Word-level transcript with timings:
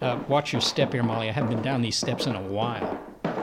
Uh, 0.00 0.18
watch 0.28 0.52
your 0.52 0.62
step 0.62 0.92
here, 0.92 1.02
Molly. 1.02 1.28
I 1.28 1.32
haven't 1.32 1.50
been 1.50 1.62
down 1.62 1.82
these 1.82 1.96
steps 1.96 2.26
in 2.26 2.34
a 2.34 2.40
while. 2.42 2.98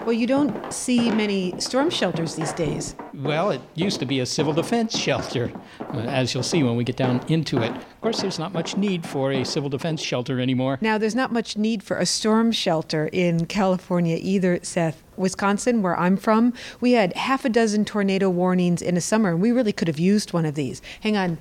Well, 0.05 0.13
you 0.13 0.25
don't 0.25 0.71
see 0.73 1.11
many 1.11 1.53
storm 1.59 1.89
shelters 1.89 2.35
these 2.35 2.53
days. 2.53 2.95
Well, 3.13 3.51
it 3.51 3.61
used 3.75 3.99
to 3.99 4.05
be 4.05 4.21
a 4.21 4.25
civil 4.25 4.53
defense 4.53 4.97
shelter, 4.97 5.51
uh, 5.81 5.97
as 5.99 6.33
you'll 6.33 6.43
see 6.43 6.63
when 6.63 6.77
we 6.77 6.85
get 6.85 6.95
down 6.95 7.21
into 7.27 7.61
it. 7.61 7.71
Of 7.71 8.01
course, 8.01 8.21
there's 8.21 8.39
not 8.39 8.53
much 8.53 8.77
need 8.77 9.05
for 9.05 9.31
a 9.33 9.43
civil 9.43 9.69
defense 9.69 10.01
shelter 10.01 10.39
anymore. 10.39 10.77
Now, 10.81 10.97
there's 10.97 11.13
not 11.15 11.33
much 11.33 11.57
need 11.57 11.83
for 11.83 11.97
a 11.97 12.05
storm 12.05 12.53
shelter 12.53 13.09
in 13.11 13.47
California 13.47 14.17
either, 14.21 14.59
Seth. 14.63 15.03
Wisconsin, 15.17 15.81
where 15.81 15.99
I'm 15.99 16.15
from, 16.15 16.53
we 16.79 16.93
had 16.93 17.11
half 17.17 17.43
a 17.43 17.49
dozen 17.49 17.83
tornado 17.85 18.29
warnings 18.29 18.81
in 18.81 18.95
a 18.95 19.01
summer, 19.01 19.31
and 19.31 19.41
we 19.41 19.51
really 19.51 19.73
could 19.73 19.87
have 19.89 19.99
used 19.99 20.31
one 20.31 20.45
of 20.45 20.55
these. 20.55 20.81
Hang 21.01 21.17
on. 21.17 21.37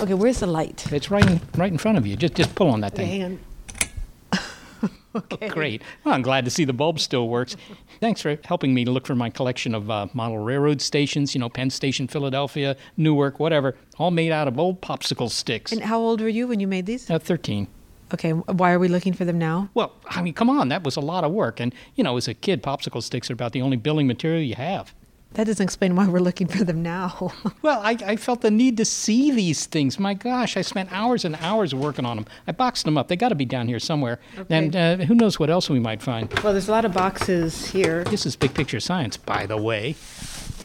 Okay, 0.00 0.14
where's 0.14 0.40
the 0.40 0.46
light? 0.46 0.90
It's 0.90 1.10
right 1.10 1.28
in, 1.28 1.40
right 1.56 1.70
in 1.70 1.76
front 1.78 1.98
of 1.98 2.06
you. 2.06 2.16
Just, 2.16 2.34
just 2.34 2.54
pull 2.54 2.70
on 2.70 2.80
that 2.80 2.94
Okay, 2.94 3.02
thing. 3.06 3.20
hang 3.20 3.24
on. 3.24 3.38
Okay. 5.16 5.48
Great. 5.50 5.82
Well, 6.04 6.14
I'm 6.14 6.22
glad 6.22 6.44
to 6.44 6.50
see 6.50 6.64
the 6.64 6.72
bulb 6.72 7.00
still 7.00 7.28
works. 7.28 7.56
Thanks 8.00 8.20
for 8.20 8.38
helping 8.44 8.74
me 8.74 8.84
look 8.84 9.06
for 9.06 9.14
my 9.14 9.30
collection 9.30 9.74
of 9.74 9.90
uh, 9.90 10.08
model 10.12 10.38
railroad 10.38 10.80
stations, 10.80 11.34
you 11.34 11.40
know, 11.40 11.48
Penn 11.48 11.70
Station, 11.70 12.08
Philadelphia, 12.08 12.76
Newark, 12.96 13.40
whatever, 13.40 13.76
all 13.98 14.10
made 14.10 14.32
out 14.32 14.48
of 14.48 14.58
old 14.58 14.80
popsicle 14.80 15.30
sticks. 15.30 15.72
And 15.72 15.82
how 15.82 15.98
old 15.98 16.20
were 16.20 16.28
you 16.28 16.48
when 16.48 16.60
you 16.60 16.66
made 16.66 16.86
these? 16.86 17.10
Uh, 17.10 17.18
13. 17.18 17.68
Okay, 18.14 18.30
why 18.30 18.72
are 18.72 18.78
we 18.78 18.86
looking 18.86 19.12
for 19.12 19.24
them 19.24 19.38
now? 19.38 19.68
Well, 19.74 19.92
I 20.06 20.22
mean, 20.22 20.34
come 20.34 20.48
on, 20.48 20.68
that 20.68 20.84
was 20.84 20.94
a 20.94 21.00
lot 21.00 21.24
of 21.24 21.32
work. 21.32 21.58
And, 21.58 21.74
you 21.96 22.04
know, 22.04 22.16
as 22.16 22.28
a 22.28 22.34
kid, 22.34 22.62
popsicle 22.62 23.02
sticks 23.02 23.30
are 23.30 23.32
about 23.32 23.52
the 23.52 23.62
only 23.62 23.76
building 23.76 24.06
material 24.06 24.42
you 24.42 24.54
have. 24.54 24.94
That 25.36 25.44
doesn't 25.48 25.62
explain 25.64 25.96
why 25.96 26.08
we're 26.08 26.20
looking 26.20 26.46
for 26.46 26.64
them 26.64 26.82
now. 26.82 27.32
Well, 27.62 27.80
I, 27.82 27.96
I 28.06 28.16
felt 28.16 28.42
the 28.42 28.50
need 28.50 28.76
to 28.76 28.84
see 28.84 29.32
these 29.32 29.66
things. 29.66 29.98
My 29.98 30.14
gosh, 30.14 30.56
I 30.56 30.62
spent 30.62 30.92
hours 30.92 31.24
and 31.24 31.34
hours 31.40 31.74
working 31.74 32.04
on 32.04 32.16
them. 32.16 32.26
I 32.46 32.52
boxed 32.52 32.84
them 32.84 32.96
up. 32.96 33.08
They 33.08 33.16
got 33.16 33.30
to 33.30 33.34
be 33.34 33.44
down 33.44 33.66
here 33.66 33.80
somewhere. 33.80 34.20
And 34.48 34.76
uh, 34.76 34.96
who 34.98 35.16
knows 35.16 35.38
what 35.40 35.50
else 35.50 35.68
we 35.68 35.80
might 35.80 36.00
find. 36.00 36.32
well, 36.44 36.52
there's 36.52 36.68
a 36.68 36.70
lot 36.70 36.84
of 36.84 36.92
boxes 36.92 37.66
here. 37.66 38.04
This 38.04 38.24
is 38.24 38.36
big 38.36 38.54
picture 38.54 38.78
science, 38.78 39.16
by 39.16 39.46
the 39.46 39.56
way. 39.56 39.96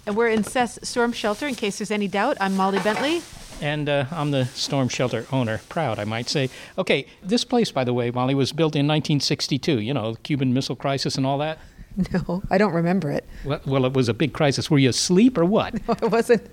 And 0.06 0.16
we're 0.16 0.28
in 0.28 0.44
Seth's 0.44 0.88
storm 0.88 1.12
shelter, 1.12 1.48
in 1.48 1.56
case 1.56 1.80
there's 1.80 1.92
any 1.92 2.08
doubt. 2.08 2.38
I'm 2.40 2.56
Molly 2.56 2.80
Bentley. 2.80 3.22
And 3.62 3.90
uh, 3.90 4.06
I'm 4.12 4.30
the 4.32 4.46
storm 4.46 4.90
shelter 4.90 5.26
owner. 5.32 5.62
Proud, 5.70 5.98
I 5.98 6.04
might 6.04 6.30
say. 6.30 6.50
Okay, 6.78 7.08
this 7.24 7.44
place, 7.44 7.72
by 7.72 7.84
the 7.84 7.94
way, 7.94 8.12
Molly, 8.12 8.36
was 8.36 8.52
built 8.52 8.76
in 8.76 8.86
1962. 8.88 9.80
You 9.80 9.94
know, 9.94 10.14
the 10.14 10.20
Cuban 10.20 10.54
Missile 10.54 10.76
Crisis 10.76 11.16
and 11.16 11.26
all 11.26 11.40
that. 11.40 11.58
No, 12.14 12.42
I 12.50 12.58
don't 12.58 12.74
remember 12.74 13.12
it. 13.12 13.28
Well, 13.46 13.60
well, 13.66 13.86
it 13.86 13.94
was 13.94 14.08
a 14.10 14.14
big 14.14 14.34
crisis. 14.34 14.70
Were 14.72 14.80
you 14.80 14.90
asleep 14.90 15.38
or 15.38 15.46
what? 15.46 15.74
No, 15.88 15.96
I 16.02 16.06
wasn't, 16.08 16.44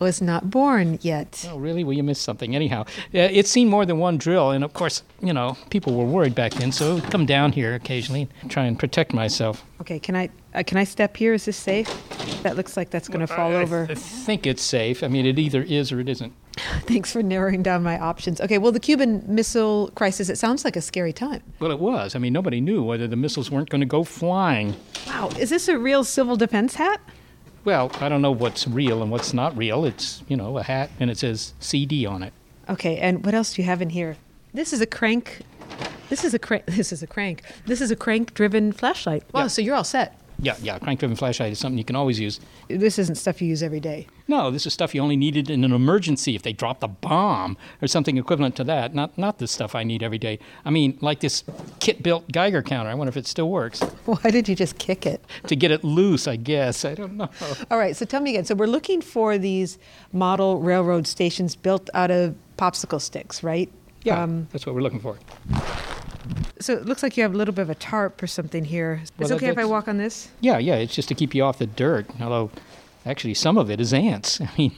I 0.00 0.04
was 0.04 0.20
not 0.22 0.50
born 0.50 0.98
yet. 1.02 1.46
Oh, 1.50 1.58
really? 1.58 1.84
Well, 1.84 1.92
you 1.96 2.02
missed 2.02 2.22
something. 2.22 2.54
Anyhow, 2.56 2.82
uh, 2.82 2.86
it's 3.12 3.50
seen 3.50 3.68
more 3.68 3.84
than 3.86 3.98
one 3.98 4.16
drill, 4.18 4.50
and 4.50 4.64
of 4.64 4.72
course, 4.72 5.02
you 5.20 5.32
know, 5.32 5.56
people 5.70 5.94
were 5.94 6.04
worried 6.04 6.34
back 6.34 6.52
then, 6.54 6.72
so 6.72 6.90
I 6.90 6.94
would 6.94 7.10
come 7.10 7.26
down 7.26 7.52
here 7.52 7.74
occasionally 7.74 8.28
and 8.40 8.50
try 8.50 8.64
and 8.64 8.78
protect 8.78 9.12
myself. 9.12 9.64
Okay, 9.80 9.98
can 9.98 10.16
I 10.16 10.30
uh, 10.54 10.62
can 10.66 10.78
I 10.78 10.84
step 10.84 11.16
here? 11.16 11.34
Is 11.34 11.44
this 11.44 11.56
safe? 11.56 11.88
That 12.42 12.56
looks 12.56 12.76
like 12.76 12.90
that's 12.90 13.08
going 13.08 13.20
to 13.20 13.26
fall 13.26 13.52
I- 13.52 13.60
I- 13.60 13.62
over. 13.62 13.86
I 13.90 13.94
think 13.94 14.46
it's 14.46 14.62
safe. 14.62 15.02
I 15.04 15.08
mean, 15.08 15.26
it 15.26 15.38
either 15.38 15.62
is 15.62 15.92
or 15.92 16.00
it 16.00 16.08
isn't. 16.08 16.32
Thanks 16.82 17.12
for 17.12 17.22
narrowing 17.22 17.62
down 17.62 17.82
my 17.82 17.98
options. 17.98 18.40
Okay, 18.40 18.58
well, 18.58 18.72
the 18.72 18.80
Cuban 18.80 19.22
Missile 19.26 19.90
Crisis. 19.94 20.28
It 20.28 20.36
sounds 20.38 20.64
like 20.64 20.76
a 20.76 20.80
scary 20.80 21.12
time. 21.12 21.42
Well, 21.60 21.70
it 21.70 21.78
was. 21.78 22.14
I 22.14 22.18
mean, 22.18 22.32
nobody 22.32 22.60
knew 22.60 22.82
whether 22.82 23.06
the 23.06 23.16
missiles 23.16 23.50
weren't 23.50 23.68
going 23.70 23.80
to 23.80 23.86
go 23.86 24.04
flying. 24.04 24.74
Wow, 25.06 25.30
is 25.38 25.50
this 25.50 25.68
a 25.68 25.78
real 25.78 26.04
civil 26.04 26.36
defense 26.36 26.74
hat? 26.74 27.00
Well, 27.64 27.90
I 28.00 28.08
don't 28.08 28.22
know 28.22 28.30
what's 28.32 28.66
real 28.66 29.02
and 29.02 29.10
what's 29.10 29.34
not 29.34 29.56
real. 29.56 29.84
It's, 29.84 30.22
you 30.28 30.36
know, 30.36 30.58
a 30.58 30.62
hat 30.62 30.90
and 30.98 31.10
it 31.10 31.18
says 31.18 31.54
CD 31.60 32.06
on 32.06 32.22
it. 32.22 32.32
Okay, 32.68 32.96
and 32.98 33.24
what 33.24 33.34
else 33.34 33.54
do 33.54 33.62
you 33.62 33.66
have 33.66 33.82
in 33.82 33.90
here? 33.90 34.16
This 34.54 34.72
is 34.72 34.80
a 34.80 34.86
crank. 34.86 35.40
This 36.08 36.24
is 36.24 36.34
a 36.34 36.38
crank. 36.38 36.64
This 36.76 36.92
is 36.92 37.02
a 37.02 37.06
crank. 37.06 37.42
This 37.66 37.80
is 37.80 37.90
a 37.90 37.96
crank-driven 37.96 38.72
flashlight. 38.72 39.22
Wow, 39.32 39.42
Yeah. 39.42 39.46
so 39.48 39.62
you're 39.62 39.74
all 39.76 39.84
set. 39.84 40.19
Yeah, 40.42 40.56
yeah, 40.62 40.78
crank 40.78 41.00
driven 41.00 41.16
flashlight 41.16 41.52
is 41.52 41.58
something 41.58 41.76
you 41.76 41.84
can 41.84 41.96
always 41.96 42.18
use. 42.18 42.40
This 42.68 42.98
isn't 42.98 43.16
stuff 43.16 43.42
you 43.42 43.48
use 43.48 43.62
every 43.62 43.80
day. 43.80 44.06
No, 44.26 44.50
this 44.50 44.64
is 44.66 44.72
stuff 44.72 44.94
you 44.94 45.02
only 45.02 45.16
needed 45.16 45.50
in 45.50 45.64
an 45.64 45.72
emergency 45.72 46.34
if 46.34 46.42
they 46.42 46.52
dropped 46.54 46.82
a 46.82 46.88
bomb 46.88 47.58
or 47.82 47.88
something 47.88 48.16
equivalent 48.16 48.56
to 48.56 48.64
that. 48.64 48.94
Not 48.94 49.18
not 49.18 49.38
the 49.38 49.46
stuff 49.46 49.74
I 49.74 49.82
need 49.84 50.02
every 50.02 50.18
day. 50.18 50.38
I 50.64 50.70
mean, 50.70 50.96
like 51.02 51.20
this 51.20 51.44
kit 51.78 52.02
built 52.02 52.30
Geiger 52.32 52.62
counter. 52.62 52.88
I 52.90 52.94
wonder 52.94 53.10
if 53.10 53.16
it 53.18 53.26
still 53.26 53.50
works. 53.50 53.80
Why 54.06 54.30
did 54.30 54.48
you 54.48 54.54
just 54.54 54.78
kick 54.78 55.04
it? 55.04 55.22
to 55.46 55.56
get 55.56 55.70
it 55.70 55.84
loose, 55.84 56.26
I 56.26 56.36
guess. 56.36 56.84
I 56.84 56.94
don't 56.94 57.16
know. 57.16 57.28
All 57.70 57.76
right, 57.78 57.94
so 57.96 58.04
tell 58.06 58.20
me 58.22 58.30
again. 58.30 58.44
So 58.44 58.54
we're 58.54 58.66
looking 58.66 59.00
for 59.02 59.36
these 59.36 59.78
model 60.12 60.60
railroad 60.60 61.06
stations 61.06 61.54
built 61.56 61.90
out 61.92 62.10
of 62.10 62.34
popsicle 62.56 63.00
sticks, 63.00 63.42
right? 63.42 63.70
Yeah, 64.04 64.22
Um, 64.22 64.48
that's 64.52 64.64
what 64.64 64.74
we're 64.74 64.80
looking 64.80 65.00
for. 65.00 65.18
So 66.60 66.74
it 66.74 66.86
looks 66.86 67.02
like 67.02 67.16
you 67.16 67.22
have 67.22 67.34
a 67.34 67.36
little 67.36 67.54
bit 67.54 67.62
of 67.62 67.70
a 67.70 67.74
tarp 67.74 68.22
or 68.22 68.26
something 68.26 68.64
here. 68.64 69.00
Is 69.02 69.10
Well, 69.18 69.30
it 69.32 69.34
okay 69.34 69.48
if 69.48 69.58
I 69.58 69.64
walk 69.64 69.88
on 69.88 69.96
this? 69.98 70.28
Yeah, 70.40 70.58
yeah, 70.58 70.76
it's 70.76 70.94
just 70.94 71.08
to 71.08 71.14
keep 71.14 71.34
you 71.34 71.42
off 71.44 71.58
the 71.58 71.66
dirt. 71.66 72.06
Although, 72.20 72.50
actually, 73.04 73.34
some 73.34 73.58
of 73.58 73.70
it 73.70 73.80
is 73.80 73.92
ants. 73.92 74.40
I 74.40 74.48
mean, 74.56 74.72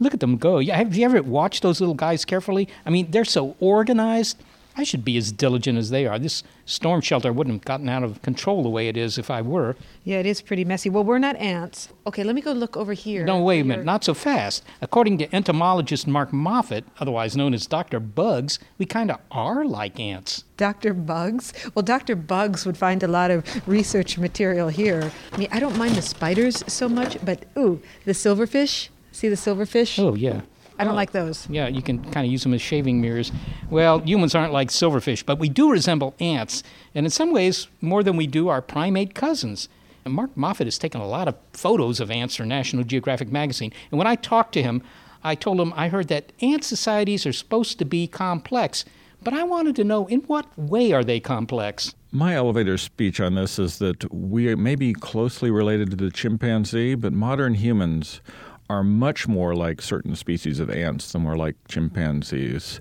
look 0.00 0.14
at 0.14 0.20
them 0.20 0.36
go. 0.36 0.58
Yeah, 0.58 0.76
have 0.76 0.94
you 0.96 1.04
ever 1.04 1.22
watched 1.22 1.62
those 1.62 1.80
little 1.80 1.94
guys 1.94 2.24
carefully? 2.24 2.68
I 2.84 2.90
mean, 2.90 3.10
they're 3.10 3.24
so 3.24 3.54
organized. 3.60 4.42
I 4.78 4.84
should 4.84 5.04
be 5.04 5.16
as 5.16 5.32
diligent 5.32 5.78
as 5.78 5.90
they 5.90 6.06
are. 6.06 6.18
This 6.18 6.42
storm 6.66 7.00
shelter 7.00 7.32
wouldn't 7.32 7.54
have 7.54 7.64
gotten 7.64 7.88
out 7.88 8.02
of 8.02 8.20
control 8.20 8.62
the 8.62 8.68
way 8.68 8.88
it 8.88 8.96
is 8.96 9.16
if 9.16 9.30
I 9.30 9.40
were. 9.40 9.74
Yeah, 10.04 10.18
it 10.18 10.26
is 10.26 10.42
pretty 10.42 10.64
messy. 10.66 10.90
Well, 10.90 11.02
we're 11.02 11.18
not 11.18 11.36
ants. 11.36 11.88
Okay, 12.06 12.22
let 12.22 12.34
me 12.34 12.42
go 12.42 12.52
look 12.52 12.76
over 12.76 12.92
here. 12.92 13.24
No, 13.24 13.40
wait 13.42 13.60
a 13.60 13.64
minute, 13.64 13.86
not 13.86 14.04
so 14.04 14.12
fast. 14.12 14.64
According 14.82 15.18
to 15.18 15.34
entomologist 15.34 16.06
Mark 16.06 16.30
Moffett, 16.30 16.84
otherwise 17.00 17.36
known 17.36 17.54
as 17.54 17.66
Dr. 17.66 18.00
Bugs, 18.00 18.58
we 18.76 18.84
kind 18.84 19.10
of 19.10 19.18
are 19.30 19.64
like 19.64 19.98
ants. 19.98 20.44
Dr. 20.58 20.92
Bugs? 20.92 21.52
Well, 21.74 21.82
Dr. 21.82 22.14
Bugs 22.14 22.66
would 22.66 22.76
find 22.76 23.02
a 23.02 23.08
lot 23.08 23.30
of 23.30 23.44
research 23.66 24.18
material 24.18 24.68
here. 24.68 25.10
I 25.32 25.36
mean, 25.38 25.48
I 25.52 25.58
don't 25.58 25.78
mind 25.78 25.94
the 25.94 26.02
spiders 26.02 26.62
so 26.66 26.88
much, 26.88 27.16
but 27.24 27.44
ooh, 27.56 27.80
the 28.04 28.12
silverfish. 28.12 28.88
See 29.12 29.28
the 29.28 29.36
silverfish? 29.36 29.98
Oh, 29.98 30.14
yeah. 30.14 30.42
I 30.78 30.84
don't 30.84 30.92
oh. 30.92 30.96
like 30.96 31.12
those. 31.12 31.48
Yeah, 31.48 31.68
you 31.68 31.82
can 31.82 32.02
kind 32.12 32.26
of 32.26 32.32
use 32.32 32.42
them 32.42 32.54
as 32.54 32.62
shaving 32.62 33.00
mirrors. 33.00 33.32
Well, 33.70 34.00
humans 34.00 34.34
aren't 34.34 34.52
like 34.52 34.68
silverfish, 34.68 35.24
but 35.24 35.38
we 35.38 35.48
do 35.48 35.70
resemble 35.70 36.14
ants, 36.20 36.62
and 36.94 37.06
in 37.06 37.10
some 37.10 37.32
ways, 37.32 37.68
more 37.80 38.02
than 38.02 38.16
we 38.16 38.26
do 38.26 38.48
our 38.48 38.62
primate 38.62 39.14
cousins. 39.14 39.68
And 40.04 40.14
Mark 40.14 40.36
Moffett 40.36 40.66
has 40.66 40.78
taken 40.78 41.00
a 41.00 41.06
lot 41.06 41.26
of 41.26 41.34
photos 41.52 41.98
of 41.98 42.10
ants 42.10 42.36
for 42.36 42.44
National 42.44 42.84
Geographic 42.84 43.32
magazine. 43.32 43.72
And 43.90 43.98
when 43.98 44.06
I 44.06 44.14
talked 44.14 44.52
to 44.52 44.62
him, 44.62 44.82
I 45.24 45.34
told 45.34 45.60
him 45.60 45.72
I 45.74 45.88
heard 45.88 46.06
that 46.08 46.30
ant 46.40 46.62
societies 46.62 47.26
are 47.26 47.32
supposed 47.32 47.80
to 47.80 47.84
be 47.84 48.06
complex, 48.06 48.84
but 49.22 49.34
I 49.34 49.42
wanted 49.42 49.74
to 49.76 49.84
know 49.84 50.06
in 50.06 50.20
what 50.20 50.46
way 50.56 50.92
are 50.92 51.02
they 51.02 51.18
complex? 51.18 51.92
My 52.12 52.34
elevator 52.34 52.78
speech 52.78 53.20
on 53.20 53.34
this 53.34 53.58
is 53.58 53.78
that 53.78 54.14
we 54.14 54.54
may 54.54 54.76
be 54.76 54.92
closely 54.92 55.50
related 55.50 55.90
to 55.90 55.96
the 55.96 56.10
chimpanzee, 56.10 56.94
but 56.94 57.12
modern 57.12 57.54
humans 57.54 58.20
are 58.68 58.82
much 58.82 59.28
more 59.28 59.54
like 59.54 59.80
certain 59.80 60.16
species 60.16 60.60
of 60.60 60.70
ants 60.70 61.12
than 61.12 61.24
we're 61.24 61.36
like 61.36 61.56
chimpanzees. 61.68 62.80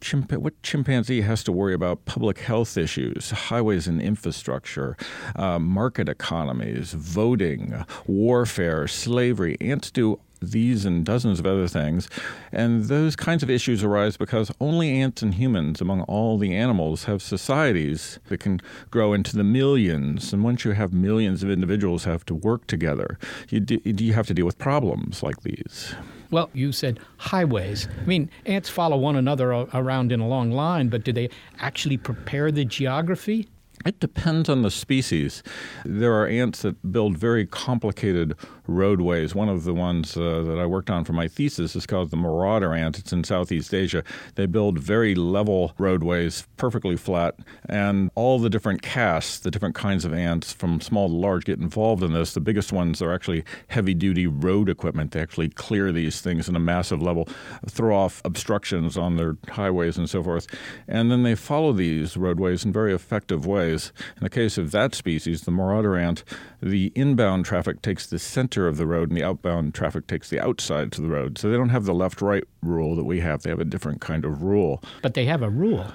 Chimp- 0.00 0.32
what 0.32 0.60
chimpanzee 0.62 1.20
has 1.22 1.42
to 1.44 1.52
worry 1.52 1.74
about 1.74 2.04
public 2.04 2.38
health 2.38 2.76
issues, 2.76 3.30
highways 3.30 3.86
and 3.86 4.00
infrastructure, 4.00 4.96
uh, 5.36 5.58
market 5.58 6.08
economies, 6.08 6.92
voting, 6.92 7.84
warfare, 8.06 8.88
slavery? 8.88 9.56
Ants 9.60 9.90
do 9.90 10.18
these 10.40 10.84
and 10.84 11.04
dozens 11.04 11.40
of 11.40 11.46
other 11.46 11.68
things. 11.68 12.08
And 12.52 12.84
those 12.84 13.16
kinds 13.16 13.42
of 13.42 13.50
issues 13.50 13.82
arise 13.82 14.16
because 14.16 14.52
only 14.60 15.00
ants 15.00 15.22
and 15.22 15.34
humans, 15.34 15.80
among 15.80 16.02
all 16.02 16.38
the 16.38 16.54
animals, 16.54 17.04
have 17.04 17.22
societies 17.22 18.18
that 18.28 18.40
can 18.40 18.60
grow 18.90 19.12
into 19.12 19.36
the 19.36 19.44
millions. 19.44 20.32
And 20.32 20.44
once 20.44 20.64
you 20.64 20.72
have 20.72 20.92
millions 20.92 21.42
of 21.42 21.50
individuals 21.50 22.04
have 22.04 22.24
to 22.26 22.34
work 22.34 22.66
together, 22.66 23.18
you, 23.50 23.60
do, 23.60 23.80
you 23.84 24.12
have 24.12 24.26
to 24.28 24.34
deal 24.34 24.46
with 24.46 24.58
problems 24.58 25.22
like 25.22 25.42
these. 25.42 25.94
Well, 26.30 26.50
you 26.52 26.72
said 26.72 27.00
highways. 27.16 27.88
I 28.02 28.04
mean, 28.04 28.30
ants 28.44 28.68
follow 28.68 28.98
one 28.98 29.16
another 29.16 29.50
around 29.50 30.12
in 30.12 30.20
a 30.20 30.28
long 30.28 30.50
line, 30.50 30.88
but 30.88 31.04
do 31.04 31.12
they 31.12 31.30
actually 31.58 31.96
prepare 31.96 32.52
the 32.52 32.66
geography? 32.66 33.48
It 33.86 34.00
depends 34.00 34.48
on 34.48 34.62
the 34.62 34.70
species. 34.70 35.42
There 35.84 36.12
are 36.12 36.26
ants 36.26 36.62
that 36.62 36.92
build 36.92 37.16
very 37.16 37.46
complicated 37.46 38.34
roadways. 38.68 39.34
One 39.34 39.48
of 39.48 39.64
the 39.64 39.74
ones 39.74 40.16
uh, 40.16 40.42
that 40.42 40.58
I 40.58 40.66
worked 40.66 40.90
on 40.90 41.04
for 41.04 41.12
my 41.12 41.26
thesis 41.26 41.74
is 41.74 41.86
called 41.86 42.10
the 42.10 42.16
marauder 42.16 42.74
ant. 42.74 42.98
It's 42.98 43.12
in 43.12 43.24
Southeast 43.24 43.74
Asia. 43.74 44.04
They 44.36 44.46
build 44.46 44.78
very 44.78 45.14
level 45.14 45.72
roadways, 45.78 46.46
perfectly 46.56 46.96
flat, 46.96 47.34
and 47.68 48.10
all 48.14 48.38
the 48.38 48.50
different 48.50 48.82
castes, 48.82 49.38
the 49.40 49.50
different 49.50 49.74
kinds 49.74 50.04
of 50.04 50.12
ants 50.12 50.52
from 50.52 50.80
small 50.80 51.08
to 51.08 51.14
large 51.14 51.44
get 51.44 51.58
involved 51.58 52.02
in 52.02 52.12
this. 52.12 52.34
The 52.34 52.40
biggest 52.40 52.72
ones 52.72 53.02
are 53.02 53.12
actually 53.12 53.44
heavy 53.68 53.94
duty 53.94 54.26
road 54.26 54.68
equipment. 54.68 55.12
They 55.12 55.20
actually 55.20 55.48
clear 55.48 55.90
these 55.90 56.20
things 56.20 56.48
in 56.48 56.54
a 56.54 56.60
massive 56.60 57.02
level, 57.02 57.28
throw 57.66 57.96
off 57.96 58.20
obstructions 58.24 58.96
on 58.96 59.16
their 59.16 59.36
highways 59.48 59.96
and 59.96 60.08
so 60.08 60.22
forth. 60.22 60.46
And 60.86 61.10
then 61.10 61.22
they 61.22 61.34
follow 61.34 61.72
these 61.72 62.16
roadways 62.16 62.64
in 62.64 62.72
very 62.72 62.94
effective 62.94 63.46
ways. 63.46 63.92
In 64.16 64.22
the 64.24 64.30
case 64.30 64.58
of 64.58 64.70
that 64.72 64.94
species, 64.94 65.42
the 65.42 65.50
marauder 65.50 65.96
ant, 65.96 66.22
the 66.60 66.92
inbound 66.94 67.44
traffic 67.44 67.82
takes 67.82 68.06
the 68.06 68.18
center 68.18 68.66
of 68.66 68.76
the 68.76 68.86
road 68.86 69.10
and 69.10 69.16
the 69.16 69.24
outbound 69.24 69.74
traffic 69.74 70.06
takes 70.06 70.28
the 70.28 70.40
outside 70.40 70.92
to 70.92 71.00
the 71.00 71.08
road. 71.08 71.38
So 71.38 71.50
they 71.50 71.56
don't 71.56 71.68
have 71.68 71.84
the 71.84 71.94
left 71.94 72.20
right 72.20 72.44
rule 72.62 72.96
that 72.96 73.04
we 73.04 73.20
have. 73.20 73.42
They 73.42 73.50
have 73.50 73.60
a 73.60 73.64
different 73.64 74.00
kind 74.00 74.24
of 74.24 74.42
rule. 74.42 74.82
But 75.02 75.14
they 75.14 75.24
have 75.26 75.42
a 75.42 75.50
rule. 75.50 75.86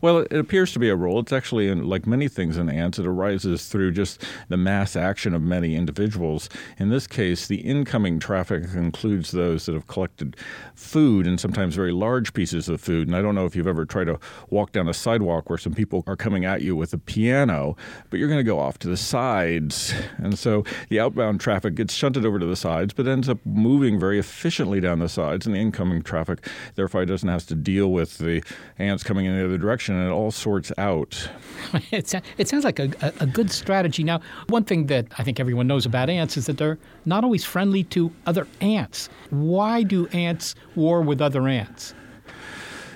Well, 0.00 0.18
it 0.18 0.32
appears 0.32 0.72
to 0.72 0.78
be 0.78 0.88
a 0.88 0.96
rule. 0.96 1.18
It's 1.20 1.32
actually, 1.32 1.68
in, 1.68 1.86
like 1.88 2.06
many 2.06 2.28
things 2.28 2.56
in 2.56 2.68
ants, 2.68 2.98
it 2.98 3.06
arises 3.06 3.68
through 3.68 3.92
just 3.92 4.24
the 4.48 4.56
mass 4.56 4.96
action 4.96 5.34
of 5.34 5.42
many 5.42 5.76
individuals. 5.76 6.48
In 6.78 6.88
this 6.88 7.06
case, 7.06 7.46
the 7.46 7.60
incoming 7.60 8.18
traffic 8.18 8.64
includes 8.74 9.30
those 9.30 9.66
that 9.66 9.74
have 9.74 9.86
collected 9.86 10.36
food 10.74 11.26
and 11.26 11.38
sometimes 11.38 11.74
very 11.74 11.92
large 11.92 12.32
pieces 12.32 12.68
of 12.68 12.80
food. 12.80 13.08
And 13.08 13.16
I 13.16 13.22
don't 13.22 13.34
know 13.34 13.46
if 13.46 13.54
you've 13.54 13.66
ever 13.66 13.84
tried 13.84 14.04
to 14.04 14.18
walk 14.48 14.72
down 14.72 14.88
a 14.88 14.94
sidewalk 14.94 15.50
where 15.50 15.58
some 15.58 15.74
people 15.74 16.04
are 16.06 16.16
coming 16.16 16.44
at 16.44 16.62
you 16.62 16.74
with 16.76 16.92
a 16.92 16.98
piano, 16.98 17.76
but 18.08 18.18
you're 18.18 18.28
going 18.28 18.40
to 18.40 18.44
go 18.44 18.58
off 18.58 18.78
to 18.80 18.88
the 18.88 18.96
sides. 18.96 19.92
And 20.18 20.38
so 20.38 20.64
the 20.88 21.00
outbound 21.00 21.40
traffic 21.40 21.74
gets 21.74 21.94
shunted 21.94 22.24
over 22.24 22.38
to 22.38 22.46
the 22.46 22.56
sides, 22.56 22.94
but 22.94 23.06
ends 23.06 23.28
up 23.28 23.38
moving 23.44 23.98
very 23.98 24.18
efficiently 24.18 24.80
down 24.80 24.98
the 24.98 25.08
sides, 25.08 25.46
and 25.46 25.54
the 25.54 25.60
incoming 25.60 25.89
traffic 26.02 26.46
therefore 26.74 27.02
it 27.02 27.06
doesn't 27.06 27.28
have 27.28 27.46
to 27.46 27.54
deal 27.54 27.90
with 27.90 28.18
the 28.18 28.42
ants 28.78 29.02
coming 29.02 29.26
in 29.26 29.36
the 29.36 29.44
other 29.44 29.58
direction, 29.58 29.94
and 29.94 30.06
it 30.06 30.12
all 30.12 30.30
sorts 30.30 30.72
out. 30.78 31.28
it, 31.90 32.14
it 32.38 32.48
sounds 32.48 32.64
like 32.64 32.78
a, 32.78 32.90
a 33.20 33.26
good 33.26 33.50
strategy. 33.50 34.02
Now, 34.02 34.20
one 34.48 34.64
thing 34.64 34.86
that 34.86 35.06
I 35.18 35.24
think 35.24 35.40
everyone 35.40 35.66
knows 35.66 35.86
about 35.86 36.08
ants 36.10 36.36
is 36.36 36.46
that 36.46 36.58
they're 36.58 36.78
not 37.04 37.24
always 37.24 37.44
friendly 37.44 37.84
to 37.84 38.12
other 38.26 38.46
ants. 38.60 39.08
Why 39.30 39.82
do 39.82 40.06
ants 40.08 40.54
war 40.74 41.02
with 41.02 41.20
other 41.20 41.46
ants? 41.46 41.94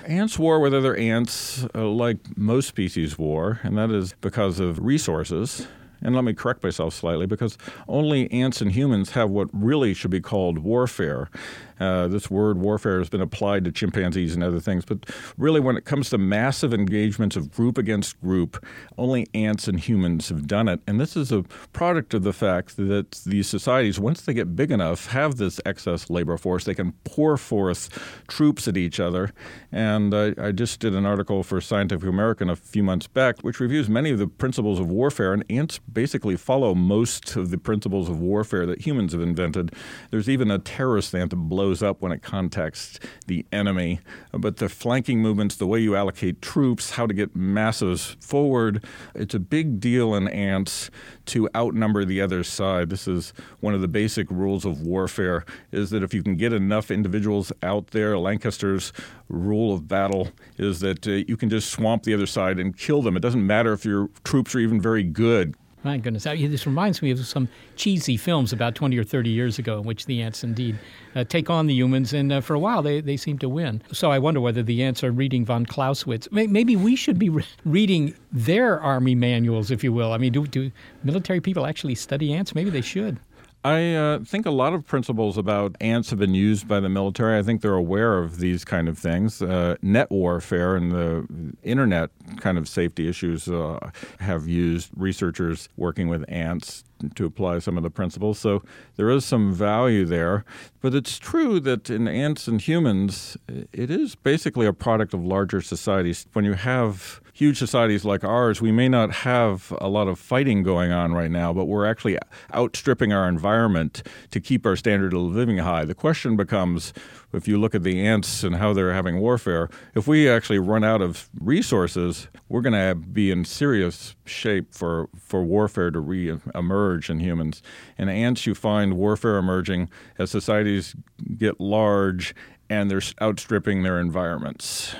Ants 0.05 0.37
war 0.37 0.59
with 0.59 0.73
other 0.73 0.95
ants 0.95 1.65
uh, 1.73 1.87
like 1.87 2.17
most 2.37 2.67
species 2.67 3.17
war, 3.17 3.59
and 3.63 3.77
that 3.77 3.89
is 3.89 4.13
because 4.21 4.59
of 4.59 4.79
resources. 4.79 5.67
And 6.01 6.13
let 6.13 6.23
me 6.23 6.33
correct 6.33 6.61
myself 6.61 6.93
slightly 6.93 7.25
because 7.25 7.57
only 7.87 8.31
ants 8.31 8.61
and 8.61 8.71
humans 8.71 9.11
have 9.11 9.31
what 9.31 9.49
really 9.51 9.95
should 9.95 10.11
be 10.11 10.21
called 10.21 10.59
warfare. 10.59 11.29
Uh, 11.79 12.07
this 12.07 12.29
word 12.29 12.57
warfare 12.57 12.99
has 12.99 13.09
been 13.09 13.21
applied 13.21 13.65
to 13.65 13.71
chimpanzees 13.71 14.33
and 14.33 14.43
other 14.43 14.59
things, 14.59 14.85
but 14.85 15.09
really, 15.37 15.59
when 15.59 15.77
it 15.77 15.85
comes 15.85 16.09
to 16.09 16.17
massive 16.17 16.73
engagements 16.73 17.35
of 17.35 17.51
group 17.51 17.77
against 17.77 18.19
group, 18.21 18.63
only 18.97 19.27
ants 19.33 19.67
and 19.67 19.79
humans 19.79 20.29
have 20.29 20.47
done 20.47 20.67
it. 20.67 20.79
And 20.87 20.99
this 20.99 21.15
is 21.15 21.31
a 21.31 21.43
product 21.73 22.13
of 22.13 22.23
the 22.23 22.33
fact 22.33 22.77
that 22.77 23.11
these 23.25 23.47
societies, 23.47 23.99
once 23.99 24.21
they 24.21 24.33
get 24.33 24.55
big 24.55 24.71
enough, 24.71 25.07
have 25.07 25.35
this 25.35 25.59
excess 25.65 26.09
labor 26.09 26.37
force. 26.37 26.63
They 26.63 26.73
can 26.73 26.93
pour 27.03 27.37
forth 27.37 27.89
troops 28.27 28.67
at 28.67 28.77
each 28.77 28.99
other. 28.99 29.33
And 29.71 30.13
I, 30.13 30.33
I 30.37 30.51
just 30.51 30.79
did 30.79 30.95
an 30.95 31.05
article 31.05 31.43
for 31.43 31.59
Scientific 31.61 32.07
American 32.07 32.49
a 32.49 32.55
few 32.55 32.83
months 32.83 33.07
back, 33.07 33.41
which 33.41 33.59
reviews 33.59 33.89
many 33.89 34.11
of 34.11 34.19
the 34.19 34.27
principles 34.27 34.79
of 34.79 34.89
warfare. 34.89 35.33
And 35.33 35.43
ants 35.49 35.79
basically 35.79 36.37
follow 36.37 36.73
most 36.73 37.35
of 37.35 37.49
the 37.49 37.57
principles 37.57 38.09
of 38.09 38.19
warfare 38.19 38.65
that 38.65 38.81
humans 38.81 39.13
have 39.13 39.21
invented. 39.21 39.73
There's 40.11 40.29
even 40.29 40.51
a 40.51 40.59
terrorist 40.59 41.13
ant 41.13 41.31
that 41.31 41.35
blows 41.65 41.81
up 41.81 41.99
when 41.99 42.11
it 42.11 42.21
contacts 42.21 42.99
the 43.25 43.43
enemy. 43.51 43.99
But 44.31 44.57
the 44.57 44.69
flanking 44.69 45.19
movements, 45.19 45.55
the 45.55 45.65
way 45.65 45.79
you 45.79 45.95
allocate 45.95 46.39
troops, 46.39 46.91
how 46.91 47.07
to 47.07 47.13
get 47.13 47.35
masses 47.35 48.17
forward, 48.19 48.85
it's 49.15 49.33
a 49.33 49.39
big 49.39 49.79
deal 49.79 50.13
in 50.13 50.27
ants 50.27 50.91
to 51.27 51.49
outnumber 51.55 52.05
the 52.05 52.21
other 52.21 52.43
side. 52.43 52.91
This 52.91 53.07
is 53.07 53.33
one 53.61 53.73
of 53.73 53.81
the 53.81 53.87
basic 53.87 54.29
rules 54.29 54.63
of 54.63 54.81
warfare 54.81 55.43
is 55.71 55.89
that 55.89 56.03
if 56.03 56.13
you 56.13 56.21
can 56.21 56.35
get 56.35 56.53
enough 56.53 56.91
individuals 56.91 57.51
out 57.63 57.87
there, 57.87 58.15
Lanchester's 58.19 58.93
rule 59.27 59.73
of 59.73 59.87
battle 59.87 60.29
is 60.59 60.81
that 60.81 61.07
uh, 61.07 61.11
you 61.27 61.35
can 61.35 61.49
just 61.49 61.71
swamp 61.71 62.03
the 62.03 62.13
other 62.13 62.27
side 62.27 62.59
and 62.59 62.77
kill 62.77 63.01
them. 63.01 63.17
It 63.17 63.21
doesn't 63.21 63.45
matter 63.45 63.73
if 63.73 63.85
your 63.85 64.09
troops 64.23 64.53
are 64.53 64.59
even 64.59 64.79
very 64.79 65.03
good. 65.03 65.55
My 65.85 65.97
goodness, 65.97 66.23
this 66.23 66.65
reminds 66.65 67.03
me 67.03 67.11
of 67.11 67.23
some 67.27 67.47
cheesy 67.75 68.17
films 68.17 68.51
about 68.51 68.73
20 68.73 68.97
or 68.97 69.03
30 69.03 69.29
years 69.29 69.59
ago 69.59 69.77
in 69.77 69.85
which 69.85 70.07
the 70.07 70.19
ants 70.19 70.43
indeed 70.43 70.79
uh, 71.13 71.25
take 71.25 71.47
on 71.47 71.67
the 71.67 71.75
humans, 71.75 72.11
and 72.11 72.33
uh, 72.33 72.41
for 72.41 72.55
a 72.55 72.59
while 72.59 72.81
they, 72.81 73.01
they 73.01 73.17
seem 73.17 73.37
to 73.37 73.47
win. 73.47 73.83
So 73.91 74.09
I 74.09 74.17
wonder 74.17 74.41
whether 74.41 74.63
the 74.63 74.81
ants 74.81 75.03
are 75.03 75.11
reading 75.11 75.45
von 75.45 75.67
Clausewitz. 75.67 76.27
Maybe 76.31 76.75
we 76.75 76.95
should 76.95 77.19
be 77.19 77.29
re- 77.29 77.45
reading 77.65 78.15
their 78.31 78.81
army 78.81 79.13
manuals, 79.13 79.69
if 79.69 79.83
you 79.83 79.93
will. 79.93 80.11
I 80.11 80.17
mean, 80.17 80.33
do, 80.33 80.47
do 80.47 80.71
military 81.03 81.39
people 81.39 81.67
actually 81.67 81.93
study 81.93 82.33
ants? 82.33 82.55
Maybe 82.55 82.71
they 82.71 82.81
should. 82.81 83.19
I 83.65 83.95
uh, 83.95 84.19
think 84.19 84.45
a 84.45 84.51
lot 84.51 84.73
of 84.73 84.85
principles 84.85 85.39
about 85.39 85.75
ants 85.81 86.11
have 86.11 86.19
been 86.19 86.35
used 86.35 86.67
by 86.67 86.79
the 86.79 86.87
military. 86.87 87.35
I 87.35 87.41
think 87.41 87.61
they're 87.61 87.73
aware 87.73 88.19
of 88.19 88.37
these 88.37 88.63
kind 88.63 88.87
of 88.87 88.95
things. 88.95 89.41
Uh, 89.41 89.75
net 89.81 90.11
warfare 90.11 90.75
and 90.75 90.91
the 90.91 91.25
internet 91.63 92.11
kind 92.37 92.59
of 92.59 92.67
safety 92.69 93.09
issues 93.09 93.47
uh, 93.47 93.89
have 94.19 94.47
used 94.47 94.91
researchers 94.95 95.67
working 95.77 96.09
with 96.09 96.23
ants 96.27 96.83
to 97.15 97.25
apply 97.25 97.57
some 97.57 97.75
of 97.75 97.81
the 97.81 97.89
principles. 97.89 98.37
So 98.37 98.61
there 98.97 99.09
is 99.09 99.25
some 99.25 99.51
value 99.51 100.05
there. 100.05 100.45
But 100.79 100.93
it's 100.93 101.17
true 101.17 101.59
that 101.61 101.89
in 101.89 102.07
ants 102.07 102.47
and 102.47 102.61
humans, 102.61 103.35
it 103.47 103.89
is 103.89 104.13
basically 104.13 104.67
a 104.67 104.73
product 104.73 105.11
of 105.15 105.25
larger 105.25 105.61
societies. 105.61 106.27
When 106.33 106.45
you 106.45 106.53
have 106.53 107.19
huge 107.35 107.59
societies 107.59 108.05
like 108.05 108.23
ours, 108.23 108.61
we 108.61 108.71
may 108.71 108.87
not 108.87 109.11
have 109.11 109.73
a 109.81 109.89
lot 109.89 110.07
of 110.07 110.17
fighting 110.17 110.63
going 110.63 110.93
on 110.93 111.11
right 111.11 111.29
now, 111.29 111.51
but 111.51 111.65
we're 111.65 111.85
actually 111.85 112.17
outstripping 112.53 113.11
our 113.11 113.27
environment 113.27 114.01
to 114.31 114.39
keep 114.39 114.65
our 114.65 114.77
standard 114.77 115.13
of 115.13 115.19
living 115.19 115.57
high. 115.57 115.83
The 115.83 115.93
question 115.93 116.37
becomes 116.37 116.93
if 117.33 117.45
you 117.45 117.59
look 117.59 117.75
at 117.75 117.83
the 117.83 118.07
ants 118.07 118.41
and 118.41 118.55
how 118.55 118.71
they're 118.71 118.93
having 118.93 119.19
warfare, 119.19 119.69
if 119.95 120.07
we 120.07 120.29
actually 120.29 120.59
run 120.59 120.85
out 120.85 121.01
of 121.01 121.27
resources, 121.37 122.29
we're 122.47 122.61
going 122.61 122.71
to 122.71 122.95
be 122.95 123.31
in 123.31 123.43
serious 123.43 124.15
shape 124.23 124.73
for, 124.73 125.09
for 125.19 125.43
warfare 125.43 125.91
to 125.91 125.99
re 125.99 126.39
emerge 126.55 127.09
in 127.09 127.19
humans. 127.19 127.61
In 127.97 128.07
ants, 128.07 128.47
you 128.47 128.55
find 128.55 128.93
warfare 128.93 129.35
emerging 129.35 129.89
as 130.17 130.31
societies 130.31 130.95
get 131.37 131.59
large 131.59 132.33
and 132.69 132.89
they're 132.89 133.01
outstripping 133.21 133.83
their 133.83 133.99
environments. 133.99 134.95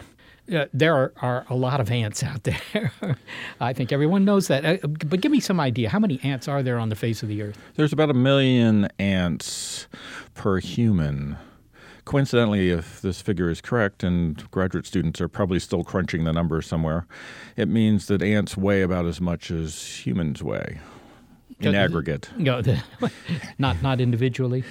Uh, 0.54 0.66
there 0.74 0.96
are, 0.96 1.14
are, 1.22 1.46
a 1.50 1.56
lot 1.56 1.80
of 1.80 1.90
ants 1.90 2.24
out 2.24 2.44
there. 2.44 2.92
I 3.60 3.74
think 3.74 3.92
everyone 3.92 4.26
knows 4.26 4.48
that. 4.48 4.66
Uh, 4.66 4.88
but 4.88 5.22
give 5.22 5.32
me 5.32 5.40
some 5.40 5.60
idea. 5.60 5.90
How 5.90 6.00
many 6.00 6.20
ants 6.24 6.48
are 6.48 6.62
there 6.62 6.78
on 6.78 6.90
the 6.90 6.96
face 6.96 7.24
of 7.24 7.30
the 7.30 7.42
earth? 7.42 7.58
There's 7.76 7.92
about 7.92 8.12
a 8.12 8.14
million 8.14 8.88
ants 9.00 9.88
per 10.36 10.60
human. 10.60 11.38
Coincidentally, 12.06 12.70
if 12.70 13.02
this 13.02 13.22
figure 13.22 13.50
is 13.50 13.62
correct, 13.62 14.04
and 14.04 14.50
graduate 14.52 14.86
students 14.86 15.20
are 15.20 15.28
probably 15.28 15.58
still 15.58 15.84
crunching 15.84 16.24
the 16.24 16.32
numbers 16.32 16.68
somewhere, 16.68 17.08
it 17.58 17.68
means 17.68 18.06
that 18.08 18.22
ants 18.22 18.56
weigh 18.56 18.84
about 18.84 19.06
as 19.06 19.20
much 19.20 19.50
as 19.50 20.06
humans 20.06 20.44
weigh 20.44 20.80
in 21.60 21.74
aggregate. 21.74 22.30
No, 22.38 22.62
not 23.58 23.82
not 23.82 24.00
individually. 24.00 24.64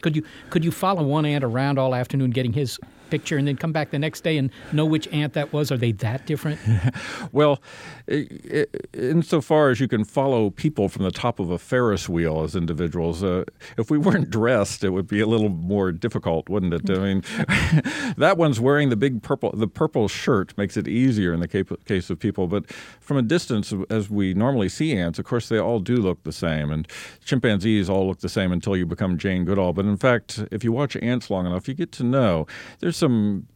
Could 0.00 0.16
you 0.16 0.24
could 0.50 0.64
you 0.64 0.70
follow 0.70 1.04
one 1.04 1.24
ant 1.24 1.44
around 1.44 1.78
all 1.78 1.94
afternoon 1.94 2.30
getting 2.30 2.52
his 2.52 2.78
picture 3.10 3.36
and 3.36 3.46
then 3.46 3.56
come 3.56 3.72
back 3.72 3.90
the 3.90 3.98
next 3.98 4.22
day 4.22 4.38
and 4.38 4.50
know 4.72 4.84
which 4.84 5.06
ant 5.08 5.32
that 5.34 5.52
was? 5.52 5.70
Are 5.70 5.76
they 5.76 5.92
that 5.92 6.26
different? 6.26 6.58
well, 7.32 7.62
insofar 8.92 9.70
as 9.70 9.80
you 9.80 9.88
can 9.88 10.04
follow 10.04 10.50
people 10.50 10.88
from 10.88 11.04
the 11.04 11.10
top 11.10 11.38
of 11.38 11.50
a 11.50 11.58
Ferris 11.58 12.08
wheel 12.08 12.42
as 12.42 12.56
individuals, 12.56 13.22
uh, 13.22 13.44
if 13.78 13.90
we 13.90 13.98
weren't 13.98 14.30
dressed, 14.30 14.84
it 14.84 14.90
would 14.90 15.06
be 15.06 15.20
a 15.20 15.26
little 15.26 15.48
more 15.48 15.92
difficult, 15.92 16.48
wouldn't 16.48 16.74
it? 16.74 16.90
I 16.90 16.98
mean, 16.98 17.22
that 18.16 18.36
one's 18.36 18.60
wearing 18.60 18.90
the 18.90 18.96
big 18.96 19.22
purple, 19.22 19.52
the 19.52 19.68
purple 19.68 20.08
shirt 20.08 20.56
makes 20.56 20.76
it 20.76 20.88
easier 20.88 21.32
in 21.32 21.40
the 21.40 21.48
case 21.48 22.10
of 22.10 22.18
people. 22.18 22.46
But 22.46 22.70
from 23.00 23.16
a 23.16 23.22
distance, 23.22 23.72
as 23.90 24.10
we 24.10 24.34
normally 24.34 24.68
see 24.68 24.96
ants, 24.96 25.18
of 25.18 25.24
course, 25.24 25.48
they 25.48 25.58
all 25.58 25.80
do 25.80 25.96
look 25.96 26.22
the 26.24 26.32
same, 26.32 26.70
and 26.70 26.88
chimpanzees 27.24 27.88
all 27.88 28.08
look 28.08 28.20
the 28.20 28.28
same 28.28 28.52
until 28.52 28.76
you 28.76 28.86
become 28.86 29.18
Jane 29.18 29.44
Goodall. 29.44 29.72
But 29.72 29.86
in 29.86 29.96
fact, 29.96 30.44
if 30.50 30.64
you 30.64 30.72
watch 30.72 30.96
ants 30.96 31.30
long 31.30 31.46
enough, 31.46 31.68
you 31.68 31.74
get 31.74 31.92
to 31.92 32.04
know 32.04 32.46
there's 32.80 32.93
some 32.94 33.46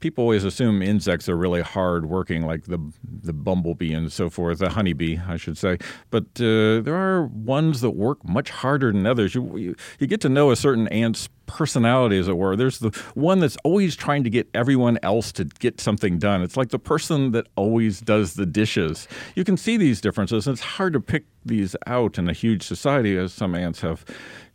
people 0.00 0.22
always 0.22 0.44
assume 0.44 0.82
insects 0.82 1.28
are 1.28 1.36
really 1.36 1.62
hard 1.62 2.06
working, 2.06 2.42
like 2.46 2.64
the 2.64 2.78
the 3.22 3.32
bumblebee 3.32 3.92
and 3.92 4.12
so 4.12 4.30
forth, 4.30 4.58
the 4.58 4.70
honeybee, 4.70 5.18
I 5.26 5.36
should 5.36 5.58
say. 5.58 5.78
But 6.10 6.24
uh, 6.40 6.80
there 6.80 6.96
are 6.96 7.26
ones 7.26 7.80
that 7.82 7.90
work 7.90 8.26
much 8.26 8.50
harder 8.50 8.92
than 8.92 9.06
others. 9.06 9.34
You, 9.34 9.56
you, 9.56 9.76
you 9.98 10.06
get 10.06 10.20
to 10.22 10.28
know 10.28 10.50
a 10.50 10.56
certain 10.56 10.88
ant's 10.88 11.28
personality, 11.46 12.16
as 12.18 12.28
it 12.28 12.36
were. 12.36 12.56
There's 12.56 12.78
the 12.78 12.90
one 13.14 13.40
that's 13.40 13.56
always 13.64 13.96
trying 13.96 14.24
to 14.24 14.30
get 14.30 14.48
everyone 14.54 14.98
else 15.02 15.32
to 15.32 15.44
get 15.44 15.80
something 15.80 16.18
done. 16.18 16.42
It's 16.42 16.56
like 16.56 16.70
the 16.70 16.78
person 16.78 17.32
that 17.32 17.46
always 17.56 18.00
does 18.00 18.34
the 18.34 18.46
dishes. 18.46 19.08
You 19.34 19.44
can 19.44 19.56
see 19.56 19.76
these 19.76 20.00
differences, 20.00 20.46
and 20.46 20.54
it's 20.54 20.62
hard 20.62 20.92
to 20.92 21.00
pick 21.00 21.24
these 21.44 21.74
out 21.86 22.18
in 22.18 22.28
a 22.28 22.32
huge 22.32 22.62
society, 22.62 23.16
as 23.16 23.32
some 23.32 23.54
ants 23.54 23.80
have 23.80 24.04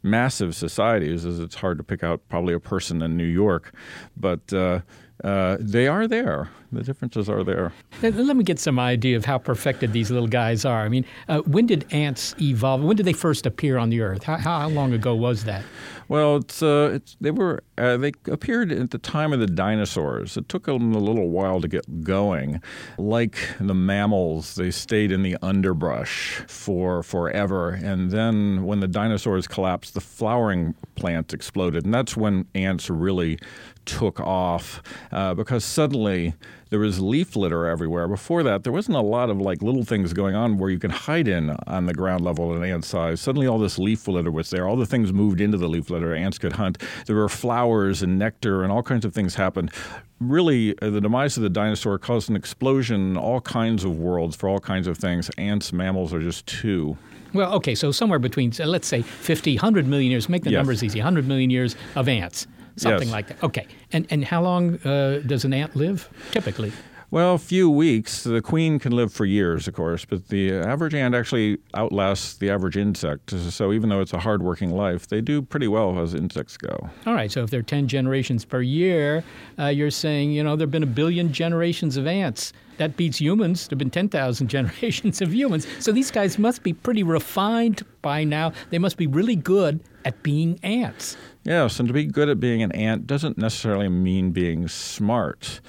massive 0.04 0.56
societies, 0.56 1.26
as 1.26 1.40
it's 1.40 1.56
hard 1.56 1.78
to 1.78 1.84
pick 1.84 2.04
out 2.04 2.22
probably 2.30 2.54
a 2.54 2.60
person 2.60 3.02
in 3.02 3.18
New 3.18 3.26
York. 3.26 3.74
But 4.16 4.54
uh, 4.54 4.82
uh, 5.24 5.58
they 5.60 5.88
are 5.88 6.08
there. 6.08 6.50
The 6.72 6.84
differences 6.84 7.30
are 7.30 7.44
there. 7.44 7.72
Let 8.02 8.36
me 8.36 8.44
get 8.44 8.60
some 8.60 8.80
idea 8.80 9.16
of 9.16 9.24
how 9.24 9.38
perfected 9.38 9.94
these 9.94 10.12
little 10.12 10.28
guys 10.28 10.66
are. 10.66 10.84
I 10.84 10.90
mean, 10.90 11.06
uh, 11.30 11.40
when 11.42 11.68
did 11.68 11.86
ants 11.92 12.36
evolve? 12.42 12.84
When 12.84 12.98
did 12.98 13.06
they 13.06 13.14
first 13.14 13.46
appear 13.46 13.78
on 13.78 13.90
the 13.90 14.02
Earth? 14.02 14.24
How, 14.24 14.38
how 14.38 14.68
long 14.68 14.92
ago 14.92 15.16
was 15.16 15.46
that? 15.46 15.64
Well, 16.10 16.38
it's, 16.38 16.62
uh, 16.62 16.92
it's 16.96 17.16
they 17.22 17.32
were 17.32 17.64
uh, 17.78 17.98
they 17.98 18.12
appeared 18.28 18.72
at 18.72 18.92
the 18.92 18.98
time 18.98 19.34
of 19.34 19.40
the 19.40 19.48
dinosaurs. 19.48 20.38
It 20.38 20.48
took 20.50 20.66
them 20.66 20.94
a 20.94 21.00
little 21.00 21.30
while 21.30 21.62
to 21.62 21.68
get 21.68 22.04
going. 22.04 22.62
Like 22.98 23.38
the 23.60 23.74
mammals, 23.74 24.56
they 24.56 24.72
stayed 24.72 25.12
in 25.12 25.24
the 25.24 25.38
underbrush 25.42 26.44
for 26.48 27.04
forever, 27.04 27.70
and 27.70 28.12
then 28.12 28.64
when 28.64 28.80
the 28.80 28.88
dinosaurs 28.88 29.48
collapsed, 29.48 29.94
the 29.94 30.02
flowering 30.02 30.76
plants 30.96 31.34
exploded, 31.34 31.86
and 31.86 31.94
that's 31.94 32.16
when 32.16 32.46
ants 32.56 32.90
really 32.90 33.38
took 33.86 34.20
off 34.20 34.82
uh, 35.12 35.34
because 35.34 35.64
suddenly 35.64 36.34
there 36.70 36.80
was 36.80 37.00
leaf 37.00 37.36
litter 37.36 37.66
everywhere. 37.66 38.08
Before 38.08 38.44
that, 38.44 38.64
there 38.64 38.74
wasn't 38.74 38.98
a 38.98 39.02
lot 39.02 39.30
of 39.30 39.40
like 39.40 39.62
little 39.62 39.84
things 39.84 40.14
going 40.14 40.36
on 40.36 40.58
where 40.58 40.70
you 40.70 40.80
can 40.80 40.92
hide 40.92 41.28
in 41.28 41.52
on 41.68 41.86
the 41.86 41.94
ground 41.94 42.26
level 42.26 42.52
at 42.52 42.58
an 42.58 42.64
ant 42.64 42.84
size. 42.84 43.22
Suddenly, 43.22 43.48
all 43.48 43.60
this 43.60 43.78
leaf 43.78 44.08
litter 44.08 44.32
was 44.32 44.50
there. 44.50 44.68
All 44.68 44.76
the 44.76 44.86
things 44.86 45.14
moved 45.14 45.40
into 45.40 45.58
the 45.58 45.70
leaf 45.70 45.90
litter. 45.90 46.14
Ants 46.14 46.38
could 46.38 46.54
hunt. 46.54 46.82
There 47.06 47.16
were 47.16 47.30
flowers 47.30 47.65
and 47.66 48.20
nectar, 48.20 48.64
and 48.64 48.72
all 48.72 48.84
kinds 48.84 49.06
of 49.06 49.14
things 49.14 49.36
happened. 49.36 49.72
Really, 50.20 50.78
uh, 50.80 50.90
the 50.90 51.02
demise 51.02 51.38
of 51.38 51.44
the 51.44 51.50
dinosaur 51.50 51.98
caused 51.98 52.30
an 52.30 52.36
explosion 52.36 53.12
in 53.12 53.18
all 53.18 53.42
kinds 53.42 53.84
of 53.84 53.98
worlds 53.98 54.36
for 54.36 54.48
all 54.48 54.60
kinds 54.60 54.88
of 54.88 54.98
things. 54.98 55.30
Ants, 55.38 55.74
mammals 55.74 56.14
are 56.14 56.22
just 56.22 56.46
two. 56.46 56.98
Well, 57.34 57.54
okay, 57.56 57.76
so 57.76 57.92
somewhere 57.92 58.20
between, 58.20 58.54
let's 58.60 58.88
say, 58.88 59.02
50, 59.02 59.56
100 59.56 59.88
million 59.88 60.12
years, 60.12 60.30
make 60.30 60.44
the 60.44 60.52
yes. 60.52 60.60
numbers 60.60 60.84
easy, 60.84 61.00
100 61.00 61.28
million 61.28 61.50
years 61.50 61.76
of 61.96 62.08
ants 62.08 62.48
something 62.78 63.08
yes. 63.08 63.14
like 63.14 63.28
that. 63.28 63.44
Okay. 63.44 63.68
And 63.92 64.08
and 64.10 64.24
how 64.24 64.42
long 64.42 64.76
uh, 64.86 65.22
does 65.26 65.46
an 65.46 65.54
ant 65.54 65.76
live 65.76 66.10
typically? 66.32 66.72
Well, 67.16 67.36
a 67.36 67.38
few 67.38 67.70
weeks. 67.70 68.26
The 68.26 68.42
queen 68.42 68.78
can 68.78 68.92
live 68.92 69.14
for 69.14 69.24
years, 69.24 69.70
of 69.70 69.74
course, 69.74 70.04
but 70.04 70.28
the 70.28 70.52
average 70.52 70.94
ant 70.94 71.16
actually 71.16 71.60
outlasts 71.74 72.36
the 72.36 72.50
average 72.50 72.76
insect. 72.76 73.30
So 73.30 73.72
even 73.72 73.88
though 73.88 74.02
it's 74.02 74.12
a 74.12 74.20
hard-working 74.20 74.72
life, 74.72 75.08
they 75.08 75.22
do 75.22 75.42
pretty 75.42 75.70
well 75.70 75.98
as 75.98 76.14
insects 76.14 76.58
go. 76.58 76.90
All 77.06 77.14
right. 77.14 77.32
So 77.32 77.42
if 77.42 77.52
there 77.52 77.62
are 77.62 77.64
10 77.64 77.88
generations 77.88 78.44
per 78.44 78.60
year, 78.60 79.24
uh, 79.58 79.68
you're 79.68 79.92
saying, 79.92 80.34
you 80.34 80.44
know, 80.44 80.58
there 80.58 80.66
have 80.66 80.72
been 80.72 80.84
a 80.84 80.88
billion 80.88 81.32
generations 81.32 81.96
of 81.96 82.06
ants. 82.06 82.52
That 82.80 82.98
beats 82.98 83.22
humans. 83.22 83.70
There 83.70 83.76
have 83.76 83.80
been 83.80 83.92
10,000 83.92 84.48
generations 84.50 85.22
of 85.22 85.34
humans. 85.34 85.68
So 85.80 85.94
these 85.94 86.12
guys 86.12 86.38
must 86.38 86.64
be 86.64 86.74
pretty 86.74 87.04
refined 87.04 87.86
by 88.02 88.26
now. 88.26 88.52
They 88.72 88.78
must 88.78 88.98
be 88.98 89.08
really 89.08 89.38
good 89.38 89.80
at 90.04 90.22
being 90.22 90.60
ants. 90.64 91.16
Yes, 91.46 91.80
and 91.80 91.88
to 91.88 91.94
be 91.94 92.06
good 92.06 92.28
at 92.28 92.40
being 92.40 92.64
an 92.64 92.72
ant 92.72 93.06
doesn't 93.06 93.38
necessarily 93.38 93.88
mean 93.88 94.32
being 94.32 94.68
smart. 94.68 95.62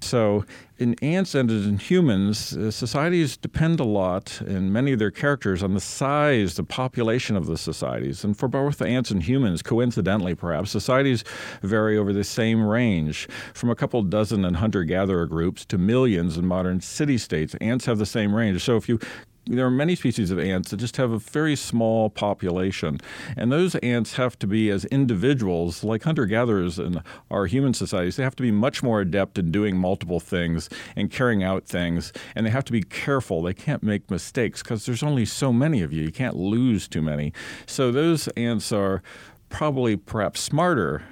So, 0.00 0.44
in 0.80 0.94
ants 1.02 1.34
and 1.34 1.50
in 1.50 1.76
humans, 1.76 2.56
uh, 2.56 2.70
societies 2.70 3.36
depend 3.36 3.78
a 3.80 3.84
lot 3.84 4.40
in 4.46 4.72
many 4.72 4.92
of 4.92 4.98
their 4.98 5.10
characters 5.10 5.62
on 5.62 5.74
the 5.74 5.80
size, 5.80 6.54
the 6.54 6.64
population 6.64 7.36
of 7.36 7.44
the 7.44 7.58
societies. 7.58 8.24
And 8.24 8.34
for 8.34 8.48
both 8.48 8.80
ants 8.80 9.10
and 9.10 9.22
humans, 9.22 9.60
coincidentally 9.60 10.34
perhaps, 10.34 10.70
societies 10.70 11.22
vary 11.60 11.98
over 11.98 12.14
the 12.14 12.24
same 12.24 12.66
range. 12.66 13.28
From 13.52 13.68
a 13.68 13.74
couple 13.74 14.02
dozen 14.02 14.42
in 14.42 14.54
hunter 14.54 14.84
gatherer 14.84 15.26
groups 15.26 15.66
to 15.66 15.76
millions 15.76 16.38
in 16.38 16.46
modern 16.46 16.80
city 16.80 17.18
states, 17.18 17.54
ants 17.60 17.84
have 17.84 17.98
the 17.98 18.06
same 18.06 18.34
range. 18.34 18.62
So, 18.64 18.76
if 18.76 18.88
you 18.88 18.98
there 19.46 19.66
are 19.66 19.70
many 19.70 19.94
species 19.96 20.30
of 20.30 20.38
ants 20.38 20.70
that 20.70 20.76
just 20.76 20.96
have 20.96 21.10
a 21.10 21.18
very 21.18 21.56
small 21.56 22.10
population. 22.10 23.00
And 23.36 23.50
those 23.50 23.74
ants 23.76 24.14
have 24.14 24.38
to 24.40 24.46
be, 24.46 24.70
as 24.70 24.84
individuals, 24.86 25.82
like 25.82 26.04
hunter 26.04 26.26
gatherers 26.26 26.78
in 26.78 27.02
our 27.30 27.46
human 27.46 27.74
societies, 27.74 28.16
they 28.16 28.22
have 28.22 28.36
to 28.36 28.42
be 28.42 28.52
much 28.52 28.82
more 28.82 29.00
adept 29.00 29.38
in 29.38 29.50
doing 29.50 29.76
multiple 29.76 30.20
things 30.20 30.68
and 30.94 31.10
carrying 31.10 31.42
out 31.42 31.64
things. 31.66 32.12
And 32.34 32.46
they 32.46 32.50
have 32.50 32.64
to 32.66 32.72
be 32.72 32.82
careful. 32.82 33.42
They 33.42 33.54
can't 33.54 33.82
make 33.82 34.10
mistakes 34.10 34.62
because 34.62 34.86
there's 34.86 35.02
only 35.02 35.24
so 35.24 35.52
many 35.52 35.82
of 35.82 35.92
you. 35.92 36.02
You 36.02 36.12
can't 36.12 36.36
lose 36.36 36.86
too 36.86 37.02
many. 37.02 37.32
So 37.66 37.90
those 37.90 38.28
ants 38.28 38.72
are 38.72 39.02
probably 39.48 39.96
perhaps 39.96 40.40
smarter 40.40 41.02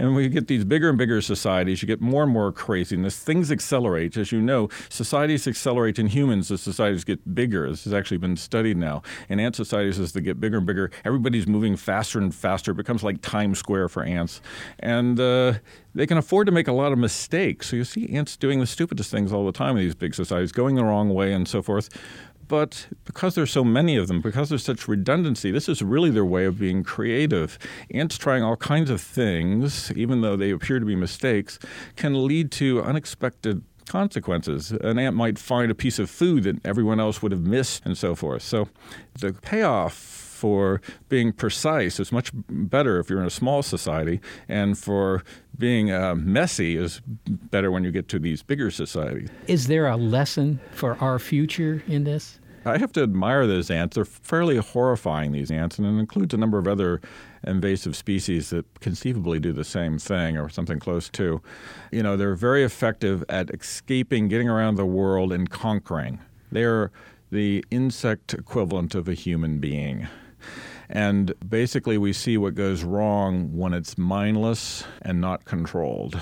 and 0.00 0.14
when 0.14 0.24
you 0.24 0.30
get 0.30 0.48
these 0.48 0.64
bigger 0.64 0.88
and 0.88 0.96
bigger 0.96 1.20
societies, 1.20 1.82
you 1.82 1.86
get 1.86 2.00
more 2.00 2.22
and 2.22 2.32
more 2.32 2.52
craziness. 2.52 3.18
Things 3.18 3.52
accelerate. 3.52 4.16
As 4.16 4.32
you 4.32 4.40
know, 4.40 4.70
societies 4.88 5.46
accelerate 5.46 5.98
in 5.98 6.06
humans 6.06 6.50
as 6.50 6.62
societies 6.62 7.04
get 7.04 7.34
bigger. 7.34 7.68
This 7.68 7.84
has 7.84 7.92
actually 7.92 8.16
been 8.16 8.38
studied 8.38 8.78
now. 8.78 9.02
In 9.28 9.38
ant 9.38 9.56
societies, 9.56 9.98
as 9.98 10.12
they 10.12 10.22
get 10.22 10.40
bigger 10.40 10.56
and 10.56 10.66
bigger, 10.66 10.90
everybody's 11.04 11.46
moving 11.46 11.76
faster 11.76 12.18
and 12.18 12.34
faster. 12.34 12.70
It 12.70 12.76
becomes 12.76 13.02
like 13.02 13.20
Times 13.20 13.58
Square 13.58 13.90
for 13.90 14.02
ants. 14.02 14.40
And 14.78 15.20
uh, 15.20 15.54
they 15.94 16.06
can 16.06 16.16
afford 16.16 16.46
to 16.46 16.52
make 16.52 16.66
a 16.66 16.72
lot 16.72 16.92
of 16.92 16.98
mistakes. 16.98 17.68
So 17.68 17.76
you 17.76 17.84
see 17.84 18.08
ants 18.08 18.38
doing 18.38 18.58
the 18.58 18.66
stupidest 18.66 19.10
things 19.10 19.34
all 19.34 19.44
the 19.44 19.52
time 19.52 19.76
in 19.76 19.82
these 19.82 19.94
big 19.94 20.14
societies, 20.14 20.50
going 20.50 20.76
the 20.76 20.84
wrong 20.84 21.10
way 21.12 21.34
and 21.34 21.46
so 21.46 21.60
forth. 21.60 21.90
But 22.50 22.88
because 23.04 23.36
there's 23.36 23.52
so 23.52 23.62
many 23.62 23.96
of 23.96 24.08
them, 24.08 24.20
because 24.20 24.48
there's 24.48 24.64
such 24.64 24.88
redundancy, 24.88 25.52
this 25.52 25.68
is 25.68 25.82
really 25.82 26.10
their 26.10 26.24
way 26.24 26.46
of 26.46 26.58
being 26.58 26.82
creative. 26.82 27.56
Ants 27.94 28.18
trying 28.18 28.42
all 28.42 28.56
kinds 28.56 28.90
of 28.90 29.00
things, 29.00 29.92
even 29.94 30.20
though 30.22 30.34
they 30.34 30.50
appear 30.50 30.80
to 30.80 30.84
be 30.84 30.96
mistakes, 30.96 31.60
can 31.94 32.26
lead 32.26 32.50
to 32.50 32.82
unexpected 32.82 33.62
consequences. 33.86 34.72
An 34.72 34.98
ant 34.98 35.14
might 35.14 35.38
find 35.38 35.70
a 35.70 35.76
piece 35.76 36.00
of 36.00 36.10
food 36.10 36.42
that 36.42 36.56
everyone 36.66 36.98
else 36.98 37.22
would 37.22 37.30
have 37.30 37.46
missed, 37.46 37.86
and 37.86 37.96
so 37.96 38.16
forth. 38.16 38.42
So 38.42 38.68
the 39.20 39.32
payoff 39.32 39.94
for 39.94 40.80
being 41.08 41.32
precise 41.32 42.00
is 42.00 42.10
much 42.10 42.32
better 42.48 42.98
if 42.98 43.08
you're 43.08 43.20
in 43.20 43.26
a 43.26 43.30
small 43.30 43.62
society, 43.62 44.20
and 44.48 44.76
for 44.76 45.22
being 45.56 45.92
uh, 45.92 46.16
messy 46.16 46.76
is 46.76 47.00
better 47.28 47.70
when 47.70 47.84
you 47.84 47.92
get 47.92 48.08
to 48.08 48.18
these 48.18 48.42
bigger 48.42 48.72
societies. 48.72 49.28
Is 49.46 49.68
there 49.68 49.86
a 49.86 49.96
lesson 49.96 50.58
for 50.72 50.96
our 51.00 51.20
future 51.20 51.84
in 51.86 52.02
this? 52.02 52.39
I 52.64 52.78
have 52.78 52.92
to 52.92 53.02
admire 53.02 53.46
those 53.46 53.70
ants. 53.70 53.94
They're 53.94 54.04
fairly 54.04 54.58
horrifying, 54.58 55.32
these 55.32 55.50
ants, 55.50 55.78
and 55.78 55.86
it 55.86 55.98
includes 55.98 56.34
a 56.34 56.36
number 56.36 56.58
of 56.58 56.68
other 56.68 57.00
invasive 57.44 57.96
species 57.96 58.50
that 58.50 58.80
conceivably 58.80 59.40
do 59.40 59.52
the 59.52 59.64
same 59.64 59.98
thing 59.98 60.36
or 60.36 60.48
something 60.50 60.78
close 60.78 61.08
to. 61.10 61.40
You 61.90 62.02
know, 62.02 62.16
they're 62.16 62.34
very 62.34 62.62
effective 62.62 63.24
at 63.28 63.50
escaping, 63.50 64.28
getting 64.28 64.48
around 64.48 64.74
the 64.74 64.84
world, 64.84 65.32
and 65.32 65.48
conquering. 65.48 66.20
They're 66.52 66.90
the 67.30 67.64
insect 67.70 68.34
equivalent 68.34 68.94
of 68.94 69.08
a 69.08 69.14
human 69.14 69.58
being. 69.58 70.08
And 70.88 71.32
basically, 71.48 71.96
we 71.98 72.12
see 72.12 72.36
what 72.36 72.54
goes 72.54 72.82
wrong 72.82 73.56
when 73.56 73.72
it's 73.72 73.96
mindless 73.96 74.84
and 75.02 75.20
not 75.20 75.44
controlled. 75.44 76.20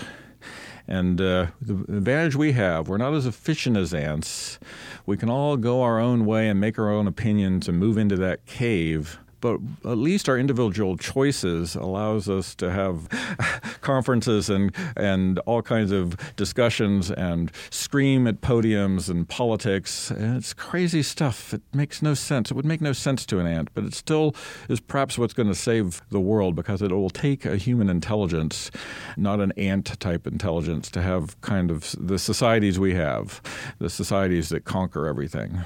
And 0.88 1.21
uh, 1.21 1.49
the 1.61 1.75
advantage 1.75 2.35
we 2.35 2.52
have, 2.52 2.88
we're 2.88 2.97
not 2.97 3.12
as 3.12 3.26
efficient 3.26 3.76
as 3.76 3.92
ants. 3.92 4.59
We 5.04 5.18
can 5.18 5.28
all 5.28 5.59
go 5.59 5.83
our 5.83 6.00
own 6.00 6.25
way 6.25 6.49
and 6.49 6.59
make 6.59 6.78
our 6.78 6.90
own 6.90 7.07
opinions 7.07 7.68
and 7.68 7.78
move 7.78 7.99
into 7.99 8.16
that 8.16 8.47
cave. 8.47 9.18
But 9.40 9.61
at 9.85 9.99
least 9.99 10.28
our 10.28 10.38
individual 10.38 10.97
choices 10.97 11.75
allows 11.75 12.28
us 12.28 12.54
to 12.57 12.71
have 12.71 13.09
conferences 13.80 14.50
and 14.50 14.75
and 14.97 15.38
all 15.40 15.62
kinds 15.62 15.92
of 15.92 16.16
discussions 16.37 17.11
and 17.11 17.50
scream 17.71 18.26
at 18.26 18.40
podiums 18.40 19.09
and 19.09 19.28
politics. 19.28 20.11
And 20.11 20.37
it's 20.37 20.54
crazy 20.54 21.02
stuff. 21.02 21.54
It 21.54 21.62
makes 21.73 22.02
no 22.02 22.14
sense. 22.14 22.50
It 22.50 22.54
would 22.54 22.64
make 22.64 22.80
no 22.80 22.92
sense 22.92 23.26
to 23.26 23.38
an 23.38 23.47
ant, 23.47 23.71
but 23.75 23.85
it 23.85 23.95
still 23.95 24.35
is 24.68 24.80
perhaps 24.80 25.18
what's 25.18 25.35
going 25.35 25.49
to 25.49 25.54
save 25.54 26.02
the 26.11 26.21
world 26.21 26.54
because 26.54 26.83
it 26.83 26.90
will 26.90 27.11
take 27.11 27.45
a 27.45 27.57
human 27.57 27.88
intelligence, 27.88 28.71
not 29.16 29.40
an 29.40 29.52
ant 29.57 29.99
type 30.00 30.26
intelligence, 30.26 30.90
to 30.90 31.02
have 31.02 31.40
kind 31.40 31.71
of 31.71 31.95
the 31.99 32.18
societies 32.18 32.78
we 32.78 32.95
have, 32.95 33.40
the 33.78 33.90
societies 33.90 34.49
that 34.50 34.64
conquer 34.64 35.07
everything. 35.07 35.61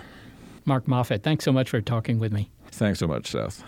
Mark 0.65 0.87
Moffett, 0.87 1.23
thanks 1.23 1.45
so 1.45 1.53
much 1.53 1.71
for 1.71 1.81
talking 1.81 2.19
with 2.19 2.33
me. 2.33 2.51
Thanks 2.73 2.99
so 2.99 3.07
much, 3.07 3.31
Seth. 3.31 3.63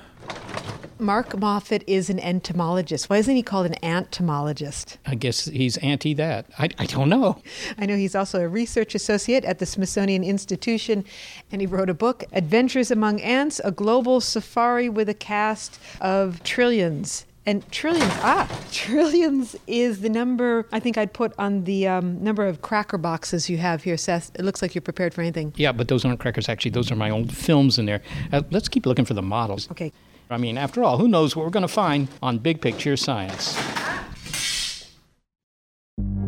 Mark 0.99 1.31
Moffett 1.31 1.83
is 1.87 2.09
an 2.09 2.21
entomologist. 2.21 3.11
Why 3.11 3.19
isn't 3.19 3.35
he 3.35 3.43
called 3.43 3.67
an 3.67 3.75
entomologist? 3.83 4.97
I 5.05 5.17
guess 5.17 5.47
he's 5.47 5.77
anti 5.79 6.15
that. 6.15 6.47
I, 6.59 6.71
I 6.79 6.87
don't 6.87 7.09
know. 7.09 7.43
I 7.77 7.85
know 7.87 7.97
he's 7.97 8.15
also 8.15 8.41
a 8.41 8.49
research 8.49 8.95
associate 8.95 9.45
at 9.45 9.59
the 9.59 9.67
Smithsonian 9.67 10.23
Institution, 10.23 11.05
and 11.51 11.61
he 11.61 11.67
wrote 11.67 11.91
a 11.91 11.95
book, 11.95 12.25
Adventures 12.33 12.91
Among 12.91 13.21
Ants 13.21 13.61
A 13.65 13.71
Global 13.73 14.21
Safari 14.21 14.89
with 14.89 15.09
a 15.09 15.15
Cast 15.15 15.79
of 16.01 16.43
Trillions. 16.45 17.27
And 17.47 17.71
trillions, 17.71 18.13
ah, 18.23 18.49
trillions 18.73 19.55
is 19.67 20.01
the 20.01 20.09
number 20.09 20.67
I 20.73 20.81
think 20.81 20.97
I'd 20.97 21.13
put 21.13 21.35
on 21.39 21.65
the 21.65 21.87
um, 21.87 22.23
number 22.23 22.47
of 22.47 22.63
cracker 22.63 22.97
boxes 22.97 23.51
you 23.51 23.59
have 23.59 23.83
here, 23.83 23.99
Seth. 23.99 24.31
It 24.39 24.45
looks 24.45 24.63
like 24.63 24.75
you're 24.75 24.83
prepared 24.83 25.13
for 25.13 25.21
anything. 25.21 25.53
Yeah, 25.57 25.73
but 25.73 25.89
those 25.89 26.05
aren't 26.05 26.21
crackers. 26.21 26.49
Actually, 26.49 26.71
those 26.71 26.91
are 26.91 26.97
my 26.97 27.11
old 27.11 27.35
films 27.35 27.79
in 27.79 27.87
there. 27.87 28.03
Uh, 28.33 28.43
let's 28.51 28.69
keep 28.69 28.87
looking 28.87 29.05
for 29.05 29.15
the 29.15 29.23
models. 29.23 29.71
Okay. 29.71 29.93
I 30.31 30.39
mean, 30.39 30.57
after 30.57 30.83
all, 30.83 30.97
who 30.97 31.07
knows 31.07 31.37
what 31.37 31.45
we're 31.45 31.51
going 31.51 31.63
to 31.63 31.69
find 31.69 32.09
on 32.23 32.39
Big 32.39 32.63
Picture 32.63 32.97
Science? 32.97 33.55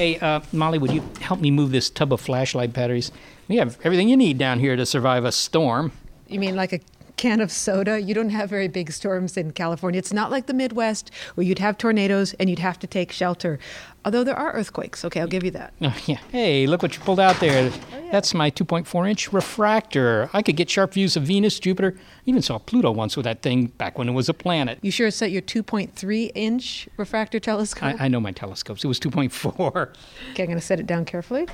Hey, 0.00 0.18
uh, 0.18 0.40
Molly, 0.50 0.78
would 0.78 0.92
you 0.92 1.02
help 1.20 1.40
me 1.40 1.50
move 1.50 1.72
this 1.72 1.90
tub 1.90 2.10
of 2.10 2.22
flashlight 2.22 2.72
batteries? 2.72 3.12
We 3.48 3.56
have 3.56 3.76
everything 3.84 4.08
you 4.08 4.16
need 4.16 4.38
down 4.38 4.58
here 4.58 4.74
to 4.74 4.86
survive 4.86 5.26
a 5.26 5.30
storm. 5.30 5.92
You 6.26 6.40
mean 6.40 6.56
like 6.56 6.72
a 6.72 6.80
can 7.20 7.42
of 7.42 7.52
soda? 7.52 8.00
You 8.00 8.14
don't 8.14 8.30
have 8.30 8.48
very 8.48 8.66
big 8.66 8.90
storms 8.90 9.36
in 9.36 9.50
California. 9.50 9.98
It's 9.98 10.10
not 10.12 10.30
like 10.30 10.46
the 10.46 10.54
Midwest 10.54 11.10
where 11.34 11.46
you'd 11.46 11.58
have 11.58 11.76
tornadoes 11.76 12.32
and 12.40 12.48
you'd 12.48 12.60
have 12.60 12.78
to 12.78 12.86
take 12.86 13.12
shelter. 13.12 13.58
Although 14.06 14.24
there 14.24 14.34
are 14.34 14.52
earthquakes. 14.52 15.04
Okay, 15.04 15.20
I'll 15.20 15.26
give 15.26 15.44
you 15.44 15.50
that. 15.50 15.74
Oh, 15.82 15.94
yeah. 16.06 16.16
Hey, 16.32 16.66
look 16.66 16.80
what 16.82 16.96
you 16.96 17.02
pulled 17.02 17.20
out 17.20 17.38
there. 17.38 17.70
Oh, 17.70 17.98
yeah. 18.02 18.10
That's 18.10 18.32
my 18.32 18.50
2.4 18.50 19.06
inch 19.10 19.34
refractor. 19.34 20.30
I 20.32 20.40
could 20.40 20.56
get 20.56 20.70
sharp 20.70 20.94
views 20.94 21.14
of 21.14 21.24
Venus, 21.24 21.60
Jupiter. 21.60 21.94
I 21.98 22.00
Even 22.24 22.40
saw 22.40 22.56
Pluto 22.56 22.90
once 22.90 23.18
with 23.18 23.24
that 23.24 23.42
thing 23.42 23.66
back 23.66 23.98
when 23.98 24.08
it 24.08 24.12
was 24.12 24.30
a 24.30 24.34
planet. 24.34 24.78
You 24.80 24.90
sure 24.90 25.08
it's 25.08 25.20
at 25.20 25.30
your 25.30 25.42
2.3 25.42 26.30
inch 26.34 26.88
refractor 26.96 27.38
telescope? 27.38 28.00
I, 28.00 28.06
I 28.06 28.08
know 28.08 28.20
my 28.20 28.32
telescopes. 28.32 28.82
It 28.82 28.88
was 28.88 28.98
2.4. 28.98 29.94
Okay, 30.30 30.42
I'm 30.42 30.46
going 30.48 30.58
to 30.58 30.64
set 30.64 30.80
it 30.80 30.86
down 30.86 31.04
carefully. 31.04 31.46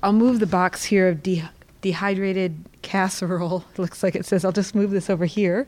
I'll 0.00 0.12
move 0.12 0.38
the 0.38 0.46
box 0.46 0.84
here 0.84 1.08
of 1.08 1.24
de- 1.24 1.42
dehydrated 1.80 2.64
casserole. 2.82 3.64
Looks 3.76 4.02
like 4.02 4.14
it 4.14 4.26
says, 4.26 4.44
I'll 4.44 4.52
just 4.52 4.74
move 4.74 4.90
this 4.90 5.10
over 5.10 5.26
here. 5.26 5.66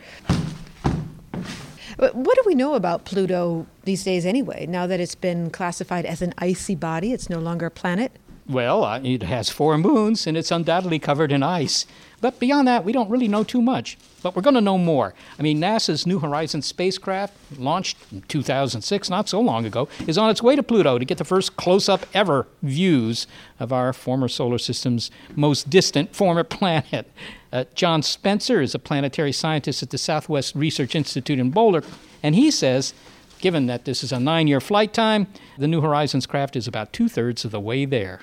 What 1.97 2.35
do 2.37 2.43
we 2.47 2.55
know 2.55 2.75
about 2.75 3.05
Pluto 3.05 3.67
these 3.85 4.05
days 4.05 4.25
anyway, 4.25 4.65
now 4.67 4.87
that 4.87 5.01
it's 5.01 5.15
been 5.15 5.51
classified 5.51 6.07
as 6.07 6.23
an 6.23 6.33
icy 6.39 6.75
body? 6.75 7.13
It's 7.13 7.29
no 7.29 7.39
longer 7.39 7.67
a 7.67 7.71
planet? 7.71 8.13
Well, 8.51 8.83
uh, 8.83 9.01
it 9.05 9.23
has 9.23 9.49
four 9.49 9.79
moons 9.79 10.27
and 10.27 10.37
it's 10.37 10.51
undoubtedly 10.51 10.99
covered 10.99 11.31
in 11.31 11.41
ice. 11.41 11.87
But 12.21 12.41
beyond 12.41 12.67
that, 12.67 12.85
we 12.85 12.91
don't 12.91 13.09
really 13.09 13.29
know 13.29 13.45
too 13.45 13.63
much. 13.63 13.97
But 14.23 14.35
we're 14.35 14.43
going 14.43 14.55
to 14.55 14.61
know 14.61 14.77
more. 14.77 15.15
I 15.39 15.43
mean, 15.43 15.61
NASA's 15.61 16.05
New 16.05 16.19
Horizons 16.19 16.67
spacecraft, 16.67 17.33
launched 17.57 17.97
in 18.11 18.23
2006, 18.23 19.09
not 19.09 19.29
so 19.29 19.41
long 19.41 19.65
ago, 19.65 19.89
is 20.09 20.19
on 20.19 20.31
its 20.31 20.43
way 20.43 20.57
to 20.57 20.65
Pluto 20.65 20.99
to 20.99 21.05
get 21.05 21.19
the 21.19 21.25
first 21.25 21.57
close 21.57 21.89
up 21.89 22.05
ever 22.13 22.49
views 22.61 23.29
of 23.61 23.73
our 23.73 23.93
former 23.93 24.27
solar 24.27 24.59
system's 24.59 25.13
most 25.37 25.71
distant 25.71 26.15
former 26.15 26.43
planet. 26.45 27.09
Uh, 27.53 27.65
John 27.77 28.03
Spencer 28.03 28.61
is 28.61 28.75
a 28.75 28.81
planetary 28.81 29.33
scientist 29.33 29.81
at 29.81 29.91
the 29.91 29.99
Southwest 29.99 30.57
Research 30.57 30.97
Institute 30.97 31.39
in 31.39 31.51
Boulder, 31.51 31.85
and 32.21 32.35
he 32.35 32.51
says 32.51 32.95
given 33.41 33.67
that 33.67 33.87
this 33.87 34.05
is 34.05 34.13
a 34.13 34.21
nine 34.21 34.47
year 34.47 34.61
flight 34.61 34.93
time, 34.93 35.27
the 35.57 35.67
New 35.67 35.81
Horizons 35.81 36.27
craft 36.27 36.57
is 36.57 36.69
about 36.69 36.93
two 36.93 37.09
thirds 37.09 37.45
of 37.45 37.53
the 37.53 37.61
way 37.61 37.87
there. 37.87 38.21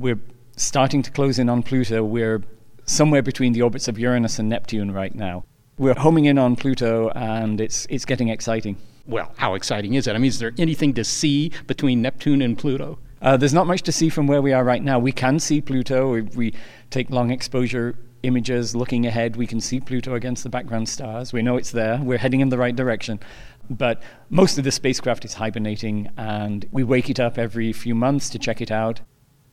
We're 0.00 0.18
starting 0.56 1.02
to 1.02 1.10
close 1.10 1.38
in 1.38 1.50
on 1.50 1.62
Pluto. 1.62 2.02
We're 2.02 2.42
somewhere 2.86 3.20
between 3.20 3.52
the 3.52 3.60
orbits 3.60 3.86
of 3.86 3.98
Uranus 3.98 4.38
and 4.38 4.48
Neptune 4.48 4.92
right 4.92 5.14
now. 5.14 5.44
We're 5.76 5.94
homing 5.94 6.24
in 6.24 6.38
on 6.38 6.56
Pluto, 6.56 7.10
and 7.10 7.60
it's, 7.60 7.86
it's 7.90 8.06
getting 8.06 8.30
exciting. 8.30 8.78
Well, 9.06 9.34
how 9.36 9.54
exciting 9.54 9.92
is 9.92 10.06
it? 10.06 10.14
I 10.14 10.18
mean, 10.18 10.30
is 10.30 10.38
there 10.38 10.52
anything 10.56 10.94
to 10.94 11.04
see 11.04 11.52
between 11.66 12.00
Neptune 12.00 12.40
and 12.40 12.56
Pluto? 12.56 12.98
Uh, 13.20 13.36
there's 13.36 13.52
not 13.52 13.66
much 13.66 13.82
to 13.82 13.92
see 13.92 14.08
from 14.08 14.26
where 14.26 14.40
we 14.40 14.54
are 14.54 14.64
right 14.64 14.82
now. 14.82 14.98
We 14.98 15.12
can 15.12 15.38
see 15.38 15.60
Pluto. 15.60 16.14
If 16.14 16.34
we 16.34 16.54
take 16.88 17.10
long 17.10 17.30
exposure 17.30 17.94
images 18.22 18.74
looking 18.74 19.04
ahead, 19.04 19.36
we 19.36 19.46
can 19.46 19.60
see 19.60 19.80
Pluto 19.80 20.14
against 20.14 20.44
the 20.44 20.48
background 20.48 20.88
stars. 20.88 21.34
We 21.34 21.42
know 21.42 21.58
it's 21.58 21.72
there. 21.72 21.98
We're 21.98 22.16
heading 22.16 22.40
in 22.40 22.48
the 22.48 22.56
right 22.56 22.74
direction. 22.74 23.20
But 23.68 24.02
most 24.30 24.56
of 24.56 24.64
the 24.64 24.72
spacecraft 24.72 25.26
is 25.26 25.34
hibernating, 25.34 26.10
and 26.16 26.66
we 26.72 26.84
wake 26.84 27.10
it 27.10 27.20
up 27.20 27.36
every 27.36 27.74
few 27.74 27.94
months 27.94 28.30
to 28.30 28.38
check 28.38 28.62
it 28.62 28.70
out. 28.70 29.02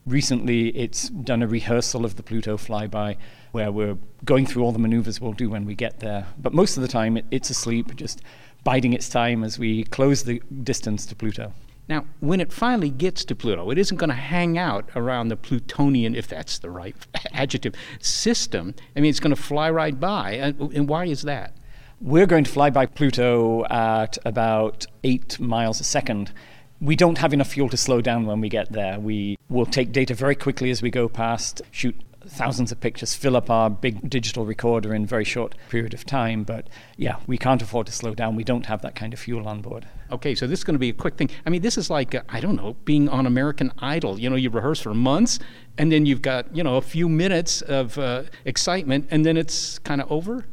Recently, 0.08 0.70
it's 0.70 1.10
done 1.10 1.44
a 1.44 1.48
rehearsal 1.48 2.06
of 2.06 2.16
the 2.16 2.24
Pluto 2.24 2.56
flyby 2.56 3.18
where 3.52 3.74
we're 3.74 3.98
going 4.24 4.46
through 4.46 4.64
all 4.64 4.72
the 4.72 4.80
maneuvers 4.80 5.20
we'll 5.20 5.34
do 5.34 5.50
when 5.50 5.66
we 5.66 5.76
get 5.76 6.00
there. 6.00 6.28
But 6.38 6.54
most 6.54 6.78
of 6.78 6.82
the 6.82 6.88
time, 6.88 7.18
it, 7.18 7.26
it's 7.30 7.50
asleep, 7.50 7.94
just 7.98 8.22
biding 8.64 8.94
its 8.94 9.10
time 9.10 9.44
as 9.44 9.60
we 9.60 9.84
close 9.84 10.24
the 10.24 10.42
distance 10.64 11.06
to 11.08 11.16
Pluto. 11.16 11.52
Now, 11.90 12.06
when 12.22 12.40
it 12.40 12.54
finally 12.54 12.90
gets 12.90 13.26
to 13.26 13.36
Pluto, 13.36 13.70
it 13.70 13.78
isn't 13.78 13.98
going 13.98 14.10
to 14.10 14.16
hang 14.16 14.58
out 14.58 14.90
around 14.96 15.28
the 15.28 15.36
Plutonian, 15.36 16.16
if 16.16 16.28
that's 16.28 16.60
the 16.60 16.70
right 16.70 16.96
adjective, 17.34 17.74
system. 18.00 18.76
I 18.96 19.02
mean, 19.02 19.10
it's 19.10 19.20
going 19.20 19.36
to 19.36 19.42
fly 19.42 19.70
right 19.70 20.00
by. 20.00 20.32
And, 20.36 20.74
and 20.74 20.88
why 20.88 21.06
is 21.06 21.24
that? 21.24 21.58
We're 22.00 22.28
going 22.28 22.46
to 22.46 22.52
fly 22.52 22.70
by 22.70 22.86
Pluto 22.86 23.66
at 23.66 24.18
about 24.24 24.86
eight 25.04 25.38
miles 25.38 25.82
a 25.82 25.84
second. 25.84 26.32
We 26.80 26.96
don't 26.96 27.18
have 27.18 27.34
enough 27.34 27.50
fuel 27.50 27.70
to 27.70 27.78
slow 27.78 28.02
down 28.02 28.26
when 28.26 28.40
we 28.40 28.50
get 28.50 28.72
there. 28.72 29.00
We 29.00 29.38
will 29.50 29.66
take 29.66 29.92
data 29.92 30.14
very 30.14 30.36
quickly 30.36 30.70
as 30.70 30.82
we 30.82 30.92
go 30.92 31.10
past, 31.10 31.62
shoot 31.72 31.96
thousands 32.30 32.72
of 32.72 32.80
pictures, 32.80 33.16
fill 33.16 33.36
up 33.36 33.50
our 33.50 33.70
big 33.70 34.10
digital 34.10 34.46
recorder 34.46 34.94
in 34.94 35.04
a 35.04 35.08
very 35.08 35.24
short 35.24 35.56
period 35.70 35.94
of 35.94 36.06
time. 36.06 36.44
But 36.44 36.68
yeah, 36.98 37.18
we 37.26 37.38
can't 37.38 37.62
afford 37.62 37.88
to 37.88 37.94
slow 37.94 38.14
down. 38.14 38.36
We 38.36 38.44
don't 38.44 38.66
have 38.66 38.82
that 38.82 38.96
kind 38.96 39.14
of 39.14 39.20
fuel 39.20 39.48
on 39.48 39.62
board. 39.62 39.88
Okay, 40.12 40.36
so 40.36 40.46
this 40.46 40.60
is 40.60 40.64
going 40.64 40.76
to 40.76 40.80
be 40.80 40.90
a 40.90 40.94
quick 40.94 41.16
thing. 41.16 41.30
I 41.46 41.50
mean, 41.50 41.62
this 41.62 41.78
is 41.78 41.90
like, 41.90 42.14
uh, 42.14 42.22
I 42.30 42.40
don't 42.40 42.56
know, 42.56 42.76
being 42.86 43.10
on 43.10 43.26
American 43.26 43.72
Idol. 43.80 44.20
You 44.20 44.30
know, 44.30 44.36
you 44.36 44.50
rehearse 44.50 44.82
for 44.82 44.94
months, 44.94 45.40
and 45.78 45.92
then 45.92 46.06
you've 46.06 46.22
got, 46.22 46.56
you 46.56 46.64
know, 46.64 46.78
a 46.78 46.82
few 46.82 47.10
minutes 47.10 47.62
of 47.62 47.98
uh, 47.98 48.24
excitement, 48.46 49.08
and 49.12 49.26
then 49.26 49.38
it's 49.38 49.80
kind 49.80 50.02
of 50.02 50.12
over. 50.12 50.46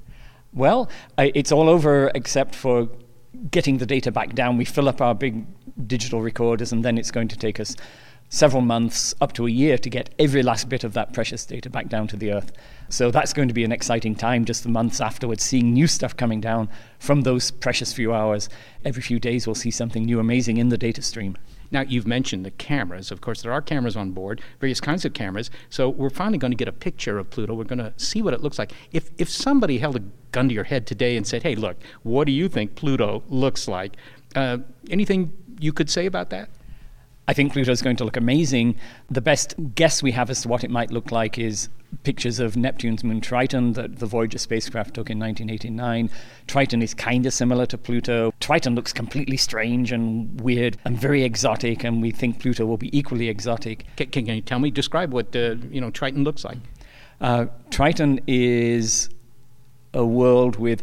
Well, 0.53 0.89
I, 1.19 1.33
it's 1.35 1.53
all 1.53 1.69
over 1.69 2.11
except 2.15 2.55
for 2.55 2.89
getting 3.51 3.79
the 3.79 3.87
data 3.87 4.13
back 4.13 4.35
down. 4.35 4.57
We 4.57 4.65
fill 4.65 4.89
up 4.89 5.01
our 5.01 5.15
big 5.15 5.45
digital 5.87 6.23
recorders, 6.23 6.73
and 6.73 6.85
then 6.85 6.99
it's 6.99 7.11
going 7.11 7.29
to 7.29 7.37
take 7.37 7.61
us 7.61 7.77
several 8.29 8.63
months, 8.63 9.15
up 9.21 9.33
to 9.33 9.47
a 9.47 9.51
year, 9.51 9.79
to 9.79 9.89
get 9.89 10.13
every 10.19 10.43
last 10.43 10.69
bit 10.69 10.83
of 10.83 10.93
that 10.95 11.13
precious 11.13 11.45
data 11.47 11.71
back 11.71 11.89
down 11.89 12.09
to 12.09 12.17
the 12.17 12.33
Earth. 12.33 12.53
So 12.89 13.11
that's 13.11 13.33
going 13.33 13.49
to 13.49 13.55
be 13.55 13.65
an 13.65 13.73
exciting 13.73 14.15
time 14.15 14.45
just 14.45 14.63
the 14.63 14.69
months 14.69 15.01
afterwards, 15.01 15.45
seeing 15.45 15.73
new 15.73 15.87
stuff 15.87 16.17
coming 16.17 16.41
down 16.41 16.69
from 16.99 17.23
those 17.23 17.51
precious 17.51 17.93
few 17.93 18.13
hours. 18.13 18.49
Every 18.85 19.03
few 19.03 19.21
days, 19.21 19.47
we'll 19.47 19.55
see 19.55 19.71
something 19.71 20.05
new, 20.05 20.19
amazing 20.19 20.57
in 20.57 20.69
the 20.69 20.79
data 20.79 21.03
stream. 21.03 21.37
Now, 21.71 21.81
you've 21.81 22.07
mentioned 22.07 22.45
the 22.45 22.51
cameras. 22.53 23.11
Of 23.11 23.21
course, 23.21 23.43
there 23.43 23.53
are 23.53 23.63
cameras 23.63 23.97
on 23.97 24.13
board, 24.13 24.41
various 24.61 24.81
kinds 24.81 25.05
of 25.05 25.13
cameras. 25.13 25.51
So 25.71 25.89
we're 25.89 26.11
finally 26.11 26.39
going 26.39 26.53
to 26.53 26.57
get 26.57 26.69
a 26.69 26.73
picture 26.73 27.19
of 27.19 27.31
Pluto. 27.31 27.55
We're 27.55 27.65
going 27.65 27.79
to 27.79 27.93
see 27.97 28.23
what 28.23 28.35
it 28.35 28.43
looks 28.43 28.59
like. 28.59 28.73
If, 28.93 29.11
if 29.19 29.29
somebody 29.29 29.79
held 29.79 29.97
a 29.97 30.03
gun 30.33 30.49
to 30.49 30.55
your 30.55 30.65
head 30.65 30.87
today 30.87 31.17
and 31.17 31.27
said, 31.27 31.43
hey, 31.43 31.55
look, 31.55 31.77
what 32.03 32.27
do 32.27 32.33
you 32.33 32.49
think 32.49 32.75
Pluto 32.75 33.23
looks 33.29 33.67
like? 33.67 33.97
Uh, 34.37 34.59
anything 34.91 35.33
you 35.59 35.73
could 35.73 35.91
say 35.91 36.07
about 36.07 36.31
that? 36.31 36.49
I 37.27 37.33
think 37.33 37.53
Pluto 37.53 37.73
is 37.73 37.81
going 37.81 37.97
to 37.97 38.05
look 38.05 38.19
amazing. 38.19 38.77
The 39.11 39.23
best 39.23 39.55
guess 39.75 40.03
we 40.03 40.13
have 40.13 40.29
as 40.29 40.43
to 40.43 40.49
what 40.49 40.63
it 40.63 40.71
might 40.71 40.91
look 40.91 41.11
like 41.11 41.39
is 41.39 41.69
pictures 42.03 42.39
of 42.39 42.57
Neptune's 42.57 43.03
moon 43.03 43.21
Triton 43.21 43.73
that 43.75 43.99
the 43.99 44.07
Voyager 44.07 44.37
spacecraft 44.37 44.95
took 44.95 45.09
in 45.09 45.19
1989. 45.19 46.11
Triton 46.47 46.83
is 46.83 46.93
kind 46.93 47.25
of 47.25 47.33
similar 47.33 47.65
to 47.67 47.79
Pluto. 47.79 48.35
Triton 48.41 48.75
looks 48.75 48.93
completely 48.93 49.39
strange 49.39 49.91
and 49.91 50.39
weird 50.41 50.77
and 50.85 50.99
very 50.99 51.23
exotic, 51.23 51.85
and 51.85 52.03
we 52.03 52.11
think 52.11 52.41
Pluto 52.41 52.67
will 52.67 52.77
be 52.77 52.97
equally 52.97 53.29
exotic. 53.29 53.87
Can, 53.97 54.11
can 54.11 54.27
you 54.27 54.43
tell 54.43 54.59
me, 54.59 54.71
describe 54.71 55.13
what 55.13 55.35
uh, 55.35 55.57
you 55.71 55.81
know 55.81 55.91
Triton 55.91 56.25
looks 56.25 56.45
like? 56.45 56.59
Uh, 57.21 57.47
Triton 57.71 58.21
is 58.27 59.09
a 59.95 60.05
world 60.05 60.57
with 60.57 60.83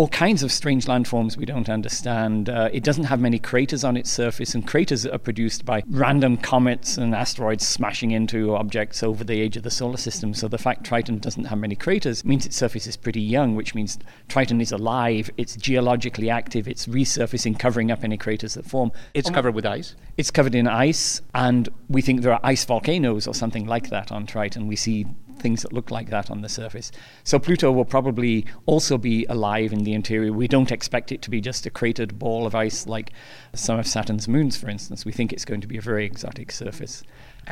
all 0.00 0.08
kinds 0.08 0.42
of 0.42 0.50
strange 0.50 0.86
landforms 0.86 1.36
we 1.36 1.44
don't 1.44 1.68
understand. 1.68 2.48
Uh, 2.48 2.70
it 2.72 2.82
doesn't 2.82 3.04
have 3.04 3.20
many 3.20 3.38
craters 3.38 3.84
on 3.84 3.98
its 3.98 4.10
surface, 4.10 4.54
and 4.54 4.66
craters 4.66 5.04
are 5.04 5.18
produced 5.18 5.66
by 5.66 5.82
random 5.90 6.38
comets 6.38 6.96
and 6.96 7.14
asteroids 7.14 7.68
smashing 7.68 8.10
into 8.10 8.54
objects 8.56 9.02
over 9.02 9.22
the 9.22 9.38
age 9.38 9.58
of 9.58 9.62
the 9.62 9.70
solar 9.70 9.98
system. 9.98 10.32
So 10.32 10.48
the 10.48 10.56
fact 10.56 10.84
Triton 10.84 11.18
doesn't 11.18 11.44
have 11.44 11.58
many 11.58 11.76
craters 11.76 12.24
means 12.24 12.46
its 12.46 12.56
surface 12.56 12.86
is 12.86 12.96
pretty 12.96 13.20
young, 13.20 13.56
which 13.56 13.74
means 13.74 13.98
Triton 14.28 14.62
is 14.62 14.72
alive, 14.72 15.28
it's 15.36 15.54
geologically 15.54 16.30
active, 16.30 16.66
it's 16.66 16.86
resurfacing, 16.86 17.58
covering 17.58 17.90
up 17.90 18.02
any 18.02 18.16
craters 18.16 18.54
that 18.54 18.64
form. 18.64 18.92
It's 19.12 19.28
um, 19.28 19.34
covered 19.34 19.54
with 19.54 19.66
ice? 19.66 19.96
It's 20.16 20.30
covered 20.30 20.54
in 20.54 20.66
ice, 20.66 21.20
and 21.34 21.68
we 21.90 22.00
think 22.00 22.22
there 22.22 22.32
are 22.32 22.40
ice 22.42 22.64
volcanoes 22.64 23.26
or 23.26 23.34
something 23.34 23.66
like 23.66 23.90
that 23.90 24.10
on 24.10 24.24
Triton. 24.24 24.66
We 24.66 24.76
see 24.76 25.04
things 25.40 25.62
that 25.62 25.72
look 25.72 25.90
like 25.90 26.10
that 26.10 26.30
on 26.30 26.42
the 26.42 26.48
surface. 26.48 26.92
So 27.24 27.38
Pluto 27.38 27.72
will 27.72 27.84
probably 27.84 28.46
also 28.66 28.98
be 28.98 29.26
alive 29.26 29.72
in 29.72 29.84
the 29.84 29.92
interior. 29.92 30.32
We 30.32 30.48
don't 30.48 30.70
expect 30.70 31.10
it 31.12 31.22
to 31.22 31.30
be 31.30 31.40
just 31.40 31.66
a 31.66 31.70
cratered 31.70 32.18
ball 32.18 32.46
of 32.46 32.54
ice 32.54 32.86
like 32.86 33.12
some 33.54 33.78
of 33.78 33.86
Saturn's 33.86 34.28
moons, 34.28 34.56
for 34.56 34.68
instance. 34.68 35.04
We 35.04 35.12
think 35.12 35.32
it's 35.32 35.44
going 35.44 35.60
to 35.62 35.66
be 35.66 35.78
a 35.78 35.82
very 35.82 36.04
exotic 36.04 36.52
surface. 36.52 37.02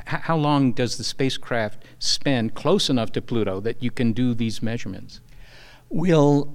How 0.07 0.37
long 0.37 0.73
does 0.73 0.97
the 0.97 1.05
spacecraft 1.05 1.83
spend 1.99 2.55
close 2.55 2.91
enough 2.91 3.11
to 3.13 3.23
Pluto 3.23 3.61
that 3.61 3.83
you 3.83 3.91
can 3.91 4.13
do 4.13 4.35
these 4.35 4.63
measurements? 4.63 5.21
We'll 5.89 6.55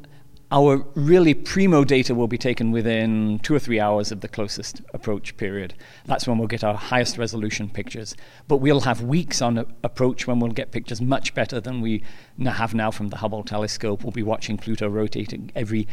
our 0.53 0.85
really 0.93 1.33
primo 1.33 1.83
data 1.83 2.13
will 2.13 2.27
be 2.27 2.37
taken 2.37 2.71
within 2.71 3.39
two 3.39 3.55
or 3.55 3.59
three 3.59 3.79
hours 3.79 4.11
of 4.11 4.21
the 4.21 4.27
closest 4.27 4.81
approach 4.93 5.35
period. 5.35 5.73
That's 6.05 6.27
when 6.27 6.37
we'll 6.37 6.47
get 6.47 6.63
our 6.63 6.75
highest 6.75 7.17
resolution 7.17 7.69
pictures. 7.69 8.15
But 8.47 8.57
we'll 8.57 8.81
have 8.81 9.01
weeks 9.01 9.41
on 9.41 9.57
approach 9.83 10.27
when 10.27 10.39
we'll 10.39 10.51
get 10.51 10.71
pictures 10.71 11.01
much 11.01 11.33
better 11.33 11.59
than 11.59 11.81
we 11.81 12.03
have 12.45 12.75
now 12.75 12.91
from 12.91 13.09
the 13.09 13.17
Hubble 13.17 13.43
telescope. 13.43 14.03
We'll 14.03 14.11
be 14.11 14.21
watching 14.21 14.59
Pluto 14.59 14.87
rotating 14.87 15.51
every 15.55 15.87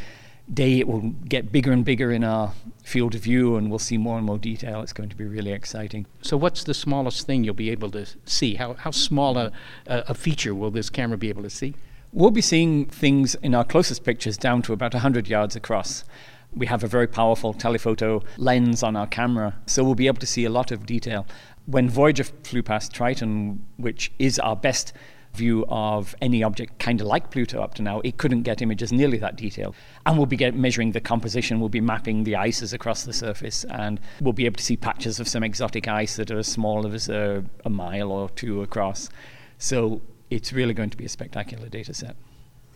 day. 0.52 0.78
It 0.78 0.86
will 0.86 1.08
get 1.26 1.50
bigger 1.50 1.72
and 1.72 1.82
bigger 1.82 2.12
in 2.12 2.22
our 2.22 2.52
field 2.84 3.14
of 3.14 3.22
view, 3.22 3.56
and 3.56 3.70
we'll 3.70 3.78
see 3.78 3.96
more 3.96 4.18
and 4.18 4.26
more 4.26 4.36
detail. 4.36 4.82
It's 4.82 4.92
going 4.92 5.08
to 5.08 5.16
be 5.16 5.24
really 5.24 5.52
exciting. 5.52 6.04
So, 6.20 6.36
what's 6.36 6.64
the 6.64 6.74
smallest 6.74 7.26
thing 7.26 7.44
you'll 7.44 7.54
be 7.54 7.70
able 7.70 7.90
to 7.92 8.04
see? 8.26 8.56
How, 8.56 8.74
how 8.74 8.90
small 8.90 9.38
a, 9.38 9.52
a 9.86 10.12
feature 10.12 10.54
will 10.54 10.70
this 10.70 10.90
camera 10.90 11.16
be 11.16 11.30
able 11.30 11.44
to 11.44 11.50
see? 11.50 11.74
We'll 12.12 12.32
be 12.32 12.40
seeing 12.40 12.86
things 12.86 13.36
in 13.36 13.54
our 13.54 13.64
closest 13.64 14.02
pictures 14.02 14.36
down 14.36 14.62
to 14.62 14.72
about 14.72 14.94
100 14.94 15.28
yards 15.28 15.54
across. 15.54 16.02
We 16.52 16.66
have 16.66 16.82
a 16.82 16.88
very 16.88 17.06
powerful 17.06 17.52
telephoto 17.52 18.24
lens 18.36 18.82
on 18.82 18.96
our 18.96 19.06
camera, 19.06 19.56
so 19.66 19.84
we'll 19.84 19.94
be 19.94 20.08
able 20.08 20.18
to 20.18 20.26
see 20.26 20.44
a 20.44 20.50
lot 20.50 20.72
of 20.72 20.86
detail. 20.86 21.24
When 21.66 21.88
Voyager 21.88 22.24
flew 22.24 22.64
past 22.64 22.92
Triton, 22.92 23.64
which 23.76 24.10
is 24.18 24.40
our 24.40 24.56
best 24.56 24.92
view 25.34 25.64
of 25.68 26.16
any 26.20 26.42
object 26.42 26.80
kind 26.80 27.00
of 27.00 27.06
like 27.06 27.30
Pluto 27.30 27.62
up 27.62 27.74
to 27.74 27.82
now, 27.82 28.00
it 28.00 28.16
couldn't 28.16 28.42
get 28.42 28.60
images 28.60 28.92
nearly 28.92 29.18
that 29.18 29.36
detailed. 29.36 29.76
And 30.04 30.16
we'll 30.16 30.26
be 30.26 30.36
get, 30.36 30.56
measuring 30.56 30.90
the 30.90 31.00
composition, 31.00 31.60
we'll 31.60 31.68
be 31.68 31.80
mapping 31.80 32.24
the 32.24 32.34
ices 32.34 32.72
across 32.72 33.04
the 33.04 33.12
surface, 33.12 33.62
and 33.70 34.00
we'll 34.20 34.32
be 34.32 34.46
able 34.46 34.56
to 34.56 34.64
see 34.64 34.76
patches 34.76 35.20
of 35.20 35.28
some 35.28 35.44
exotic 35.44 35.86
ice 35.86 36.16
that 36.16 36.32
are 36.32 36.38
as 36.40 36.48
small 36.48 36.92
as 36.92 37.08
a, 37.08 37.44
a 37.64 37.70
mile 37.70 38.10
or 38.10 38.30
two 38.30 38.62
across. 38.62 39.08
So 39.58 40.00
it's 40.30 40.52
really 40.52 40.74
going 40.74 40.90
to 40.90 40.96
be 40.96 41.04
a 41.04 41.08
spectacular 41.08 41.68
data 41.68 41.92
set. 41.92 42.16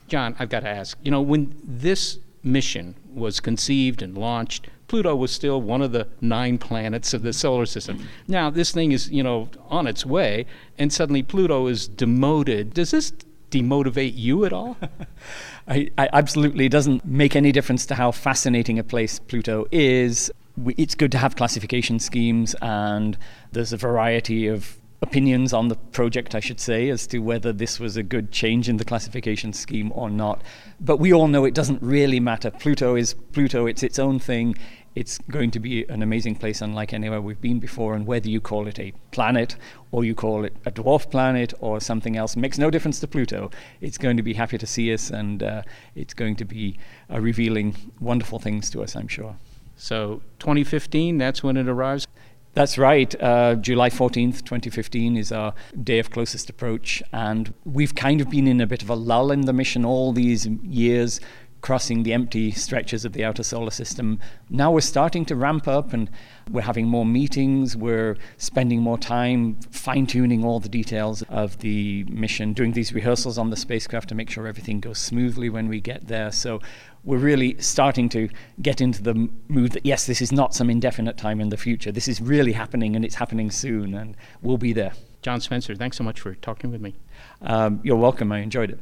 John, 0.08 0.36
I've 0.38 0.50
got 0.50 0.60
to 0.60 0.68
ask 0.68 0.98
you 1.02 1.10
know, 1.10 1.22
when 1.22 1.54
this 1.64 2.18
mission 2.42 2.94
was 3.12 3.40
conceived 3.40 4.02
and 4.02 4.18
launched, 4.18 4.68
Pluto 4.86 5.16
was 5.16 5.32
still 5.32 5.62
one 5.62 5.80
of 5.80 5.92
the 5.92 6.06
nine 6.20 6.58
planets 6.58 7.14
of 7.14 7.22
the 7.22 7.32
solar 7.32 7.66
system. 7.66 8.06
Now, 8.28 8.50
this 8.50 8.70
thing 8.70 8.92
is, 8.92 9.10
you 9.10 9.22
know, 9.22 9.48
on 9.68 9.86
its 9.86 10.04
way, 10.04 10.46
and 10.78 10.92
suddenly 10.92 11.22
Pluto 11.22 11.66
is 11.68 11.88
demoted. 11.88 12.74
Does 12.74 12.90
this 12.90 13.12
demotivate 13.50 14.12
you 14.14 14.44
at 14.44 14.52
all? 14.52 14.76
I, 15.68 15.90
I 15.96 16.10
absolutely 16.12 16.68
doesn't 16.68 17.04
make 17.04 17.34
any 17.34 17.50
difference 17.50 17.86
to 17.86 17.94
how 17.94 18.10
fascinating 18.10 18.78
a 18.78 18.84
place 18.84 19.18
Pluto 19.18 19.66
is. 19.70 20.30
We, 20.56 20.74
it's 20.74 20.94
good 20.94 21.10
to 21.12 21.18
have 21.18 21.34
classification 21.34 21.98
schemes, 21.98 22.54
and 22.60 23.16
there's 23.52 23.72
a 23.72 23.78
variety 23.78 24.46
of 24.46 24.76
opinions 25.04 25.52
on 25.52 25.68
the 25.68 25.76
project, 25.76 26.34
I 26.34 26.40
should 26.40 26.58
say, 26.58 26.88
as 26.88 27.06
to 27.08 27.18
whether 27.18 27.52
this 27.52 27.78
was 27.78 27.96
a 27.96 28.02
good 28.02 28.32
change 28.32 28.68
in 28.68 28.78
the 28.78 28.84
classification 28.84 29.52
scheme 29.52 29.92
or 29.94 30.08
not. 30.10 30.42
But 30.80 30.96
we 30.96 31.12
all 31.12 31.28
know 31.28 31.44
it 31.44 31.54
doesn't 31.54 31.82
really 31.82 32.18
matter. 32.18 32.50
Pluto 32.50 32.96
is 32.96 33.14
Pluto, 33.32 33.66
it's 33.66 33.82
its 33.82 33.98
own 33.98 34.18
thing. 34.18 34.56
It's 34.94 35.18
going 35.18 35.50
to 35.50 35.60
be 35.60 35.84
an 35.88 36.02
amazing 36.02 36.36
place, 36.36 36.62
unlike 36.62 36.94
anywhere 36.94 37.20
we've 37.20 37.40
been 37.40 37.58
before. 37.58 37.94
And 37.94 38.06
whether 38.06 38.28
you 38.28 38.40
call 38.40 38.66
it 38.66 38.78
a 38.78 38.92
planet 39.10 39.56
or 39.92 40.04
you 40.04 40.14
call 40.14 40.44
it 40.44 40.56
a 40.64 40.70
dwarf 40.70 41.10
planet 41.10 41.52
or 41.60 41.80
something 41.80 42.16
else 42.16 42.34
makes 42.34 42.58
no 42.58 42.70
difference 42.70 42.98
to 43.00 43.08
Pluto. 43.08 43.50
It's 43.80 43.98
going 43.98 44.16
to 44.16 44.22
be 44.22 44.34
happy 44.34 44.56
to 44.56 44.66
see 44.66 44.92
us 44.94 45.10
and 45.10 45.42
uh, 45.42 45.62
it's 45.94 46.14
going 46.14 46.36
to 46.36 46.44
be 46.44 46.78
uh, 47.12 47.20
revealing 47.20 47.76
wonderful 48.00 48.38
things 48.38 48.70
to 48.70 48.82
us, 48.82 48.96
I'm 48.96 49.08
sure. 49.08 49.36
So, 49.76 50.22
2015, 50.38 51.18
that's 51.18 51.42
when 51.42 51.56
it 51.56 51.68
arrives? 51.68 52.06
That's 52.54 52.78
right. 52.78 53.20
Uh, 53.20 53.56
July 53.56 53.90
14th, 53.90 54.44
2015 54.44 55.16
is 55.16 55.32
our 55.32 55.54
day 55.82 55.98
of 55.98 56.10
closest 56.10 56.48
approach. 56.48 57.02
And 57.12 57.52
we've 57.64 57.96
kind 57.96 58.20
of 58.20 58.30
been 58.30 58.46
in 58.46 58.60
a 58.60 58.66
bit 58.66 58.80
of 58.80 58.88
a 58.88 58.94
lull 58.94 59.32
in 59.32 59.42
the 59.42 59.52
mission 59.52 59.84
all 59.84 60.12
these 60.12 60.46
years, 60.46 61.18
crossing 61.62 62.04
the 62.04 62.12
empty 62.12 62.52
stretches 62.52 63.04
of 63.04 63.12
the 63.12 63.24
outer 63.24 63.42
solar 63.42 63.72
system. 63.72 64.20
Now 64.50 64.70
we're 64.70 64.82
starting 64.82 65.24
to 65.26 65.34
ramp 65.34 65.66
up 65.66 65.92
and 65.92 66.08
we're 66.48 66.60
having 66.60 66.86
more 66.86 67.04
meetings. 67.04 67.76
We're 67.76 68.16
spending 68.36 68.82
more 68.82 68.98
time 68.98 69.58
fine 69.72 70.06
tuning 70.06 70.44
all 70.44 70.60
the 70.60 70.68
details 70.68 71.22
of 71.22 71.58
the 71.58 72.04
mission, 72.04 72.52
doing 72.52 72.72
these 72.72 72.92
rehearsals 72.92 73.36
on 73.36 73.50
the 73.50 73.56
spacecraft 73.56 74.10
to 74.10 74.14
make 74.14 74.30
sure 74.30 74.46
everything 74.46 74.78
goes 74.78 74.98
smoothly 74.98 75.48
when 75.48 75.66
we 75.66 75.80
get 75.80 76.06
there. 76.06 76.30
So 76.30 76.60
we're 77.04 77.18
really 77.18 77.56
starting 77.60 78.08
to 78.10 78.28
get 78.62 78.80
into 78.80 79.02
the 79.02 79.28
mood 79.48 79.72
that 79.72 79.84
yes, 79.84 80.06
this 80.06 80.22
is 80.22 80.32
not 80.32 80.54
some 80.54 80.70
indefinite 80.70 81.16
time 81.16 81.40
in 81.40 81.50
the 81.50 81.56
future. 81.56 81.92
This 81.92 82.08
is 82.08 82.20
really 82.20 82.52
happening 82.52 82.96
and 82.96 83.04
it's 83.04 83.16
happening 83.16 83.50
soon, 83.50 83.94
and 83.94 84.16
we'll 84.42 84.58
be 84.58 84.72
there. 84.72 84.92
John 85.22 85.40
Spencer, 85.40 85.74
thanks 85.74 85.96
so 85.96 86.04
much 86.04 86.20
for 86.20 86.34
talking 86.34 86.70
with 86.70 86.80
me. 86.80 86.94
Um, 87.42 87.80
you're 87.82 87.96
welcome. 87.96 88.32
I 88.32 88.40
enjoyed 88.40 88.70
it. 88.70 88.78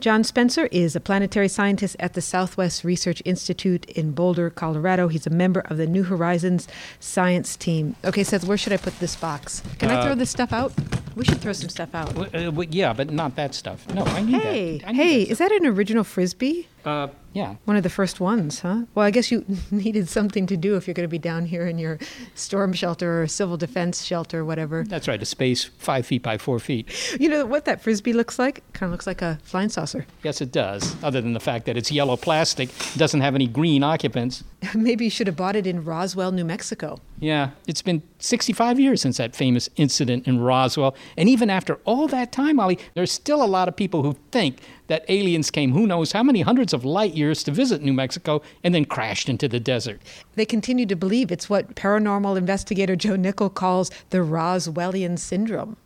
John 0.00 0.22
Spencer 0.22 0.66
is 0.66 0.94
a 0.94 1.00
planetary 1.00 1.48
scientist 1.48 1.96
at 1.98 2.14
the 2.14 2.20
Southwest 2.20 2.84
Research 2.84 3.20
Institute 3.24 3.84
in 3.86 4.12
Boulder, 4.12 4.48
Colorado. 4.48 5.08
He's 5.08 5.26
a 5.26 5.30
member 5.30 5.58
of 5.62 5.76
the 5.76 5.88
New 5.88 6.04
Horizons 6.04 6.68
science 7.00 7.56
team. 7.56 7.96
Okay, 8.04 8.22
Seth, 8.22 8.44
where 8.44 8.56
should 8.56 8.72
I 8.72 8.76
put 8.76 8.96
this 9.00 9.16
box? 9.16 9.60
Can 9.80 9.90
uh, 9.90 9.98
I 9.98 10.04
throw 10.04 10.14
this 10.14 10.30
stuff 10.30 10.52
out? 10.52 10.72
We 11.16 11.24
should 11.24 11.40
throw 11.40 11.52
some 11.52 11.68
stuff 11.68 11.96
out. 11.96 12.16
Uh, 12.32 12.52
yeah, 12.70 12.92
but 12.92 13.10
not 13.10 13.34
that 13.34 13.56
stuff. 13.56 13.92
No, 13.92 14.04
I 14.04 14.22
need 14.22 14.40
hey, 14.40 14.78
that. 14.78 14.94
Hey, 14.94 14.94
hey, 14.94 15.22
is 15.22 15.38
that 15.38 15.50
an 15.50 15.66
original 15.66 16.04
frisbee? 16.04 16.68
Uh, 16.84 17.08
yeah. 17.32 17.56
One 17.66 17.76
of 17.76 17.82
the 17.82 17.90
first 17.90 18.20
ones, 18.20 18.60
huh? 18.60 18.82
Well, 18.94 19.04
I 19.04 19.10
guess 19.10 19.30
you 19.30 19.44
needed 19.70 20.08
something 20.08 20.46
to 20.46 20.56
do 20.56 20.76
if 20.76 20.86
you're 20.86 20.94
going 20.94 21.04
to 21.04 21.10
be 21.10 21.18
down 21.18 21.46
here 21.46 21.66
in 21.66 21.78
your 21.78 21.98
storm 22.34 22.72
shelter 22.72 23.22
or 23.22 23.26
civil 23.26 23.56
defense 23.56 24.02
shelter 24.02 24.40
or 24.40 24.44
whatever. 24.44 24.84
That's 24.84 25.06
right, 25.06 25.20
a 25.20 25.24
space 25.24 25.64
five 25.64 26.06
feet 26.06 26.22
by 26.22 26.38
four 26.38 26.58
feet. 26.58 26.88
You 27.20 27.28
know 27.28 27.46
what 27.46 27.64
that 27.66 27.82
frisbee 27.82 28.12
looks 28.12 28.38
like? 28.38 28.62
Kind 28.72 28.88
of 28.88 28.92
looks 28.92 29.06
like 29.06 29.22
a 29.22 29.38
flying 29.42 29.68
saucer. 29.68 30.06
Yes, 30.22 30.40
it 30.40 30.50
does, 30.50 30.96
other 31.02 31.20
than 31.20 31.32
the 31.32 31.40
fact 31.40 31.66
that 31.66 31.76
it's 31.76 31.92
yellow 31.92 32.16
plastic, 32.16 32.70
doesn't 32.96 33.20
have 33.20 33.34
any 33.34 33.46
green 33.46 33.82
occupants. 33.82 34.42
Maybe 34.74 35.04
you 35.04 35.10
should 35.10 35.26
have 35.26 35.36
bought 35.36 35.54
it 35.54 35.66
in 35.66 35.84
Roswell, 35.84 36.32
New 36.32 36.44
Mexico. 36.44 36.98
Yeah, 37.20 37.50
it's 37.66 37.82
been 37.82 38.02
65 38.18 38.80
years 38.80 39.00
since 39.00 39.16
that 39.18 39.36
famous 39.36 39.68
incident 39.76 40.26
in 40.26 40.40
Roswell. 40.40 40.96
And 41.16 41.28
even 41.28 41.50
after 41.50 41.76
all 41.84 42.08
that 42.08 42.32
time, 42.32 42.56
Molly, 42.56 42.78
there's 42.94 43.12
still 43.12 43.42
a 43.42 43.46
lot 43.46 43.68
of 43.68 43.76
people 43.76 44.02
who 44.02 44.16
think 44.30 44.60
that 44.88 45.04
aliens 45.08 45.50
came 45.50 45.72
who 45.72 45.86
knows 45.86 46.12
how 46.12 46.22
many 46.22 46.40
hundreds 46.40 46.72
of 46.74 46.84
light 46.84 47.14
years 47.14 47.42
to 47.44 47.50
visit 47.50 47.82
New 47.82 47.92
Mexico 47.92 48.42
and 48.64 48.74
then 48.74 48.84
crashed 48.84 49.28
into 49.28 49.48
the 49.48 49.60
desert. 49.60 50.02
They 50.34 50.44
continue 50.44 50.86
to 50.86 50.96
believe 50.96 51.30
it's 51.30 51.48
what 51.48 51.74
paranormal 51.74 52.36
investigator 52.36 52.96
Joe 52.96 53.16
Nickell 53.16 53.50
calls 53.50 53.90
the 54.10 54.18
Roswellian 54.18 55.18
syndrome. 55.18 55.76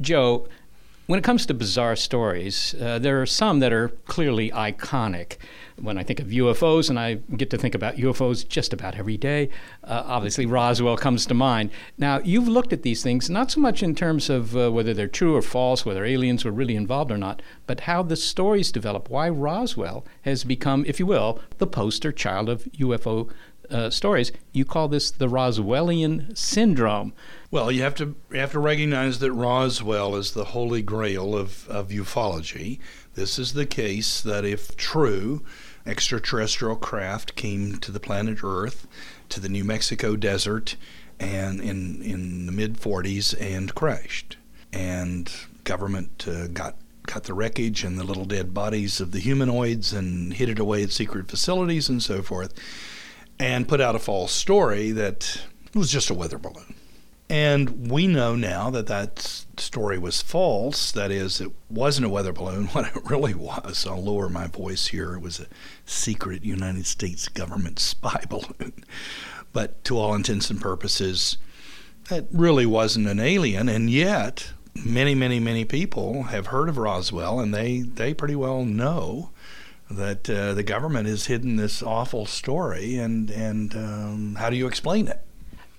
Joe, 0.00 0.48
when 1.06 1.18
it 1.18 1.22
comes 1.22 1.46
to 1.46 1.54
bizarre 1.54 1.96
stories, 1.96 2.74
uh, 2.80 2.98
there 2.98 3.20
are 3.20 3.26
some 3.26 3.60
that 3.60 3.72
are 3.72 3.88
clearly 4.06 4.50
iconic 4.50 5.36
when 5.76 5.98
I 5.98 6.04
think 6.04 6.20
of 6.20 6.28
UFOs, 6.28 6.88
and 6.88 6.98
I 6.98 7.14
get 7.36 7.50
to 7.50 7.58
think 7.58 7.74
about 7.74 7.96
UFOs 7.96 8.46
just 8.46 8.72
about 8.72 8.96
every 8.96 9.16
day, 9.16 9.50
uh, 9.82 10.04
obviously 10.06 10.46
Roswell 10.46 10.96
comes 10.96 11.26
to 11.26 11.34
mind. 11.34 11.70
Now, 11.98 12.20
you've 12.20 12.48
looked 12.48 12.72
at 12.72 12.82
these 12.82 13.02
things 13.02 13.28
not 13.28 13.50
so 13.50 13.60
much 13.60 13.82
in 13.82 13.94
terms 13.94 14.30
of 14.30 14.56
uh, 14.56 14.70
whether 14.70 14.94
they're 14.94 15.08
true 15.08 15.34
or 15.34 15.42
false, 15.42 15.84
whether 15.84 16.04
aliens 16.04 16.44
were 16.44 16.52
really 16.52 16.76
involved 16.76 17.10
or 17.10 17.18
not, 17.18 17.42
but 17.66 17.80
how 17.80 18.02
the 18.02 18.16
stories 18.16 18.70
develop, 18.70 19.10
why 19.10 19.28
Roswell 19.28 20.06
has 20.22 20.44
become, 20.44 20.84
if 20.86 21.00
you 21.00 21.06
will, 21.06 21.40
the 21.58 21.66
poster 21.66 22.12
child 22.12 22.48
of 22.48 22.64
UFO 22.78 23.30
uh, 23.70 23.90
stories. 23.90 24.32
You 24.52 24.64
call 24.64 24.88
this 24.88 25.10
the 25.10 25.28
Roswellian 25.28 26.36
syndrome. 26.36 27.12
Well, 27.50 27.70
you 27.70 27.82
have 27.82 27.94
to 27.96 28.14
you 28.30 28.40
have 28.40 28.52
to 28.52 28.60
recognize 28.60 29.18
that 29.20 29.32
Roswell 29.32 30.16
is 30.16 30.32
the 30.32 30.46
holy 30.46 30.82
grail 30.82 31.36
of, 31.36 31.68
of 31.68 31.88
ufology. 31.88 32.78
This 33.14 33.38
is 33.38 33.52
the 33.52 33.66
case 33.66 34.20
that 34.20 34.44
if 34.44 34.76
true, 34.76 35.44
extraterrestrial 35.86 36.76
craft 36.76 37.36
came 37.36 37.78
to 37.78 37.92
the 37.92 38.00
planet 38.00 38.42
Earth, 38.42 38.86
to 39.28 39.40
the 39.40 39.48
New 39.48 39.64
Mexico 39.64 40.16
desert, 40.16 40.76
and 41.20 41.60
in 41.60 42.02
in 42.02 42.46
the 42.46 42.52
mid 42.52 42.78
40s 42.78 43.34
and 43.40 43.74
crashed, 43.74 44.36
and 44.72 45.32
government 45.64 46.26
uh, 46.28 46.48
got 46.48 46.76
got 47.06 47.24
the 47.24 47.34
wreckage 47.34 47.84
and 47.84 47.98
the 47.98 48.04
little 48.04 48.24
dead 48.24 48.54
bodies 48.54 49.00
of 49.00 49.12
the 49.12 49.18
humanoids 49.18 49.92
and 49.92 50.34
hid 50.34 50.48
it 50.48 50.58
away 50.58 50.82
at 50.82 50.90
secret 50.90 51.28
facilities 51.28 51.88
and 51.88 52.02
so 52.02 52.22
forth, 52.22 52.54
and 53.38 53.68
put 53.68 53.80
out 53.80 53.94
a 53.94 53.98
false 53.98 54.32
story 54.32 54.92
that 54.92 55.42
it 55.66 55.76
was 55.76 55.90
just 55.90 56.10
a 56.10 56.14
weather 56.14 56.38
balloon. 56.38 56.74
And 57.28 57.90
we 57.90 58.06
know 58.06 58.36
now 58.36 58.70
that 58.70 58.86
that 58.86 59.44
story 59.56 59.98
was 59.98 60.20
false. 60.20 60.92
That 60.92 61.10
is, 61.10 61.40
it 61.40 61.50
wasn't 61.70 62.06
a 62.06 62.10
weather 62.10 62.32
balloon. 62.32 62.66
What 62.72 62.94
it 62.94 63.10
really 63.10 63.34
was, 63.34 63.86
I'll 63.86 64.02
lower 64.02 64.28
my 64.28 64.46
voice 64.46 64.88
here, 64.88 65.14
it 65.14 65.20
was 65.20 65.40
a 65.40 65.46
secret 65.86 66.44
United 66.44 66.86
States 66.86 67.28
government 67.28 67.78
spy 67.78 68.24
balloon. 68.28 68.84
But 69.52 69.82
to 69.84 69.98
all 69.98 70.14
intents 70.14 70.50
and 70.50 70.60
purposes, 70.60 71.38
that 72.08 72.26
really 72.32 72.66
wasn't 72.66 73.08
an 73.08 73.20
alien. 73.20 73.68
And 73.68 73.88
yet, 73.88 74.52
many, 74.74 75.14
many, 75.14 75.40
many 75.40 75.64
people 75.64 76.24
have 76.24 76.48
heard 76.48 76.68
of 76.68 76.76
Roswell, 76.76 77.40
and 77.40 77.54
they, 77.54 77.80
they 77.80 78.12
pretty 78.12 78.36
well 78.36 78.64
know 78.64 79.30
that 79.90 80.28
uh, 80.30 80.54
the 80.54 80.62
government 80.62 81.06
has 81.08 81.26
hidden 81.26 81.56
this 81.56 81.82
awful 81.82 82.26
story. 82.26 82.96
And, 82.96 83.30
and 83.30 83.74
um, 83.74 84.34
how 84.36 84.50
do 84.50 84.56
you 84.56 84.66
explain 84.66 85.08
it? 85.08 85.20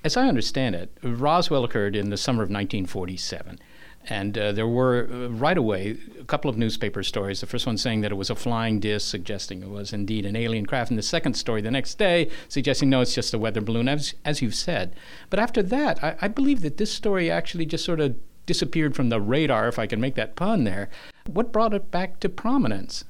As 0.04 0.16
I 0.16 0.28
understand 0.28 0.76
it, 0.76 0.96
Roswell 1.02 1.64
occurred 1.64 1.96
in 1.96 2.10
the 2.12 2.18
summer 2.18 2.44
of 2.44 2.50
1947. 2.50 3.60
And 4.08 4.38
uh, 4.38 4.52
there 4.52 4.68
were 4.68 5.10
uh, 5.12 5.30
right 5.30 5.58
away 5.58 5.98
a 6.20 6.24
couple 6.26 6.50
of 6.50 6.58
newspaper 6.58 7.02
stories. 7.02 7.42
The 7.42 7.48
first 7.48 7.66
one 7.66 7.78
saying 7.78 8.02
that 8.02 8.12
it 8.12 8.16
was 8.16 8.30
a 8.30 8.36
flying 8.36 8.80
disc, 8.80 9.10
suggesting 9.10 9.64
it 9.64 9.70
was 9.70 9.94
indeed 9.94 10.28
an 10.28 10.36
alien 10.36 10.68
craft. 10.68 10.92
And 10.92 10.98
the 11.00 11.04
second 11.04 11.34
story 11.34 11.62
the 11.62 11.72
next 11.72 11.98
day 11.98 12.30
suggesting 12.48 12.90
no, 12.90 13.02
it's 13.02 13.16
just 13.16 13.34
a 13.34 13.40
weather 13.40 13.62
balloon, 13.62 13.90
as, 13.90 14.14
as 14.24 14.44
you've 14.44 14.54
said. 14.54 14.96
But 15.32 15.40
after 15.40 15.64
that, 15.64 16.04
I, 16.04 16.16
I 16.22 16.28
believe 16.28 16.62
that 16.62 16.78
this 16.78 16.94
story 16.94 17.32
actually 17.32 17.66
just 17.66 17.84
sort 17.84 18.00
of 18.00 18.16
disappeared 18.46 18.96
from 18.96 19.10
the 19.10 19.20
radar, 19.20 19.68
if 19.68 19.80
I 19.80 19.88
can 19.88 20.00
make 20.00 20.14
that 20.16 20.36
pun 20.36 20.66
there. 20.66 20.90
What 21.26 21.52
brought 21.52 21.74
it 21.74 21.90
back 21.90 22.20
to 22.20 22.30
prominence? 22.30 23.06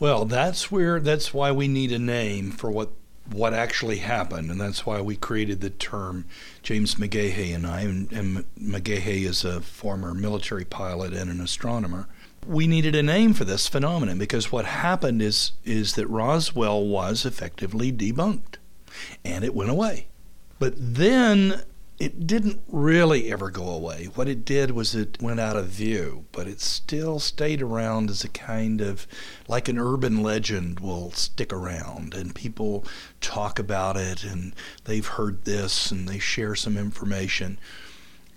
Well, 0.00 0.24
that's 0.24 0.70
where 0.70 1.00
that's 1.00 1.34
why 1.34 1.50
we 1.50 1.66
need 1.66 1.92
a 1.92 1.98
name 1.98 2.52
for 2.52 2.70
what 2.70 2.90
what 3.30 3.52
actually 3.52 3.98
happened, 3.98 4.50
and 4.50 4.60
that's 4.60 4.86
why 4.86 5.00
we 5.00 5.16
created 5.16 5.60
the 5.60 5.70
term. 5.70 6.24
James 6.62 6.94
McGaha 6.94 7.54
and 7.54 7.66
I, 7.66 7.82
and, 7.82 8.10
and 8.12 8.44
McGaha 8.58 9.24
is 9.24 9.44
a 9.44 9.60
former 9.60 10.14
military 10.14 10.64
pilot 10.64 11.12
and 11.12 11.30
an 11.30 11.40
astronomer. 11.40 12.08
We 12.46 12.66
needed 12.66 12.94
a 12.94 13.02
name 13.02 13.34
for 13.34 13.44
this 13.44 13.68
phenomenon 13.68 14.18
because 14.18 14.52
what 14.52 14.64
happened 14.64 15.20
is 15.20 15.52
is 15.64 15.94
that 15.94 16.06
Roswell 16.06 16.86
was 16.86 17.26
effectively 17.26 17.92
debunked, 17.92 18.56
and 19.24 19.44
it 19.44 19.54
went 19.54 19.70
away. 19.70 20.06
But 20.58 20.74
then 20.76 21.62
it 21.98 22.26
didn't 22.28 22.60
really 22.68 23.32
ever 23.32 23.50
go 23.50 23.68
away. 23.68 24.04
What 24.14 24.28
it 24.28 24.44
did 24.44 24.70
was 24.70 24.94
it 24.94 25.20
went 25.20 25.40
out 25.40 25.56
of 25.56 25.66
view, 25.66 26.26
but 26.30 26.46
it 26.46 26.60
still 26.60 27.18
stayed 27.18 27.60
around 27.60 28.08
as 28.08 28.22
a 28.22 28.28
kind 28.28 28.80
of 28.80 29.06
like 29.48 29.68
an 29.68 29.78
urban 29.78 30.22
legend 30.22 30.78
will 30.78 31.10
stick 31.10 31.52
around, 31.52 32.14
and 32.14 32.34
people 32.34 32.84
talk 33.20 33.58
about 33.58 33.96
it, 33.96 34.22
and 34.22 34.54
they've 34.84 35.06
heard 35.06 35.44
this, 35.44 35.90
and 35.90 36.08
they 36.08 36.20
share 36.20 36.54
some 36.54 36.76
information. 36.76 37.58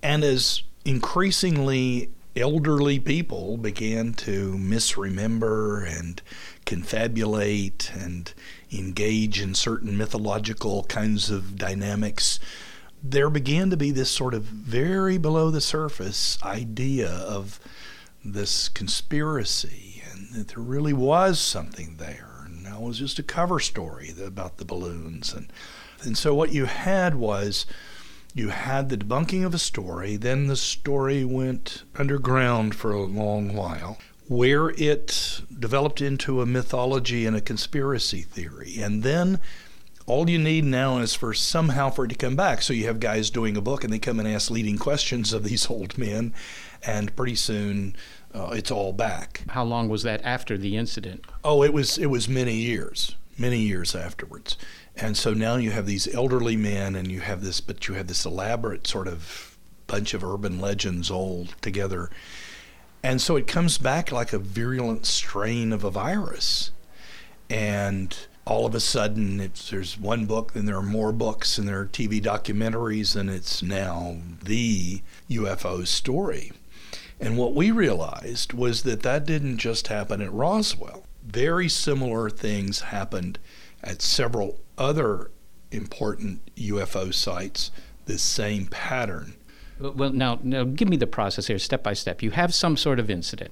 And 0.01 0.23
as 0.23 0.63
increasingly 0.83 2.09
elderly 2.35 2.97
people 2.99 3.57
began 3.57 4.13
to 4.13 4.57
misremember 4.57 5.83
and 5.83 6.21
confabulate 6.65 7.91
and 7.93 8.33
engage 8.71 9.39
in 9.39 9.53
certain 9.53 9.97
mythological 9.97 10.83
kinds 10.85 11.29
of 11.29 11.57
dynamics, 11.57 12.39
there 13.03 13.29
began 13.29 13.69
to 13.69 13.77
be 13.77 13.91
this 13.91 14.11
sort 14.11 14.33
of 14.33 14.43
very 14.43 15.17
below 15.17 15.49
the 15.49 15.61
surface 15.61 16.41
idea 16.43 17.09
of 17.09 17.59
this 18.23 18.69
conspiracy 18.69 20.03
and 20.11 20.33
that 20.33 20.49
there 20.49 20.63
really 20.63 20.93
was 20.93 21.39
something 21.39 21.95
there. 21.97 22.43
And 22.45 22.65
that 22.65 22.81
was 22.81 22.99
just 22.99 23.19
a 23.19 23.23
cover 23.23 23.59
story 23.59 24.13
about 24.23 24.57
the 24.57 24.65
balloons. 24.65 25.33
And 25.33 25.51
and 26.03 26.17
so 26.17 26.33
what 26.33 26.51
you 26.51 26.65
had 26.65 27.15
was 27.15 27.65
you 28.33 28.49
had 28.49 28.89
the 28.89 28.97
debunking 28.97 29.45
of 29.45 29.53
a 29.53 29.59
story 29.59 30.15
then 30.15 30.47
the 30.47 30.55
story 30.55 31.23
went 31.23 31.83
underground 31.95 32.73
for 32.73 32.91
a 32.91 33.03
long 33.03 33.53
while 33.55 33.97
where 34.31 34.69
it 34.69 35.41
developed 35.59 35.99
into 35.99 36.41
a 36.41 36.45
mythology 36.45 37.25
and 37.25 37.35
a 37.35 37.41
conspiracy 37.41 38.21
theory. 38.21 38.79
And 38.79 39.03
then 39.03 39.41
all 40.05 40.29
you 40.29 40.39
need 40.39 40.63
now 40.63 40.97
is 40.99 41.13
for 41.13 41.33
somehow 41.33 41.89
for 41.89 42.05
it 42.05 42.09
to 42.09 42.15
come 42.15 42.35
back. 42.35 42.61
So 42.61 42.73
you 42.73 42.85
have 42.87 42.99
guys 42.99 43.29
doing 43.29 43.55
a 43.55 43.61
book 43.61 43.83
and 43.83 43.91
they 43.91 43.99
come 43.99 44.19
and 44.19 44.27
ask 44.27 44.49
leading 44.49 44.77
questions 44.77 45.33
of 45.33 45.43
these 45.43 45.69
old 45.69 45.97
men, 45.97 46.33
and 46.85 47.15
pretty 47.15 47.35
soon 47.35 47.95
uh, 48.33 48.51
it's 48.53 48.71
all 48.71 48.93
back. 48.93 49.43
How 49.49 49.63
long 49.63 49.89
was 49.89 50.03
that 50.03 50.21
after 50.23 50.57
the 50.57 50.77
incident? 50.77 51.25
Oh, 51.43 51.63
it 51.63 51.73
was 51.73 51.97
it 51.97 52.07
was 52.07 52.27
many 52.27 52.55
years, 52.55 53.15
many 53.37 53.59
years 53.59 53.95
afterwards. 53.95 54.57
And 54.95 55.15
so 55.15 55.33
now 55.33 55.55
you 55.55 55.71
have 55.71 55.85
these 55.85 56.13
elderly 56.13 56.57
men, 56.57 56.95
and 56.95 57.09
you 57.09 57.21
have 57.21 57.43
this, 57.43 57.61
but 57.61 57.87
you 57.87 57.95
have 57.95 58.07
this 58.07 58.25
elaborate 58.25 58.87
sort 58.87 59.07
of 59.07 59.57
bunch 59.87 60.13
of 60.13 60.23
urban 60.23 60.59
legends 60.59 61.09
all 61.09 61.47
together. 61.61 62.09
And 63.03 63.21
so 63.21 63.35
it 63.35 63.47
comes 63.47 63.77
back 63.77 64.11
like 64.11 64.31
a 64.31 64.37
virulent 64.37 65.05
strain 65.05 65.73
of 65.73 65.83
a 65.83 65.91
virus. 65.91 66.71
And 67.49 68.15
all 68.45 68.65
of 68.65 68.73
a 68.73 68.79
sudden 68.79 69.51
there's 69.69 69.99
one 69.99 70.25
book 70.25 70.53
then 70.53 70.65
there 70.65 70.77
are 70.77 70.81
more 70.81 71.11
books 71.11 71.57
and 71.57 71.67
there 71.67 71.79
are 71.79 71.85
tv 71.85 72.21
documentaries 72.21 73.15
and 73.15 73.29
it's 73.29 73.61
now 73.61 74.17
the 74.43 75.01
ufo 75.29 75.85
story. 75.85 76.51
And 77.19 77.37
what 77.37 77.53
we 77.53 77.69
realized 77.69 78.53
was 78.53 78.81
that 78.83 79.03
that 79.03 79.25
didn't 79.25 79.57
just 79.57 79.87
happen 79.87 80.21
at 80.21 80.33
roswell. 80.33 81.03
Very 81.23 81.69
similar 81.69 82.31
things 82.31 82.81
happened 82.81 83.37
at 83.83 84.01
several 84.01 84.59
other 84.75 85.29
important 85.71 86.41
ufo 86.55 87.13
sites 87.13 87.71
this 88.05 88.23
same 88.23 88.65
pattern. 88.65 89.35
Well 89.79 90.11
now, 90.11 90.39
now 90.43 90.63
give 90.63 90.89
me 90.89 90.97
the 90.97 91.07
process 91.07 91.47
here 91.47 91.59
step 91.59 91.83
by 91.83 91.93
step. 91.93 92.23
You 92.23 92.31
have 92.31 92.53
some 92.53 92.75
sort 92.75 92.99
of 92.99 93.09
incident 93.09 93.51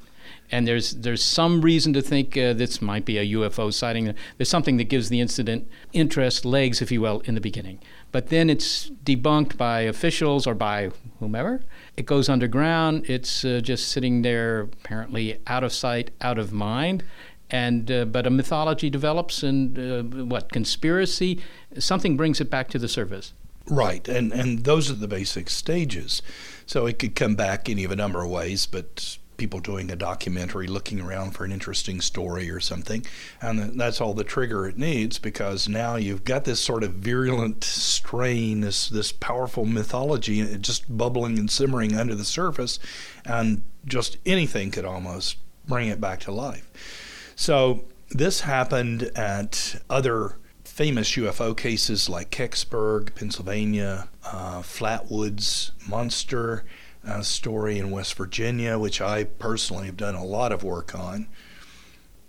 and 0.51 0.67
there's 0.67 0.91
there's 0.91 1.23
some 1.23 1.62
reason 1.62 1.93
to 1.93 2.01
think 2.01 2.35
uh, 2.38 2.53
this 2.53 2.81
might 2.81 3.05
be 3.05 3.17
a 3.17 3.25
UFO 3.38 3.73
sighting. 3.73 4.13
There's 4.38 4.49
something 4.49 4.77
that 4.77 4.85
gives 4.85 5.09
the 5.09 5.21
incident 5.21 5.69
interest, 5.93 6.45
legs, 6.45 6.81
if 6.81 6.91
you 6.91 7.01
will, 7.01 7.21
in 7.21 7.35
the 7.35 7.41
beginning. 7.41 7.79
But 8.12 8.27
then 8.27 8.49
it's 8.49 8.89
debunked 8.89 9.57
by 9.57 9.81
officials 9.81 10.47
or 10.47 10.55
by 10.55 10.91
whomever. 11.19 11.62
It 11.95 12.05
goes 12.05 12.29
underground. 12.29 13.07
It's 13.07 13.45
uh, 13.45 13.62
just 13.62 13.89
sitting 13.89 14.23
there, 14.23 14.62
apparently 14.62 15.39
out 15.45 15.63
of 15.63 15.71
sight, 15.71 16.12
out 16.21 16.39
of 16.39 16.51
mind. 16.51 17.03
And 17.51 17.91
uh, 17.91 18.05
but 18.05 18.27
a 18.27 18.29
mythology 18.29 18.89
develops, 18.89 19.43
and 19.43 19.77
uh, 19.77 20.03
what 20.25 20.51
conspiracy? 20.51 21.41
Something 21.77 22.15
brings 22.15 22.39
it 22.39 22.49
back 22.49 22.69
to 22.69 22.79
the 22.79 22.88
surface. 22.88 23.33
Right, 23.65 24.07
and 24.07 24.31
and 24.31 24.63
those 24.63 24.89
are 24.89 24.95
the 24.95 25.07
basic 25.07 25.49
stages. 25.49 26.21
So 26.65 26.85
it 26.85 26.99
could 26.99 27.15
come 27.15 27.35
back 27.35 27.69
any 27.69 27.83
of 27.83 27.91
a 27.91 27.95
number 27.95 28.23
of 28.23 28.29
ways, 28.29 28.65
but 28.65 29.17
people 29.39 29.60
doing 29.60 29.89
a 29.89 29.95
documentary 29.95 30.67
looking 30.67 30.99
around 30.99 31.32
for 31.32 31.45
an 31.45 31.52
interesting 31.52 32.02
story 32.02 32.52
or 32.52 32.60
something. 32.60 33.06
And 33.41 33.80
that's 33.80 33.99
all 33.99 34.13
the 34.13 34.23
trigger 34.23 34.67
it 34.67 34.78
needs 34.78 35.17
because 35.17 35.67
now 35.67 35.95
you've 35.95 36.23
got 36.23 36.43
this 36.43 36.60
sort 36.60 36.84
of 36.84 36.93
virulent 36.95 37.63
strain, 37.63 38.62
this, 38.62 38.89
this 38.89 39.12
powerful 39.12 39.65
mythology 39.65 40.41
uh, 40.41 40.58
just 40.58 40.95
bubbling 40.95 41.39
and 41.39 41.49
simmering 41.49 41.95
under 41.95 42.13
the 42.13 42.25
surface. 42.25 42.78
And 43.25 43.63
just 43.86 44.17
anything 44.25 44.69
could 44.69 44.86
almost 44.86 45.38
bring 45.67 45.88
it 45.88 46.02
back 46.02 46.19
to 46.21 46.32
life. 46.32 46.69
So 47.36 47.86
this 48.10 48.41
happened 48.41 49.04
at 49.15 49.82
other 49.89 50.36
famous 50.63 51.12
UFO 51.12 51.56
cases 51.56 52.10
like 52.10 52.32
Kecksburg, 52.32 53.15
Pennsylvania, 53.15 54.08
uh, 54.25 54.62
Flatwoods, 54.62 55.71
Monster 55.88 56.65
uh, 57.07 57.21
story 57.21 57.79
in 57.79 57.91
West 57.91 58.15
Virginia, 58.15 58.77
which 58.77 59.01
I 59.01 59.23
personally 59.23 59.85
have 59.85 59.97
done 59.97 60.15
a 60.15 60.23
lot 60.23 60.51
of 60.51 60.63
work 60.63 60.93
on. 60.93 61.27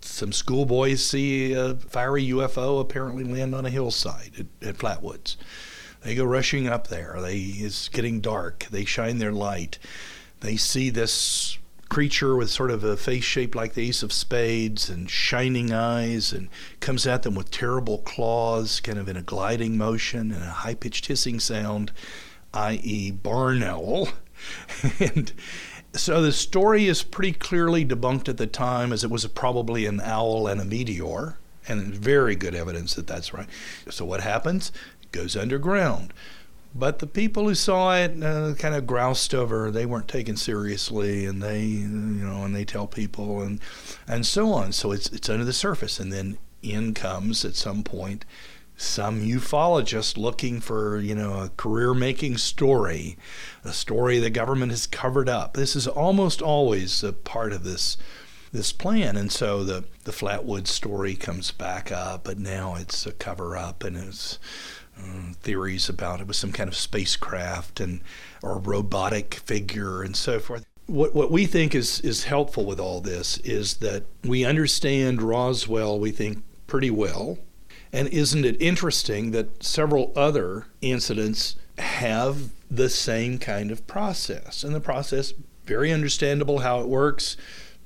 Some 0.00 0.32
schoolboys 0.32 1.04
see 1.04 1.52
a 1.52 1.74
fiery 1.74 2.26
UFO 2.28 2.80
apparently 2.80 3.24
land 3.24 3.54
on 3.54 3.66
a 3.66 3.70
hillside 3.70 4.32
at, 4.38 4.68
at 4.68 4.78
Flatwoods. 4.78 5.36
They 6.02 6.14
go 6.14 6.24
rushing 6.24 6.66
up 6.66 6.86
there. 6.88 7.18
They 7.20 7.36
it's 7.36 7.88
getting 7.88 8.20
dark. 8.20 8.66
They 8.70 8.84
shine 8.84 9.18
their 9.18 9.32
light. 9.32 9.78
They 10.40 10.56
see 10.56 10.88
this 10.88 11.58
creature 11.90 12.36
with 12.36 12.48
sort 12.48 12.70
of 12.70 12.84
a 12.84 12.96
face 12.96 13.24
shaped 13.24 13.54
like 13.54 13.74
the 13.74 13.88
ace 13.88 14.02
of 14.02 14.12
spades 14.12 14.88
and 14.88 15.10
shining 15.10 15.72
eyes 15.72 16.32
and 16.32 16.48
comes 16.78 17.06
at 17.06 17.24
them 17.24 17.34
with 17.34 17.50
terrible 17.50 17.98
claws, 17.98 18.80
kind 18.80 18.98
of 18.98 19.08
in 19.08 19.16
a 19.16 19.22
gliding 19.22 19.76
motion 19.76 20.32
and 20.32 20.42
a 20.42 20.50
high 20.50 20.74
pitched 20.74 21.06
hissing 21.06 21.40
sound, 21.40 21.92
i.e., 22.54 23.10
barn 23.10 23.62
owl. 23.62 24.08
and 25.00 25.32
so 25.92 26.22
the 26.22 26.32
story 26.32 26.86
is 26.86 27.02
pretty 27.02 27.32
clearly 27.32 27.84
debunked 27.84 28.28
at 28.28 28.36
the 28.36 28.46
time 28.46 28.92
as 28.92 29.02
it 29.02 29.10
was 29.10 29.26
probably 29.26 29.86
an 29.86 30.00
owl 30.00 30.46
and 30.46 30.60
a 30.60 30.64
meteor, 30.64 31.38
and 31.66 31.94
very 31.94 32.36
good 32.36 32.54
evidence 32.54 32.94
that 32.94 33.06
that's 33.06 33.32
right. 33.32 33.48
So 33.88 34.04
what 34.04 34.20
happens? 34.20 34.72
It 35.02 35.12
goes 35.12 35.36
underground. 35.36 36.12
But 36.72 37.00
the 37.00 37.06
people 37.08 37.48
who 37.48 37.56
saw 37.56 37.96
it 37.96 38.22
uh, 38.22 38.54
kind 38.54 38.76
of 38.76 38.86
groused 38.86 39.34
over. 39.34 39.72
They 39.72 39.86
weren't 39.86 40.06
taken 40.06 40.36
seriously, 40.36 41.26
and 41.26 41.42
they, 41.42 41.64
you 41.64 41.88
know, 41.88 42.44
and 42.44 42.54
they 42.54 42.64
tell 42.64 42.86
people, 42.86 43.42
and 43.42 43.60
and 44.06 44.24
so 44.24 44.52
on. 44.52 44.70
So 44.72 44.92
it's 44.92 45.08
it's 45.08 45.28
under 45.28 45.44
the 45.44 45.52
surface, 45.52 45.98
and 45.98 46.12
then 46.12 46.38
in 46.62 46.94
comes 46.94 47.44
at 47.44 47.56
some 47.56 47.82
point 47.82 48.24
some 48.80 49.20
ufologist 49.20 50.16
looking 50.16 50.60
for, 50.60 50.98
you 50.98 51.14
know, 51.14 51.40
a 51.40 51.50
career 51.50 51.92
making 51.92 52.38
story, 52.38 53.18
a 53.62 53.72
story 53.72 54.18
the 54.18 54.30
government 54.30 54.72
has 54.72 54.86
covered 54.86 55.28
up. 55.28 55.54
This 55.54 55.76
is 55.76 55.86
almost 55.86 56.40
always 56.40 57.04
a 57.04 57.12
part 57.12 57.52
of 57.52 57.62
this 57.62 57.96
this 58.52 58.72
plan. 58.72 59.16
And 59.16 59.30
so 59.30 59.62
the, 59.62 59.84
the 60.02 60.10
Flatwood 60.10 60.66
story 60.66 61.14
comes 61.14 61.52
back 61.52 61.92
up, 61.92 62.24
but 62.24 62.36
now 62.36 62.74
it's 62.74 63.06
a 63.06 63.12
cover 63.12 63.56
up 63.56 63.84
and 63.84 63.96
it's 63.96 64.40
uh, 64.98 65.34
theories 65.40 65.88
about 65.88 66.20
it 66.20 66.26
was 66.26 66.38
some 66.38 66.50
kind 66.50 66.66
of 66.66 66.74
spacecraft 66.74 67.78
and 67.78 68.00
or 68.42 68.58
robotic 68.58 69.34
figure 69.34 70.02
and 70.02 70.16
so 70.16 70.40
forth. 70.40 70.66
What, 70.86 71.14
what 71.14 71.30
we 71.30 71.46
think 71.46 71.76
is, 71.76 72.00
is 72.00 72.24
helpful 72.24 72.64
with 72.64 72.80
all 72.80 73.00
this 73.00 73.38
is 73.38 73.74
that 73.74 74.04
we 74.24 74.44
understand 74.44 75.22
Roswell, 75.22 76.00
we 76.00 76.10
think, 76.10 76.42
pretty 76.66 76.90
well 76.90 77.38
and 77.92 78.08
isn't 78.08 78.44
it 78.44 78.60
interesting 78.60 79.32
that 79.32 79.62
several 79.62 80.12
other 80.14 80.66
incidents 80.80 81.56
have 81.78 82.50
the 82.70 82.88
same 82.88 83.38
kind 83.38 83.70
of 83.70 83.86
process? 83.86 84.62
And 84.62 84.74
the 84.74 84.80
process, 84.80 85.32
very 85.64 85.92
understandable 85.92 86.60
how 86.60 86.80
it 86.80 86.88
works, 86.88 87.36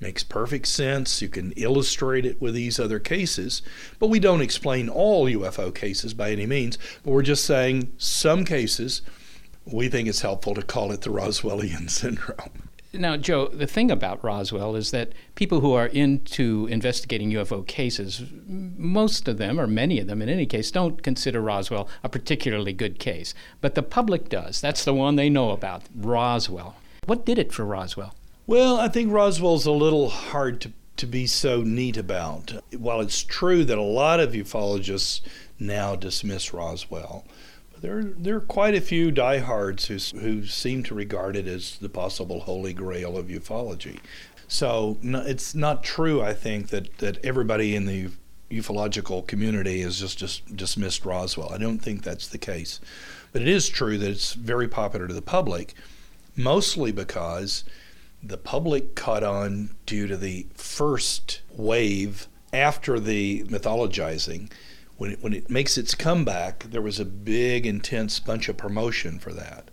makes 0.00 0.22
perfect 0.22 0.66
sense. 0.66 1.22
You 1.22 1.28
can 1.28 1.52
illustrate 1.52 2.26
it 2.26 2.40
with 2.40 2.54
these 2.54 2.78
other 2.78 2.98
cases, 2.98 3.62
but 3.98 4.08
we 4.08 4.20
don't 4.20 4.42
explain 4.42 4.88
all 4.88 5.26
UFO 5.26 5.74
cases 5.74 6.12
by 6.12 6.30
any 6.30 6.46
means. 6.46 6.76
But 7.02 7.12
we're 7.12 7.22
just 7.22 7.46
saying 7.46 7.92
some 7.96 8.44
cases 8.44 9.02
we 9.64 9.88
think 9.88 10.08
it's 10.08 10.20
helpful 10.20 10.54
to 10.54 10.62
call 10.62 10.92
it 10.92 11.00
the 11.00 11.10
Roswellian 11.10 11.88
syndrome. 11.90 12.63
Now, 12.94 13.16
Joe, 13.16 13.48
the 13.48 13.66
thing 13.66 13.90
about 13.90 14.22
Roswell 14.22 14.76
is 14.76 14.90
that 14.92 15.12
people 15.34 15.60
who 15.60 15.72
are 15.72 15.86
into 15.86 16.66
investigating 16.70 17.30
UFO 17.32 17.66
cases, 17.66 18.22
most 18.46 19.26
of 19.26 19.38
them, 19.38 19.60
or 19.60 19.66
many 19.66 19.98
of 19.98 20.06
them 20.06 20.22
in 20.22 20.28
any 20.28 20.46
case, 20.46 20.70
don't 20.70 21.02
consider 21.02 21.40
Roswell 21.40 21.88
a 22.02 22.08
particularly 22.08 22.72
good 22.72 22.98
case. 22.98 23.34
But 23.60 23.74
the 23.74 23.82
public 23.82 24.28
does. 24.28 24.60
That's 24.60 24.84
the 24.84 24.94
one 24.94 25.16
they 25.16 25.28
know 25.28 25.50
about 25.50 25.82
Roswell. 25.94 26.76
What 27.06 27.26
did 27.26 27.38
it 27.38 27.52
for 27.52 27.64
Roswell? 27.64 28.14
Well, 28.46 28.76
I 28.78 28.88
think 28.88 29.12
Roswell's 29.12 29.66
a 29.66 29.72
little 29.72 30.08
hard 30.08 30.60
to, 30.62 30.72
to 30.98 31.06
be 31.06 31.26
so 31.26 31.62
neat 31.62 31.96
about. 31.96 32.54
While 32.76 33.00
it's 33.00 33.22
true 33.22 33.64
that 33.64 33.78
a 33.78 33.82
lot 33.82 34.20
of 34.20 34.32
ufologists 34.32 35.20
now 35.58 35.96
dismiss 35.96 36.54
Roswell, 36.54 37.24
there 37.84 38.02
there 38.02 38.36
are 38.36 38.40
quite 38.40 38.74
a 38.74 38.80
few 38.80 39.10
diehards 39.10 39.86
who 39.86 39.98
who 40.18 40.46
seem 40.46 40.82
to 40.82 40.94
regard 40.94 41.36
it 41.36 41.46
as 41.46 41.76
the 41.78 41.88
possible 41.90 42.40
holy 42.40 42.72
grail 42.72 43.18
of 43.18 43.26
ufology. 43.26 44.00
So 44.48 44.96
no, 45.02 45.20
it's 45.20 45.54
not 45.54 45.84
true, 45.84 46.22
I 46.22 46.32
think, 46.32 46.68
that 46.68 46.96
that 46.98 47.22
everybody 47.22 47.76
in 47.76 47.84
the 47.84 48.08
ufological 48.50 49.26
community 49.26 49.82
has 49.82 50.00
just, 50.00 50.18
just 50.18 50.56
dismissed 50.56 51.04
Roswell. 51.04 51.52
I 51.52 51.58
don't 51.58 51.78
think 51.78 52.02
that's 52.02 52.28
the 52.28 52.38
case, 52.38 52.80
but 53.32 53.42
it 53.42 53.48
is 53.48 53.68
true 53.68 53.98
that 53.98 54.10
it's 54.10 54.32
very 54.32 54.68
popular 54.68 55.06
to 55.06 55.14
the 55.14 55.22
public, 55.22 55.74
mostly 56.36 56.90
because 56.90 57.64
the 58.22 58.38
public 58.38 58.94
caught 58.94 59.24
on 59.24 59.74
due 59.84 60.06
to 60.06 60.16
the 60.16 60.46
first 60.54 61.42
wave 61.50 62.28
after 62.52 62.98
the 62.98 63.44
mythologizing 63.44 64.50
when 64.96 65.12
it, 65.12 65.22
when 65.22 65.32
it 65.32 65.50
makes 65.50 65.76
its 65.76 65.94
comeback, 65.94 66.64
there 66.70 66.82
was 66.82 67.00
a 67.00 67.04
big, 67.04 67.66
intense 67.66 68.20
bunch 68.20 68.48
of 68.48 68.56
promotion 68.56 69.18
for 69.18 69.32
that. 69.32 69.70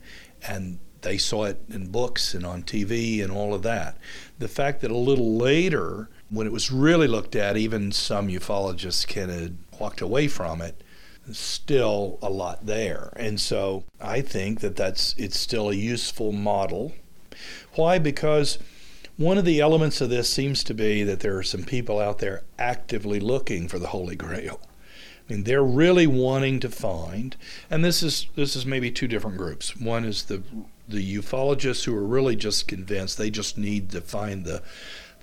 And 0.47 0.79
they 1.01 1.17
saw 1.17 1.45
it 1.45 1.61
in 1.69 1.87
books 1.87 2.33
and 2.33 2.45
on 2.45 2.63
TV 2.63 3.23
and 3.23 3.31
all 3.31 3.53
of 3.53 3.63
that. 3.63 3.97
The 4.39 4.47
fact 4.47 4.81
that 4.81 4.91
a 4.91 4.97
little 4.97 5.37
later, 5.37 6.09
when 6.29 6.47
it 6.47 6.53
was 6.53 6.71
really 6.71 7.07
looked 7.07 7.35
at, 7.35 7.57
even 7.57 7.91
some 7.91 8.27
ufologists 8.27 9.07
kind 9.07 9.31
of 9.31 9.79
walked 9.79 10.01
away 10.01 10.27
from 10.27 10.61
it, 10.61 10.83
still 11.31 12.17
a 12.21 12.29
lot 12.29 12.65
there. 12.65 13.13
And 13.15 13.39
so 13.39 13.83
I 13.99 14.21
think 14.21 14.59
that 14.61 14.75
that's 14.75 15.15
it's 15.17 15.39
still 15.39 15.69
a 15.69 15.75
useful 15.75 16.31
model. 16.31 16.93
Why? 17.75 17.99
Because 17.99 18.57
one 19.17 19.37
of 19.37 19.45
the 19.45 19.59
elements 19.59 20.01
of 20.01 20.09
this 20.09 20.31
seems 20.31 20.63
to 20.63 20.73
be 20.73 21.03
that 21.03 21.19
there 21.19 21.37
are 21.37 21.43
some 21.43 21.63
people 21.63 21.99
out 21.99 22.19
there 22.19 22.43
actively 22.57 23.19
looking 23.19 23.67
for 23.67 23.79
the 23.79 23.87
Holy 23.87 24.15
Grail. 24.15 24.59
Mean, 25.31 25.43
they're 25.43 25.63
really 25.63 26.07
wanting 26.07 26.59
to 26.59 26.67
find, 26.67 27.37
and 27.69 27.85
this 27.85 28.03
is 28.03 28.27
this 28.35 28.57
is 28.57 28.65
maybe 28.65 28.91
two 28.91 29.07
different 29.07 29.37
groups. 29.37 29.77
One 29.77 30.03
is 30.03 30.23
the 30.23 30.43
the 30.89 31.15
ufologists 31.15 31.85
who 31.85 31.95
are 31.95 32.03
really 32.03 32.35
just 32.35 32.67
convinced 32.67 33.17
they 33.17 33.29
just 33.29 33.57
need 33.57 33.91
to 33.91 34.01
find 34.01 34.43
the 34.43 34.61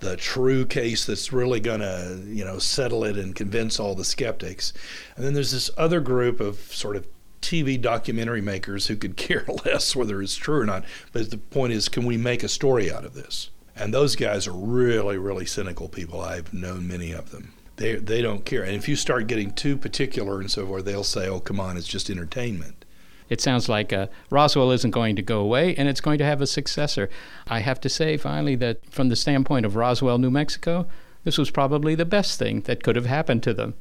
the 0.01 0.17
true 0.17 0.65
case 0.65 1.05
that's 1.05 1.31
really 1.31 1.61
going 1.61 1.81
to 1.81 2.23
you 2.27 2.43
know 2.43 2.59
settle 2.59 3.05
it 3.05 3.19
and 3.19 3.35
convince 3.35 3.79
all 3.79 3.95
the 3.95 4.05
skeptics. 4.05 4.73
And 5.15 5.27
then 5.27 5.35
there's 5.35 5.53
this 5.53 5.71
other 5.77 6.01
group 6.01 6.41
of 6.41 6.57
sort 6.57 6.97
of 6.97 7.07
TV 7.43 7.79
documentary 7.79 8.41
makers 8.41 8.87
who 8.87 8.97
could 8.97 9.17
care 9.19 9.45
less 9.67 9.95
whether 9.95 10.23
it's 10.23 10.37
true 10.37 10.61
or 10.61 10.67
not. 10.67 10.87
But 11.13 11.31
the 11.31 11.37
point 11.37 11.75
is, 11.75 11.91
can 11.91 12.07
we 12.07 12.17
make 12.17 12.43
a 12.43 12.49
story 12.49 12.91
out 12.91 13.05
of 13.05 13.13
this? 13.13 13.51
And 13.77 13.93
those 13.93 14.17
guys 14.17 14.47
are 14.47 14.53
really, 14.53 15.19
really 15.19 15.45
cynical 15.45 15.89
people. 15.89 16.23
I've 16.23 16.55
known 16.55 16.89
many 16.89 17.13
of 17.13 17.31
them 17.31 17.53
they 17.79 17.97
they 17.97 18.21
don't 18.21 18.45
care. 18.45 18.63
And 18.63 18.75
if 18.75 18.89
you 18.89 18.97
start 18.97 19.27
getting 19.27 19.53
too 19.53 19.77
particular 19.77 20.41
and 20.41 20.51
so 20.51 20.67
forth, 20.67 20.85
they'll 20.85 21.03
say, 21.03 21.29
"Oh, 21.29 21.41
come 21.41 21.59
on, 21.59 21.77
it's 21.77 21.89
just 21.89 22.11
entertainment." 22.11 22.85
It 23.29 23.41
sounds 23.41 23.69
like 23.69 23.93
uh, 23.93 24.07
Roswell 24.31 24.71
isn't 24.71 24.91
going 24.91 25.17
to 25.17 25.23
go 25.23 25.41
away, 25.41 25.75
and 25.77 25.89
it's 25.89 26.01
going 26.01 26.19
to 26.19 26.25
have 26.25 26.41
a 26.41 26.47
successor. 26.47 27.11
I 27.47 27.61
have 27.61 27.81
to 27.83 27.89
say, 27.89 28.17
finally, 28.17 28.57
that 28.57 28.91
from 28.91 29.11
the 29.11 29.17
standpoint 29.17 29.67
of 29.67 29.77
Roswell, 29.77 30.17
New 30.19 30.31
Mexico, 30.31 30.87
this 31.25 31.37
was 31.37 31.51
probably 31.51 31.95
the 31.95 32.07
best 32.07 32.39
thing 32.39 32.63
that 32.63 32.83
could 32.83 32.97
have 32.97 33.07
happened 33.07 33.43
to 33.43 33.53
them. 33.53 33.75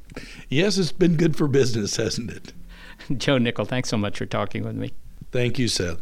Yes, 0.50 0.78
it's 0.78 0.92
been 0.92 1.16
good 1.16 1.38
for 1.38 1.48
business, 1.48 1.96
hasn't 1.96 2.32
it? 2.32 2.54
Joe 3.18 3.38
Nickell, 3.38 3.66
thanks 3.66 3.90
so 3.90 3.98
much 3.98 4.18
for 4.18 4.26
talking 4.26 4.64
with 4.64 4.76
me. 4.76 4.92
Thank 5.32 5.58
you, 5.58 5.70
Seth. 5.70 6.02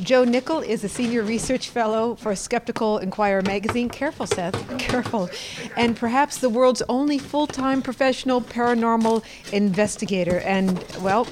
Joe 0.00 0.24
Nickell 0.24 0.60
is 0.60 0.82
a 0.82 0.88
senior 0.88 1.22
research 1.22 1.68
fellow 1.68 2.16
for 2.16 2.34
Skeptical 2.34 2.98
Inquirer 2.98 3.42
magazine. 3.42 3.88
Careful, 3.88 4.26
Seth, 4.26 4.78
careful. 4.78 5.30
And 5.76 5.96
perhaps 5.96 6.38
the 6.38 6.48
world's 6.48 6.82
only 6.88 7.18
full 7.18 7.46
time 7.46 7.80
professional 7.80 8.40
paranormal 8.40 9.24
investigator. 9.52 10.40
And, 10.40 10.84
well, 11.00 11.28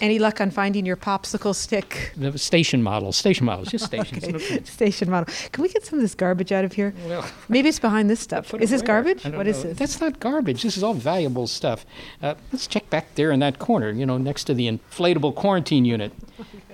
any 0.00 0.18
luck 0.18 0.40
on 0.40 0.50
finding 0.50 0.84
your 0.84 0.96
popsicle 0.96 1.54
stick? 1.54 2.12
The 2.16 2.36
station 2.38 2.82
model, 2.82 3.12
station 3.12 3.46
models, 3.46 3.68
just 3.68 3.84
stations. 3.92 4.24
okay. 4.24 4.62
Station 4.64 5.08
model. 5.08 5.32
Can 5.52 5.62
we 5.62 5.68
get 5.68 5.84
some 5.84 5.98
of 5.98 6.02
this 6.02 6.14
garbage 6.14 6.52
out 6.52 6.64
of 6.64 6.72
here? 6.72 6.92
Well, 7.06 7.24
maybe 7.48 7.68
it's 7.68 7.78
behind 7.78 8.10
this 8.10 8.20
stuff. 8.20 8.52
Is 8.54 8.70
this 8.70 8.82
garbage? 8.82 9.24
What 9.24 9.32
know. 9.32 9.40
is 9.40 9.62
this? 9.62 9.78
That's 9.78 10.00
not 10.00 10.20
garbage. 10.20 10.62
This 10.62 10.76
is 10.76 10.82
all 10.82 10.94
valuable 10.94 11.46
stuff. 11.46 11.86
Uh, 12.20 12.34
let's 12.52 12.66
check 12.66 12.90
back 12.90 13.14
there 13.14 13.30
in 13.30 13.40
that 13.40 13.58
corner. 13.58 13.90
You 13.90 14.04
know, 14.04 14.18
next 14.18 14.44
to 14.44 14.54
the 14.54 14.66
inflatable 14.66 15.34
quarantine 15.34 15.84
unit. 15.84 16.12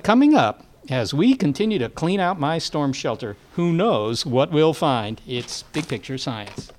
Coming 0.03 0.35
up, 0.35 0.64
as 0.90 1.12
we 1.12 1.35
continue 1.35 1.79
to 1.79 1.88
clean 1.88 2.20
out 2.20 2.40
my 2.40 2.59
storm 2.59 2.92
shelter, 2.92 3.37
who 3.53 3.72
knows 3.72 4.24
what 4.24 4.51
we'll 4.51 4.72
find? 4.72 5.20
It's 5.27 5.62
big 5.64 5.88
picture 5.88 6.18
science. 6.18 6.72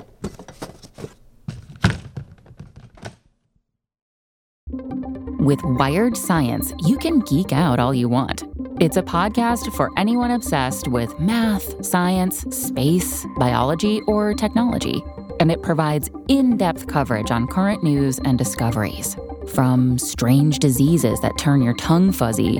With 5.40 5.60
Wired 5.64 6.16
Science, 6.18 6.74
you 6.86 6.98
can 6.98 7.22
geek 7.22 7.54
out 7.54 7.80
all 7.80 7.94
you 7.94 8.10
want. 8.10 8.44
It's 8.80 8.98
a 8.98 9.02
podcast 9.02 9.74
for 9.74 9.90
anyone 9.98 10.32
obsessed 10.32 10.88
with 10.88 11.20
math, 11.20 11.84
science, 11.84 12.42
space, 12.56 13.26
biology, 13.38 14.02
or 14.02 14.34
technology. 14.34 15.04
And 15.40 15.52
it 15.52 15.64
provides 15.64 16.10
in 16.28 16.58
depth 16.58 16.88
coverage 16.88 17.32
on 17.32 17.48
current 17.48 17.84
news 17.84 18.20
and 18.20 18.38
discoveries. 18.38 19.16
From 19.54 19.98
strange 19.98 20.60
diseases 20.60 21.20
that 21.22 21.38
turn 21.38 21.62
your 21.62 21.74
tongue 21.76 22.12
fuzzy 22.12 22.60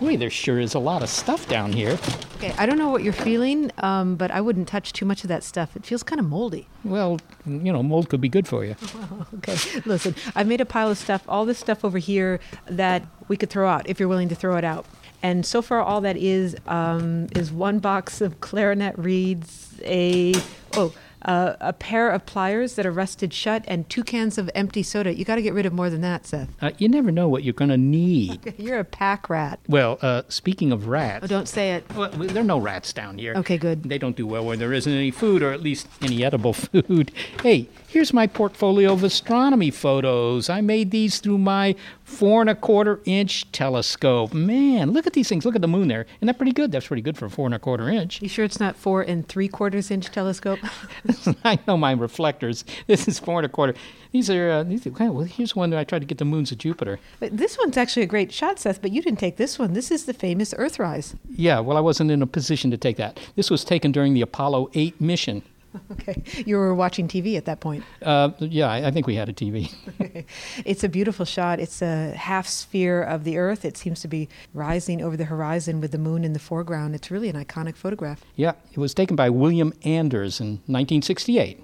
Boy, 0.00 0.16
there 0.18 0.28
sure 0.28 0.60
is 0.60 0.74
a 0.74 0.78
lot 0.78 1.02
of 1.02 1.08
stuff 1.08 1.48
down 1.48 1.72
here. 1.72 1.98
Okay, 2.36 2.54
I 2.58 2.66
don't 2.66 2.76
know 2.76 2.90
what 2.90 3.02
you're 3.02 3.14
feeling, 3.14 3.70
um, 3.78 4.16
but 4.16 4.30
I 4.30 4.42
wouldn't 4.42 4.68
touch 4.68 4.92
too 4.92 5.06
much 5.06 5.24
of 5.24 5.28
that 5.28 5.42
stuff. 5.42 5.74
It 5.74 5.86
feels 5.86 6.02
kind 6.02 6.20
of 6.20 6.26
moldy. 6.26 6.68
Well, 6.84 7.18
you 7.46 7.72
know, 7.72 7.82
mold 7.82 8.10
could 8.10 8.20
be 8.20 8.28
good 8.28 8.46
for 8.46 8.62
you. 8.62 8.76
okay, 9.36 9.56
listen, 9.86 10.14
I've 10.34 10.46
made 10.46 10.60
a 10.60 10.66
pile 10.66 10.90
of 10.90 10.98
stuff, 10.98 11.24
all 11.26 11.46
this 11.46 11.58
stuff 11.58 11.82
over 11.82 11.96
here 11.96 12.40
that 12.66 13.06
we 13.28 13.38
could 13.38 13.48
throw 13.48 13.68
out 13.68 13.88
if 13.88 13.98
you're 13.98 14.08
willing 14.08 14.28
to 14.28 14.34
throw 14.34 14.56
it 14.56 14.64
out. 14.64 14.84
And 15.22 15.46
so 15.46 15.62
far, 15.62 15.80
all 15.80 16.02
that 16.02 16.18
is 16.18 16.56
um, 16.66 17.28
is 17.34 17.50
one 17.50 17.78
box 17.78 18.20
of 18.20 18.40
clarinet 18.40 18.98
reeds, 18.98 19.80
a 19.82 20.34
oh, 20.74 20.92
uh, 21.26 21.56
a 21.60 21.72
pair 21.72 22.08
of 22.10 22.24
pliers 22.24 22.74
that 22.76 22.86
are 22.86 22.90
rusted 22.92 23.34
shut, 23.34 23.64
and 23.66 23.88
two 23.90 24.02
cans 24.04 24.38
of 24.38 24.48
empty 24.54 24.82
soda. 24.82 25.12
You 25.12 25.24
got 25.24 25.34
to 25.34 25.42
get 25.42 25.52
rid 25.52 25.66
of 25.66 25.72
more 25.72 25.90
than 25.90 26.00
that, 26.00 26.24
Seth. 26.26 26.48
Uh, 26.62 26.70
you 26.78 26.88
never 26.88 27.10
know 27.10 27.28
what 27.28 27.42
you're 27.42 27.52
going 27.52 27.70
to 27.70 27.76
need. 27.76 28.54
You're 28.58 28.78
a 28.78 28.84
pack 28.84 29.28
rat. 29.28 29.58
Well, 29.68 29.98
uh, 30.00 30.22
speaking 30.28 30.72
of 30.72 30.86
rats. 30.86 31.24
Oh, 31.24 31.26
don't 31.26 31.48
say 31.48 31.74
it. 31.74 31.84
Well, 31.94 32.10
there 32.10 32.42
are 32.42 32.46
no 32.46 32.58
rats 32.58 32.92
down 32.92 33.18
here. 33.18 33.34
Okay, 33.34 33.58
good. 33.58 33.82
They 33.82 33.98
don't 33.98 34.16
do 34.16 34.26
well 34.26 34.44
where 34.44 34.56
there 34.56 34.72
isn't 34.72 34.92
any 34.92 35.10
food, 35.10 35.42
or 35.42 35.52
at 35.52 35.60
least 35.60 35.88
any 36.00 36.24
edible 36.24 36.52
food. 36.54 37.10
Hey, 37.42 37.68
here's 37.88 38.12
my 38.12 38.26
portfolio 38.26 38.92
of 38.92 39.04
astronomy 39.04 39.70
photos. 39.70 40.48
I 40.50 40.60
made 40.60 40.90
these 40.90 41.18
through 41.18 41.38
my 41.38 41.74
four 42.04 42.40
and 42.40 42.50
a 42.50 42.54
quarter 42.54 43.00
inch 43.04 43.50
telescope. 43.52 44.32
Man, 44.32 44.92
look 44.92 45.06
at 45.06 45.12
these 45.12 45.28
things. 45.28 45.44
Look 45.44 45.54
at 45.54 45.62
the 45.62 45.68
moon 45.68 45.88
there. 45.88 46.06
Isn't 46.18 46.26
that 46.26 46.36
pretty 46.36 46.52
good? 46.52 46.72
That's 46.72 46.86
pretty 46.86 47.02
good 47.02 47.16
for 47.16 47.26
a 47.26 47.30
four 47.30 47.46
and 47.46 47.54
a 47.54 47.58
quarter 47.58 47.88
inch. 47.88 48.22
You 48.22 48.28
sure 48.28 48.44
it's 48.44 48.60
not 48.60 48.76
four 48.76 49.02
and 49.02 49.26
three 49.26 49.48
quarters 49.48 49.90
inch 49.90 50.10
telescope? 50.10 50.58
I 51.44 51.58
know 51.66 51.76
my 51.76 51.92
reflectors. 51.92 52.64
This 52.86 53.08
is 53.08 53.18
four 53.18 53.38
and 53.38 53.46
a 53.46 53.48
quarter. 53.48 53.74
These 54.12 54.30
are, 54.30 54.50
uh, 54.50 54.62
these 54.62 54.86
are 54.86 54.90
well, 54.90 55.24
here's 55.24 55.54
one 55.54 55.70
that 55.70 55.78
I 55.78 55.84
tried 55.84 56.00
to 56.00 56.06
get 56.06 56.18
the 56.18 56.24
moons 56.24 56.52
of 56.52 56.58
Jupiter. 56.58 56.98
But 57.20 57.36
this 57.36 57.58
one's 57.58 57.76
actually 57.76 58.02
a 58.02 58.06
great 58.06 58.32
shot, 58.32 58.58
Seth, 58.58 58.80
but 58.80 58.90
you 58.92 59.02
didn't 59.02 59.18
take 59.18 59.36
this 59.36 59.58
one. 59.58 59.72
This 59.74 59.90
is 59.90 60.06
the 60.06 60.14
famous 60.14 60.54
Earthrise. 60.54 61.16
Yeah, 61.30 61.60
well, 61.60 61.76
I 61.76 61.80
wasn't 61.80 62.10
in 62.10 62.22
a 62.22 62.26
position 62.26 62.70
to 62.70 62.76
take 62.76 62.96
that. 62.96 63.20
This 63.34 63.50
was 63.50 63.64
taken 63.64 63.92
during 63.92 64.14
the 64.14 64.22
Apollo 64.22 64.70
8 64.74 65.00
mission. 65.00 65.42
Okay, 65.92 66.22
you 66.46 66.56
were 66.56 66.74
watching 66.74 67.06
TV 67.06 67.36
at 67.36 67.44
that 67.44 67.60
point. 67.60 67.84
Uh, 68.02 68.30
yeah, 68.38 68.68
I, 68.70 68.88
I 68.88 68.90
think 68.90 69.06
we 69.06 69.14
had 69.14 69.28
a 69.28 69.32
TV. 69.32 69.72
okay. 70.00 70.24
it's 70.64 70.82
a 70.84 70.88
beautiful 70.88 71.24
shot. 71.24 71.60
It's 71.60 71.82
a 71.82 72.12
half 72.12 72.46
sphere 72.46 73.02
of 73.02 73.24
the 73.24 73.38
Earth. 73.38 73.64
It 73.64 73.76
seems 73.76 74.00
to 74.00 74.08
be 74.08 74.28
rising 74.54 75.02
over 75.02 75.16
the 75.16 75.24
horizon 75.24 75.80
with 75.80 75.92
the 75.92 75.98
moon 75.98 76.24
in 76.24 76.32
the 76.32 76.38
foreground. 76.38 76.94
It's 76.94 77.10
really 77.10 77.28
an 77.28 77.36
iconic 77.36 77.76
photograph. 77.76 78.22
Yeah, 78.36 78.52
it 78.72 78.78
was 78.78 78.94
taken 78.94 79.16
by 79.16 79.30
William 79.30 79.72
Anders 79.82 80.40
in 80.40 80.60
1968. 80.66 81.62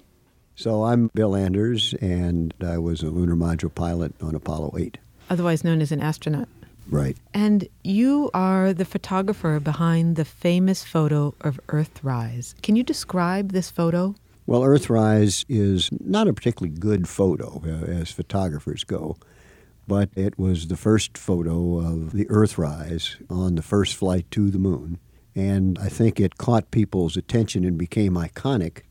So 0.55 0.85
I'm 0.85 1.09
Bill 1.15 1.35
Anders, 1.35 1.95
and 2.01 2.53
I 2.63 2.79
was 2.79 3.03
a 3.03 3.09
lunar 3.09 3.35
module 3.35 3.75
pilot 3.75 4.15
on 4.21 4.35
Apollo 4.35 4.75
8. 4.79 4.99
Otherwise 5.31 5.65
known 5.65 5.81
as 5.81 5.91
an 5.93 6.01
astronaut. 6.01 6.49
Right. 6.89 7.17
And 7.33 7.69
you 7.83 8.31
are 8.35 8.73
the 8.73 8.85
photographer 8.85 9.61
behind 9.61 10.17
the 10.17 10.25
famous 10.25 10.85
photo 10.85 11.35
of 11.41 11.61
Earthrise. 11.69 12.61
Can 12.63 12.77
you 12.77 12.83
describe 12.83 13.53
this 13.53 13.71
photo? 13.71 14.15
Well, 14.47 14.63
Earthrise 14.63 15.45
is 15.49 15.89
not 16.01 16.29
a 16.29 16.33
particularly 16.33 16.77
good 16.77 17.09
photo 17.09 17.63
uh, 17.65 17.91
as 17.91 18.11
photographers 18.11 18.85
go, 18.85 19.17
but 19.87 20.11
it 20.17 20.39
was 20.39 20.67
the 20.67 20.77
first 20.77 21.17
photo 21.17 21.79
of 21.79 22.13
the 22.13 22.27
Earthrise 22.27 23.17
on 23.31 23.55
the 23.55 23.63
first 23.63 23.95
flight 23.95 24.31
to 24.33 24.51
the 24.51 24.59
moon. 24.59 24.99
And 25.35 25.79
I 25.79 25.89
think 25.89 26.21
it 26.21 26.37
caught 26.37 26.71
people's 26.71 27.17
attention 27.17 27.65
and 27.65 27.79
became 27.79 28.15
iconic 28.15 28.83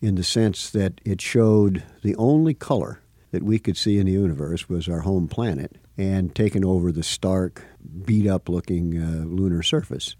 in 0.00 0.14
the 0.14 0.22
sense 0.22 0.70
that 0.70 1.00
it 1.04 1.20
showed 1.20 1.82
the 2.02 2.14
only 2.16 2.54
color 2.54 3.00
that 3.32 3.42
we 3.42 3.58
could 3.58 3.76
see 3.76 3.98
in 3.98 4.06
the 4.06 4.12
universe 4.12 4.68
was 4.68 4.88
our 4.88 5.00
home 5.00 5.26
planet 5.26 5.76
and 5.96 6.34
taken 6.34 6.64
over 6.64 6.90
the 6.92 7.02
stark, 7.02 7.62
beat 8.04 8.26
up 8.26 8.48
looking 8.48 8.98
uh, 9.00 9.24
lunar 9.26 9.62
surface. 9.62 10.16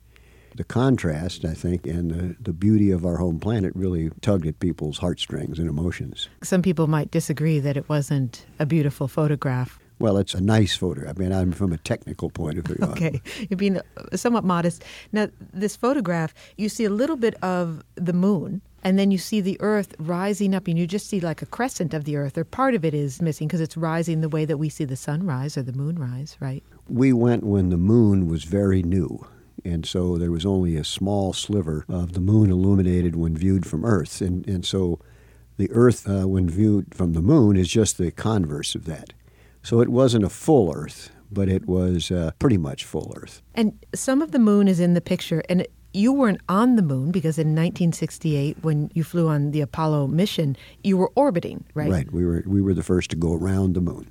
The 0.56 0.64
contrast, 0.64 1.44
I 1.44 1.52
think, 1.52 1.84
and 1.84 2.10
the, 2.10 2.36
the 2.40 2.52
beauty 2.52 2.92
of 2.92 3.04
our 3.04 3.16
home 3.16 3.40
planet 3.40 3.72
really 3.74 4.10
tugged 4.20 4.46
at 4.46 4.60
people's 4.60 4.98
heartstrings 4.98 5.58
and 5.58 5.68
emotions. 5.68 6.28
Some 6.42 6.62
people 6.62 6.86
might 6.86 7.10
disagree 7.10 7.58
that 7.58 7.76
it 7.76 7.88
wasn't 7.88 8.46
a 8.60 8.66
beautiful 8.66 9.08
photograph. 9.08 9.80
Well, 9.98 10.16
it's 10.16 10.34
a 10.34 10.40
nice 10.40 10.76
photo. 10.76 11.08
I 11.08 11.12
mean, 11.14 11.32
I'm 11.32 11.50
from 11.50 11.72
a 11.72 11.78
technical 11.78 12.30
point 12.30 12.58
of 12.58 12.66
view. 12.66 12.78
okay, 12.82 13.20
you're 13.48 13.56
being 13.56 13.80
somewhat 14.14 14.44
modest. 14.44 14.84
Now, 15.12 15.28
this 15.52 15.74
photograph, 15.74 16.34
you 16.56 16.68
see 16.68 16.84
a 16.84 16.90
little 16.90 17.16
bit 17.16 17.34
of 17.42 17.82
the 17.96 18.12
moon, 18.12 18.60
and 18.85 18.99
then 18.99 19.11
you 19.11 19.18
see 19.18 19.41
the 19.41 19.57
Earth 19.61 19.95
rising 19.99 20.55
up, 20.55 20.68
and 20.68 20.78
you 20.78 20.87
just 20.87 21.09
see 21.09 21.20
like 21.20 21.43
a 21.43 21.47
crescent 21.47 21.95
of 21.95 22.05
the 22.05 22.16
Earth, 22.16 22.37
or 22.39 22.45
part 22.45 22.74
of 22.74 22.85
it 22.85 22.95
is 22.95 23.22
missing 23.22 23.49
because 23.49 23.62
it's 23.62 23.76
rising 23.76 24.20
the 24.20 24.28
way 24.28 24.45
that 24.45 24.59
we 24.59 24.68
see 24.68 24.85
the 24.85 24.97
sun 24.97 25.24
rise 25.26 25.57
or 25.57 25.62
the 25.62 25.72
moon 25.72 25.99
rise, 25.99 26.37
right? 26.39 26.62
We 26.89 27.12
went 27.12 27.45
when 27.45 27.70
the 27.70 27.78
moon 27.78 28.28
was 28.28 28.45
very 28.45 28.82
new. 28.82 29.26
And 29.64 29.87
so 29.87 30.18
there 30.18 30.30
was 30.30 30.45
only 30.45 30.76
a 30.76 30.85
small 30.85 31.32
sliver 31.32 31.87
of 31.89 32.12
the 32.12 32.20
moon 32.20 32.51
illuminated 32.51 33.16
when 33.16 33.35
viewed 33.35 33.64
from 33.64 33.85
Earth. 33.85 34.20
And, 34.20 34.47
and 34.47 34.66
so 34.66 34.99
the 35.57 35.70
Earth, 35.70 36.07
uh, 36.07 36.28
when 36.28 36.51
viewed 36.51 36.95
from 36.95 37.14
the 37.14 37.22
moon, 37.22 37.57
is 37.57 37.68
just 37.68 37.97
the 37.97 38.11
converse 38.11 38.74
of 38.74 38.85
that. 38.85 39.14
So 39.62 39.80
it 39.80 39.89
wasn't 39.89 40.24
a 40.24 40.28
full 40.28 40.70
Earth, 40.74 41.11
but 41.32 41.49
it 41.49 41.66
was 41.66 42.11
uh, 42.11 42.32
pretty 42.39 42.59
much 42.59 42.85
full 42.85 43.14
Earth. 43.16 43.41
And 43.55 43.78
some 43.95 44.20
of 44.20 44.32
the 44.32 44.39
moon 44.39 44.68
is 44.68 44.80
in 44.80 44.93
the 44.93 45.01
picture. 45.01 45.43
And 45.49 45.62
it, 45.62 45.72
you 45.95 46.12
weren't 46.12 46.40
on 46.49 46.76
the 46.76 46.82
moon 46.82 47.11
because 47.11 47.38
in 47.38 47.49
1968, 47.49 48.59
when 48.62 48.90
you 48.95 49.05
flew 49.05 49.28
on 49.28 49.53
the 49.53 49.61
Apollo 49.61 50.09
mission, 50.09 50.57
you 50.82 50.97
were 50.97 51.11
orbiting, 51.14 51.64
right? 51.74 51.90
Right. 51.90 52.12
We 52.12 52.24
were 52.26 52.42
we 52.47 52.61
were 52.61 52.74
the 52.74 52.82
first 52.82 53.11
to 53.11 53.16
go 53.16 53.32
around 53.32 53.74
the 53.74 53.80
moon. 53.80 54.11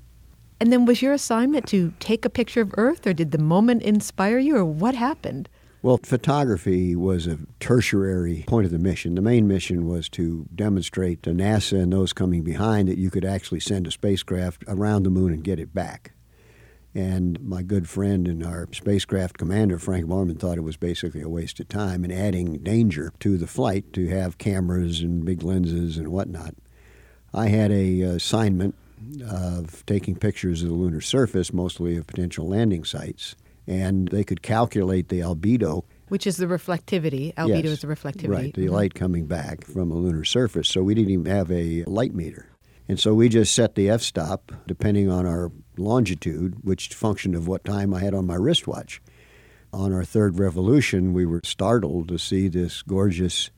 And 0.60 0.72
then 0.72 0.86
was 0.86 1.02
your 1.02 1.14
assignment 1.14 1.68
to 1.68 1.94
take 2.00 2.24
a 2.24 2.30
picture 2.30 2.62
of 2.62 2.74
Earth, 2.78 3.06
or 3.06 3.14
did 3.14 3.32
the 3.32 3.38
moment 3.38 3.84
inspire 3.84 4.38
you, 4.38 4.56
or 4.56 4.64
what 4.64 4.96
happened? 4.96 5.50
Well, 5.82 6.00
photography 6.02 6.96
was 6.96 7.28
a 7.28 7.38
tertiary 7.60 8.46
point 8.48 8.66
of 8.66 8.72
the 8.72 8.80
mission. 8.80 9.16
The 9.16 9.22
main 9.22 9.50
mission 9.50 9.86
was 9.86 10.08
to 10.10 10.48
demonstrate 10.56 11.22
to 11.24 11.32
NASA 11.32 11.82
and 11.82 11.92
those 11.92 12.14
coming 12.14 12.42
behind 12.44 12.88
that 12.88 12.98
you 12.98 13.10
could 13.10 13.26
actually 13.26 13.60
send 13.60 13.86
a 13.86 13.92
spacecraft 13.92 14.64
around 14.70 15.04
the 15.04 15.10
moon 15.10 15.34
and 15.34 15.44
get 15.44 15.60
it 15.60 15.74
back. 15.74 16.14
And 16.96 17.41
my 17.41 17.64
good 17.64 17.89
friend 17.89 18.28
and 18.28 18.46
our 18.46 18.68
spacecraft 18.72 19.38
commander, 19.38 19.80
Frank 19.80 20.06
Borman, 20.06 20.39
thought 20.39 20.58
it 20.58 20.64
was 20.64 20.78
basically 20.78 21.22
a 21.22 21.30
waste 21.30 21.60
of 21.60 21.68
time 21.68 22.04
and 22.04 22.14
adding 22.14 22.60
danger 22.60 23.12
to 23.22 23.38
the 23.38 23.48
flight 23.48 23.91
to 23.94 24.08
have 24.10 24.38
cameras 24.38 25.02
and 25.02 25.26
big 25.26 25.41
lenses 25.41 25.98
and 25.98 26.10
whatnot. 26.10 26.54
I 27.34 27.48
had 27.48 27.72
a 27.72 28.02
assignment 28.02 28.76
of 29.28 29.84
taking 29.88 30.16
pictures 30.16 30.62
of 30.62 30.70
the 30.70 30.76
lunar 30.76 31.02
surface, 31.02 31.52
mostly 31.52 31.98
of 31.98 32.06
potential 32.06 32.48
landing 32.48 32.84
sites, 32.84 33.36
and 33.66 34.08
they 34.10 34.24
could 34.24 34.44
calculate 34.44 35.10
the 35.10 35.22
albedo. 35.22 35.84
Which 36.10 36.28
is 36.28 36.38
the 36.38 36.46
reflectivity. 36.46 37.34
Albedo 37.34 37.64
yes, 37.64 37.66
is 37.66 37.82
the 37.82 37.88
reflectivity. 37.88 38.30
Right, 38.30 38.54
the 38.54 38.66
mm-hmm. 38.66 38.74
light 38.74 38.94
coming 38.94 39.26
back 39.26 39.66
from 39.66 39.89
a 39.89 39.96
lunar 39.96 40.26
surface. 40.26 40.70
So 40.70 40.84
we 40.84 40.94
didn't 40.94 41.12
even 41.12 41.26
have 41.26 41.52
a 41.52 41.84
light 41.86 42.14
meter. 42.14 42.50
And 42.88 43.00
so 43.00 43.14
we 43.14 43.30
just 43.30 43.56
set 43.56 43.76
the 43.76 43.89
f 43.89 44.02
stop 44.02 44.52
depending 44.68 45.10
on 45.10 45.26
our 45.26 45.52
longitude, 45.78 46.58
which 46.64 46.94
function 46.94 47.36
of 47.36 47.48
what 47.48 47.64
time 47.64 47.94
I 47.94 48.00
had 48.00 48.14
on 48.14 48.28
my 48.28 48.36
wristwatch. 48.36 49.02
On 49.72 49.92
our 49.92 50.06
third 50.06 50.38
revolution, 50.38 51.14
we 51.14 51.26
were 51.26 51.42
startled 51.44 52.08
to 52.10 52.20
see 52.20 52.48
this 52.48 52.82
gorgeous 52.84 53.50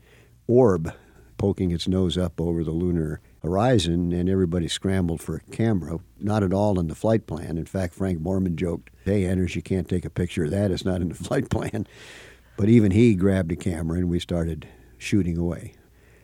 orb 0.48 0.94
poking 1.38 1.72
its 1.72 1.88
nose 1.88 2.18
up 2.18 2.40
over 2.40 2.64
the 2.64 2.72
lunar 2.72 3.20
horizon, 3.42 4.14
and 4.14 4.30
everybody 4.30 4.68
scrambled 4.68 5.22
for 5.22 5.36
a 5.36 5.52
camera. 5.52 6.00
Not 6.20 6.44
at 6.44 6.54
all 6.54 6.80
in 6.80 6.88
the 6.88 6.96
flight 6.96 7.28
plan. 7.28 7.58
In 7.58 7.66
fact, 7.66 7.94
Frank 7.94 8.20
Borman 8.20 8.56
joked, 8.56 8.90
Hey, 9.04 9.26
Anders, 9.26 9.56
you 9.56 9.62
can't 9.62 9.90
take 9.90 10.06
a 10.06 10.10
picture 10.10 10.46
of 10.46 10.52
that. 10.52 10.72
It's 10.72 10.86
not 10.86 11.02
in 11.02 11.10
the 11.10 11.16
flight 11.24 11.50
plan. 11.50 11.86
But 12.58 12.70
even 12.70 12.92
he 12.92 13.16
grabbed 13.16 13.52
a 13.52 13.58
camera 13.58 13.98
and 13.98 14.10
we 14.10 14.20
started 14.20 14.68
shooting 14.98 15.38
away. 15.38 15.74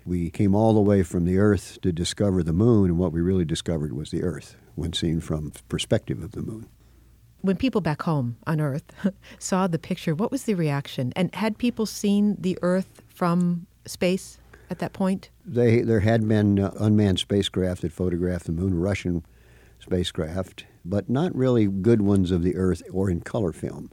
We 0.06 0.32
came 0.32 0.56
all 0.56 0.74
the 0.74 0.80
way 0.80 1.04
from 1.04 1.26
the 1.26 1.38
Earth 1.38 1.78
to 1.82 1.92
discover 1.92 2.42
the 2.42 2.54
moon, 2.54 2.90
and 2.90 2.98
what 2.98 3.12
we 3.12 3.22
really 3.22 3.46
discovered 3.46 3.94
was 3.94 4.10
the 4.10 4.24
Earth 4.24 4.56
when 4.76 4.94
seen 4.94 5.20
from 5.20 5.52
perspective 5.70 6.24
of 6.24 6.32
the 6.32 6.42
moon. 6.42 6.68
When 7.42 7.56
people 7.56 7.82
back 7.82 8.04
home 8.04 8.38
on 8.46 8.62
Earth 8.62 8.84
saw 9.40 9.68
the 9.68 9.80
picture, 9.80 10.14
what 10.14 10.32
was 10.32 10.44
the 10.44 10.54
reaction? 10.54 11.12
And 11.16 11.34
had 11.34 11.58
people 11.58 11.86
seen 11.86 12.38
the 12.40 12.58
Earth 12.62 13.02
from 13.08 13.66
space 13.86 14.38
at 14.70 14.80
that 14.80 14.94
point? 14.94 15.30
They, 15.46 15.82
there 15.82 16.02
had 16.02 16.28
been 16.28 16.60
uh, 16.60 16.72
unmanned 16.80 17.20
spacecraft 17.20 17.82
that 17.82 17.92
photographed 17.92 18.46
the 18.46 18.52
moon, 18.52 18.80
Russian 18.80 19.26
spacecraft, 19.80 20.66
but 20.86 21.10
not 21.10 21.36
really 21.36 21.68
good 21.68 22.02
ones 22.02 22.32
of 22.32 22.44
the 22.44 22.56
Earth 22.56 22.84
or 22.92 23.10
in 23.10 23.22
color 23.22 23.52
film. 23.52 23.92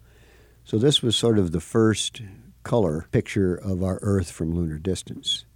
So 0.64 0.78
this 0.78 1.02
was 1.02 1.16
sort 1.16 1.38
of 1.38 1.52
the 1.52 1.60
first 1.60 2.20
color 2.62 3.06
picture 3.10 3.54
of 3.54 3.82
our 3.82 3.98
Earth 4.02 4.30
from 4.30 4.54
lunar 4.54 4.78
distance. 4.78 5.46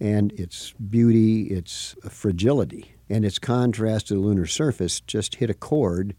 And 0.00 0.32
its 0.32 0.72
beauty, 0.72 1.44
its 1.44 1.96
fragility, 2.08 2.94
and 3.10 3.24
its 3.24 3.38
contrast 3.38 4.08
to 4.08 4.14
the 4.14 4.20
lunar 4.20 4.46
surface 4.46 5.00
just 5.00 5.36
hit 5.36 5.50
a 5.50 5.54
chord 5.54 6.14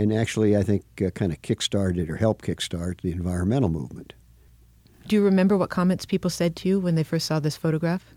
and 0.00 0.14
actually, 0.14 0.56
I 0.56 0.62
think, 0.62 0.84
uh, 1.04 1.10
kind 1.10 1.30
of 1.30 1.42
kickstarted 1.42 2.08
or 2.08 2.16
helped 2.16 2.46
kickstart 2.46 3.02
the 3.02 3.12
environmental 3.12 3.68
movement. 3.68 4.14
Do 5.06 5.14
you 5.14 5.22
remember 5.22 5.58
what 5.58 5.68
comments 5.68 6.06
people 6.06 6.30
said 6.30 6.56
to 6.56 6.68
you 6.70 6.80
when 6.80 6.94
they 6.94 7.02
first 7.02 7.26
saw 7.26 7.38
this 7.38 7.58
photograph? 7.58 8.14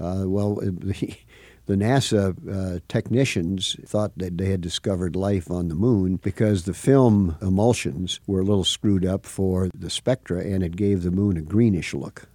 Uh, 0.00 0.22
well, 0.26 0.60
the, 0.62 1.16
the 1.66 1.74
NASA 1.74 2.36
uh, 2.48 2.78
technicians 2.86 3.74
thought 3.84 4.16
that 4.18 4.38
they 4.38 4.50
had 4.50 4.60
discovered 4.60 5.16
life 5.16 5.50
on 5.50 5.66
the 5.66 5.74
moon 5.74 6.14
because 6.14 6.62
the 6.62 6.74
film 6.74 7.36
emulsions 7.42 8.20
were 8.28 8.38
a 8.38 8.44
little 8.44 8.62
screwed 8.62 9.04
up 9.04 9.26
for 9.26 9.68
the 9.74 9.90
spectra 9.90 10.44
and 10.44 10.62
it 10.62 10.76
gave 10.76 11.02
the 11.02 11.10
moon 11.10 11.36
a 11.36 11.42
greenish 11.42 11.92
look. 11.92 12.28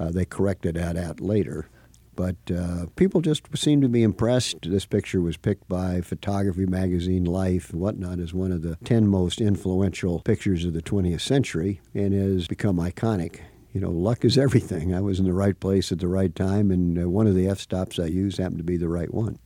Uh, 0.00 0.10
they 0.10 0.24
corrected 0.24 0.76
that 0.76 0.96
out 0.96 1.20
later. 1.20 1.68
But 2.16 2.36
uh, 2.54 2.86
people 2.96 3.20
just 3.20 3.46
seemed 3.56 3.82
to 3.82 3.88
be 3.88 4.02
impressed. 4.02 4.62
This 4.62 4.86
picture 4.86 5.20
was 5.20 5.36
picked 5.36 5.68
by 5.68 6.00
Photography 6.00 6.66
Magazine 6.66 7.24
Life 7.24 7.70
and 7.70 7.80
whatnot 7.80 8.18
as 8.18 8.34
one 8.34 8.50
of 8.50 8.62
the 8.62 8.76
10 8.84 9.06
most 9.06 9.40
influential 9.40 10.20
pictures 10.20 10.64
of 10.64 10.72
the 10.72 10.82
20th 10.82 11.20
century 11.20 11.80
and 11.94 12.12
has 12.14 12.48
become 12.48 12.76
iconic. 12.76 13.40
You 13.72 13.80
know, 13.80 13.90
luck 13.90 14.24
is 14.24 14.36
everything. 14.46 14.94
I 14.94 15.00
was 15.00 15.20
in 15.20 15.26
the 15.26 15.32
right 15.32 15.58
place 15.58 15.92
at 15.92 15.98
the 15.98 16.08
right 16.08 16.34
time, 16.34 16.70
and 16.70 16.98
uh, 16.98 17.08
one 17.08 17.26
of 17.26 17.34
the 17.34 17.48
f 17.48 17.58
stops 17.58 17.98
I 17.98 18.06
used 18.06 18.38
happened 18.38 18.58
to 18.58 18.64
be 18.64 18.76
the 18.76 18.88
right 18.88 19.12
one. 19.12 19.38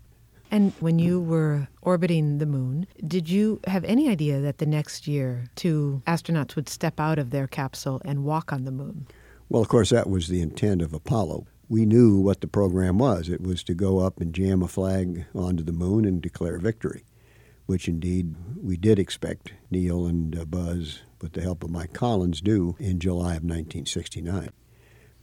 And 0.51 0.73
when 0.79 0.99
you 1.01 1.21
were 1.21 1.69
orbiting 1.83 2.39
the 2.39 2.47
moon, 2.47 2.87
did 3.07 3.29
you 3.29 3.61
have 3.67 3.85
any 3.85 4.09
idea 4.09 4.41
that 4.41 4.59
the 4.59 4.67
next 4.67 5.09
year 5.09 5.47
two 5.57 6.03
astronauts 6.07 6.55
would 6.55 6.69
step 6.69 7.01
out 7.01 7.19
of 7.19 7.31
their 7.31 7.49
capsule 7.49 8.01
and 8.05 8.25
walk 8.25 8.53
on 8.53 8.65
the 8.65 8.71
moon? 8.71 9.07
Well, 9.49 9.63
of 9.63 9.69
course, 9.69 9.91
that 9.91 10.09
was 10.09 10.29
the 10.29 10.41
intent 10.41 10.83
of 10.83 10.93
Apollo. 10.93 11.47
We 11.69 11.87
knew 11.87 12.19
what 12.19 12.41
the 12.41 12.47
program 12.47 12.99
was. 12.99 13.29
It 13.29 13.43
was 13.43 13.63
to 13.65 13.75
go 13.75 14.01
up 14.01 14.21
and 14.21 14.35
jam 14.35 14.63
a 14.63 14.69
flag 14.69 15.27
onto 15.35 15.63
the 15.63 15.73
moon 15.73 16.05
and 16.05 16.21
declare 16.21 16.59
victory, 16.59 17.05
which 17.67 17.89
indeed 17.89 18.35
we 18.63 18.77
did 18.77 18.99
expect 18.99 19.53
Neil 19.71 20.07
and 20.07 20.39
uh, 20.39 20.45
Buzz, 20.45 21.01
with 21.21 21.33
the 21.33 21.43
help 21.43 21.63
of 21.63 21.71
Mike 21.71 21.93
Collins, 21.93 22.41
do 22.41 22.77
in 22.79 22.99
July 22.99 23.35
of 23.37 23.45
1969. 23.45 24.51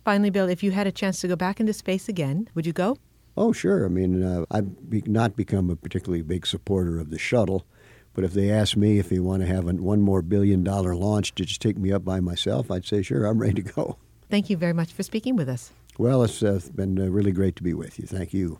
Finally, 0.04 0.30
Bill, 0.32 0.50
if 0.50 0.64
you 0.64 0.72
had 0.72 0.88
a 0.88 0.92
chance 0.92 1.22
to 1.22 1.28
go 1.28 1.36
back 1.36 1.60
into 1.60 1.74
space 1.74 2.10
again, 2.10 2.50
would 2.56 2.66
you 2.66 2.74
go? 2.74 2.98
Oh, 3.38 3.52
sure. 3.54 3.86
I 3.86 3.90
mean, 3.90 4.24
uh, 4.24 4.46
I've 4.50 4.90
be- 4.90 5.04
not 5.06 5.36
become 5.36 5.70
a 5.70 5.76
particularly 5.76 6.24
big 6.24 6.46
supporter 6.48 7.00
of 7.00 7.12
the 7.12 7.20
shuttle, 7.20 7.66
but 8.14 8.24
if 8.24 8.34
they 8.34 8.50
asked 8.50 8.76
me 8.76 8.98
if 8.98 9.10
they 9.10 9.20
want 9.20 9.42
to 9.42 9.48
have 9.48 9.68
a, 9.68 9.74
one 9.74 10.02
more 10.02 10.22
billion 10.22 10.64
dollar 10.64 10.96
launch 10.96 11.36
to 11.36 11.46
just 11.46 11.62
take 11.62 11.78
me 11.78 11.92
up 11.92 12.04
by 12.04 12.20
myself, 12.20 12.72
I'd 12.72 12.86
say, 12.86 13.02
sure, 13.02 13.26
I'm 13.26 13.40
ready 13.40 13.62
to 13.62 13.74
go. 13.74 13.98
Thank 14.32 14.50
you 14.50 14.56
very 14.56 14.72
much 14.72 14.94
for 14.94 15.04
speaking 15.04 15.36
with 15.36 15.50
us. 15.50 15.72
Well, 15.98 16.24
it's 16.24 16.42
uh, 16.42 16.62
been 16.74 16.98
uh, 16.98 17.08
really 17.10 17.34
great 17.34 17.58
to 17.58 17.64
be 17.64 17.74
with 17.74 18.00
you. 18.00 18.06
Thank 18.08 18.34
you. 18.34 18.60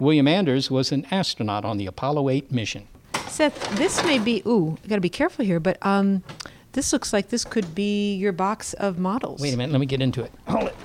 William 0.00 0.26
Anders 0.26 0.72
was 0.72 0.90
an 0.90 1.06
astronaut 1.12 1.64
on 1.64 1.78
the 1.78 1.86
Apollo 1.86 2.28
8 2.28 2.50
mission. 2.50 2.88
Seth, 3.28 3.76
this 3.76 4.02
may 4.02 4.18
be, 4.18 4.42
ooh, 4.44 4.76
I 4.84 4.88
got 4.88 4.96
to 4.96 5.00
be 5.00 5.08
careful 5.08 5.44
here, 5.44 5.60
but 5.60 5.78
um, 5.86 6.24
this 6.72 6.92
looks 6.92 7.12
like 7.12 7.28
this 7.28 7.44
could 7.44 7.76
be 7.76 8.16
your 8.16 8.32
box 8.32 8.72
of 8.74 8.98
models. 8.98 9.40
Wait 9.40 9.54
a 9.54 9.56
minute, 9.56 9.70
let 9.70 9.78
me 9.78 9.86
get 9.86 10.02
into 10.02 10.24
it. 10.24 10.32
Hold 10.48 10.68
it. 10.68 10.76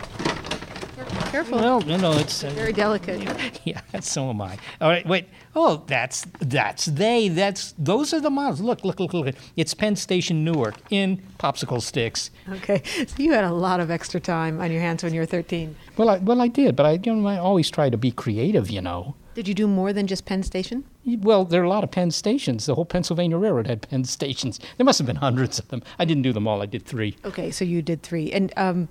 Careful. 1.38 1.60
Well, 1.60 1.82
no, 1.82 1.98
no, 1.98 2.12
it's 2.14 2.44
uh, 2.44 2.50
Very 2.50 2.74
delicate. 2.74 3.62
yeah, 3.64 3.80
so 4.00 4.32
am 4.32 4.42
I. 4.42 4.58
All 4.82 4.90
right, 4.90 5.06
wait. 5.06 5.28
Oh, 5.56 5.84
that's 5.86 6.26
that's 6.40 6.86
they. 6.86 7.28
That's 7.28 7.76
those 7.78 8.12
are 8.12 8.20
the 8.20 8.32
models. 8.32 8.60
Look, 8.60 8.84
look, 8.84 9.00
look, 9.00 9.14
look. 9.14 9.36
It's 9.56 9.76
Penn 9.76 9.96
Station, 9.96 10.44
Newark, 10.44 10.78
in 10.90 11.22
popsicle 11.38 11.80
sticks. 11.80 12.32
Okay, 12.50 12.82
so 13.06 13.22
you 13.22 13.34
had 13.34 13.44
a 13.44 13.54
lot 13.54 13.80
of 13.80 13.92
extra 13.92 14.20
time 14.20 14.60
on 14.60 14.72
your 14.72 14.82
hands 14.82 15.04
when 15.04 15.14
you 15.14 15.20
were 15.20 15.28
13. 15.28 15.76
Well, 15.96 16.10
I, 16.10 16.18
well, 16.18 16.42
I 16.42 16.48
did, 16.48 16.76
but 16.76 16.88
I, 16.88 17.00
you 17.04 17.14
know, 17.14 17.28
I 17.28 17.38
always 17.38 17.70
try 17.70 17.92
to 17.92 17.98
be 17.98 18.10
creative. 18.10 18.72
You 18.72 18.82
know. 18.82 19.14
Did 19.36 19.48
you 19.48 19.54
do 19.54 19.68
more 19.68 19.94
than 19.94 20.08
just 20.08 20.26
Penn 20.26 20.42
Station? 20.42 20.86
Well, 21.06 21.46
there 21.46 21.62
are 21.62 21.66
a 21.66 21.70
lot 21.70 21.84
of 21.84 21.92
Penn 21.92 22.10
stations. 22.10 22.66
The 22.66 22.74
whole 22.74 22.86
Pennsylvania 22.86 23.38
Railroad 23.38 23.68
had 23.68 23.88
Penn 23.88 24.06
stations. 24.06 24.60
There 24.78 24.86
must 24.86 24.98
have 24.98 25.06
been 25.06 25.18
hundreds 25.18 25.60
of 25.60 25.68
them. 25.68 25.84
I 26.00 26.06
didn't 26.06 26.24
do 26.24 26.34
them 26.34 26.48
all. 26.48 26.64
I 26.64 26.66
did 26.66 26.84
three. 26.84 27.16
Okay, 27.24 27.52
so 27.52 27.64
you 27.64 27.84
did 27.84 28.02
three. 28.02 28.32
And, 28.32 28.52
um, 28.58 28.90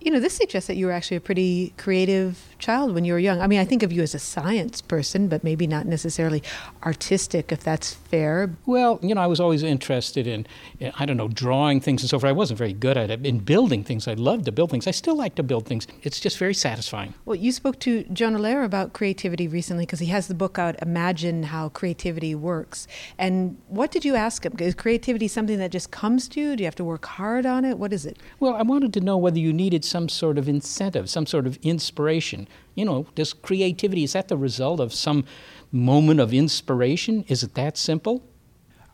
you 0.00 0.10
know, 0.10 0.20
this 0.20 0.34
suggests 0.34 0.68
that 0.68 0.76
you 0.76 0.86
were 0.86 0.92
actually 0.92 1.16
a 1.16 1.20
pretty 1.20 1.72
creative 1.76 2.54
child 2.58 2.94
when 2.94 3.04
you 3.04 3.12
were 3.12 3.18
young. 3.18 3.40
I 3.40 3.46
mean, 3.46 3.58
I 3.58 3.64
think 3.64 3.82
of 3.82 3.92
you 3.92 4.02
as 4.02 4.14
a 4.14 4.18
science 4.18 4.80
person, 4.80 5.28
but 5.28 5.42
maybe 5.42 5.66
not 5.66 5.86
necessarily 5.86 6.42
artistic, 6.84 7.50
if 7.52 7.62
that's 7.62 7.94
fair. 7.94 8.50
Well, 8.66 8.98
you 9.02 9.14
know, 9.14 9.20
I 9.20 9.26
was 9.26 9.40
always 9.40 9.62
interested 9.62 10.26
in, 10.26 10.46
in, 10.78 10.92
I 10.98 11.06
don't 11.06 11.16
know, 11.16 11.28
drawing 11.28 11.80
things 11.80 12.02
and 12.02 12.10
so 12.10 12.18
forth. 12.18 12.28
I 12.28 12.32
wasn't 12.32 12.58
very 12.58 12.72
good 12.72 12.96
at 12.96 13.10
it. 13.10 13.26
In 13.26 13.38
building 13.40 13.82
things, 13.82 14.06
I 14.06 14.14
love 14.14 14.44
to 14.44 14.52
build 14.52 14.70
things. 14.70 14.86
I 14.86 14.92
still 14.92 15.16
like 15.16 15.34
to 15.36 15.42
build 15.42 15.66
things. 15.66 15.86
It's 16.02 16.20
just 16.20 16.38
very 16.38 16.54
satisfying. 16.54 17.14
Well, 17.24 17.36
you 17.36 17.52
spoke 17.52 17.78
to 17.80 18.04
Jonah 18.04 18.38
Lehrer 18.38 18.64
about 18.64 18.92
creativity 18.92 19.48
recently 19.48 19.84
because 19.84 20.00
he 20.00 20.06
has 20.06 20.28
the 20.28 20.34
book 20.34 20.58
out, 20.58 20.80
Imagine 20.80 21.44
How 21.44 21.68
Creativity 21.70 22.34
Works. 22.34 22.86
And 23.18 23.58
what 23.66 23.90
did 23.90 24.04
you 24.04 24.14
ask 24.14 24.44
him? 24.44 24.54
Is 24.58 24.74
creativity 24.74 25.28
something 25.28 25.58
that 25.58 25.72
just 25.72 25.90
comes 25.90 26.28
to 26.28 26.40
you? 26.40 26.56
Do 26.56 26.62
you 26.62 26.66
have 26.66 26.76
to 26.76 26.84
work 26.84 27.06
hard 27.06 27.46
on 27.46 27.64
it? 27.64 27.78
What 27.78 27.92
is 27.92 28.06
it? 28.06 28.18
Well, 28.40 28.54
I 28.54 28.62
wanted 28.62 28.92
to 28.94 29.00
know 29.00 29.16
whether 29.16 29.38
you 29.38 29.52
needed 29.52 29.84
some 29.88 30.08
sort 30.08 30.38
of 30.38 30.48
incentive, 30.48 31.08
some 31.08 31.26
sort 31.26 31.46
of 31.46 31.58
inspiration. 31.62 32.48
You 32.74 32.84
know, 32.84 33.06
does 33.14 33.32
creativity, 33.32 34.04
is 34.04 34.12
that 34.12 34.28
the 34.28 34.36
result 34.36 34.80
of 34.80 34.92
some 34.92 35.24
moment 35.72 36.20
of 36.20 36.32
inspiration? 36.32 37.24
Is 37.28 37.42
it 37.42 37.54
that 37.54 37.76
simple? 37.76 38.22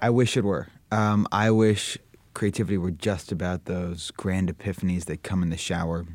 I 0.00 0.10
wish 0.10 0.36
it 0.36 0.44
were. 0.44 0.68
Um, 0.90 1.26
I 1.32 1.50
wish 1.50 1.98
creativity 2.34 2.78
were 2.78 2.90
just 2.90 3.32
about 3.32 3.64
those 3.66 4.10
grand 4.12 4.56
epiphanies 4.56 5.04
that 5.06 5.22
come 5.22 5.42
in 5.42 5.50
the 5.50 5.56
shower. 5.56 6.06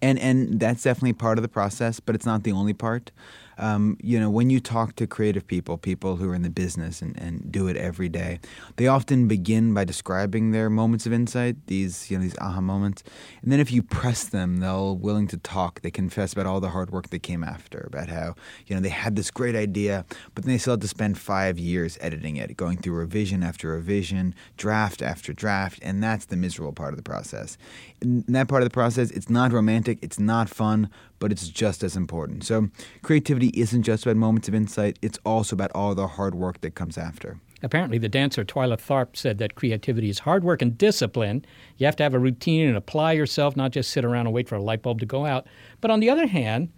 And, 0.00 0.18
and 0.18 0.58
that's 0.58 0.82
definitely 0.82 1.12
part 1.12 1.38
of 1.38 1.42
the 1.42 1.48
process, 1.48 2.00
but 2.00 2.14
it's 2.14 2.26
not 2.26 2.42
the 2.42 2.52
only 2.52 2.72
part. 2.72 3.12
Um, 3.58 3.96
you 4.02 4.18
know, 4.18 4.30
when 4.30 4.50
you 4.50 4.60
talk 4.60 4.96
to 4.96 5.06
creative 5.06 5.46
people, 5.46 5.78
people 5.78 6.16
who 6.16 6.28
are 6.30 6.34
in 6.34 6.42
the 6.42 6.50
business 6.50 7.02
and, 7.02 7.18
and 7.20 7.50
do 7.50 7.68
it 7.68 7.76
every 7.76 8.08
day, 8.08 8.40
they 8.76 8.86
often 8.86 9.28
begin 9.28 9.74
by 9.74 9.84
describing 9.84 10.52
their 10.52 10.70
moments 10.70 11.06
of 11.06 11.12
insight, 11.12 11.56
these 11.66 12.10
you 12.10 12.16
know 12.16 12.22
these 12.22 12.38
aha 12.38 12.60
moments, 12.60 13.02
and 13.42 13.52
then 13.52 13.60
if 13.60 13.70
you 13.70 13.82
press 13.82 14.24
them, 14.24 14.58
they'll 14.58 14.96
willing 14.96 15.26
to 15.28 15.36
talk. 15.36 15.80
They 15.82 15.90
confess 15.90 16.32
about 16.32 16.46
all 16.46 16.60
the 16.60 16.70
hard 16.70 16.90
work 16.90 17.10
that 17.10 17.22
came 17.22 17.44
after, 17.44 17.84
about 17.86 18.08
how 18.08 18.34
you 18.66 18.74
know 18.74 18.80
they 18.80 18.88
had 18.88 19.16
this 19.16 19.30
great 19.30 19.54
idea, 19.54 20.04
but 20.34 20.44
then 20.44 20.52
they 20.52 20.58
still 20.58 20.74
had 20.74 20.80
to 20.80 20.88
spend 20.88 21.18
five 21.18 21.58
years 21.58 21.98
editing 22.00 22.36
it, 22.36 22.56
going 22.56 22.78
through 22.78 22.94
revision 22.94 23.42
after 23.42 23.68
revision, 23.68 24.34
draft 24.56 25.02
after 25.02 25.32
draft, 25.32 25.78
and 25.82 26.02
that's 26.02 26.26
the 26.26 26.36
miserable 26.36 26.72
part 26.72 26.92
of 26.92 26.96
the 26.96 27.02
process. 27.02 27.56
In 28.00 28.24
that 28.28 28.48
part 28.48 28.62
of 28.62 28.66
the 28.66 28.72
process, 28.74 29.10
it's 29.10 29.30
not 29.30 29.52
romantic, 29.52 29.98
it's 30.02 30.18
not 30.18 30.48
fun, 30.48 30.88
but 31.22 31.30
it's 31.30 31.46
just 31.48 31.84
as 31.84 31.96
important. 31.96 32.42
So 32.42 32.68
creativity 33.02 33.52
isn't 33.54 33.84
just 33.84 34.04
about 34.04 34.16
moments 34.16 34.48
of 34.48 34.56
insight, 34.56 34.98
it's 35.02 35.20
also 35.24 35.54
about 35.54 35.70
all 35.72 35.94
the 35.94 36.08
hard 36.08 36.34
work 36.34 36.60
that 36.62 36.74
comes 36.74 36.98
after. 36.98 37.38
Apparently, 37.62 37.96
the 37.96 38.08
dancer 38.08 38.44
Twyla 38.44 38.76
Tharp 38.76 39.14
said 39.14 39.38
that 39.38 39.54
creativity 39.54 40.08
is 40.10 40.18
hard 40.18 40.42
work 40.42 40.60
and 40.62 40.76
discipline. 40.76 41.44
You 41.76 41.86
have 41.86 41.94
to 41.94 42.02
have 42.02 42.12
a 42.12 42.18
routine 42.18 42.66
and 42.66 42.76
apply 42.76 43.12
yourself, 43.12 43.56
not 43.56 43.70
just 43.70 43.90
sit 43.90 44.04
around 44.04 44.26
and 44.26 44.34
wait 44.34 44.48
for 44.48 44.56
a 44.56 44.60
light 44.62 44.82
bulb 44.82 44.98
to 44.98 45.06
go 45.06 45.24
out. 45.24 45.46
But 45.80 45.92
on 45.92 46.00
the 46.00 46.10
other 46.10 46.26
hand, 46.26 46.70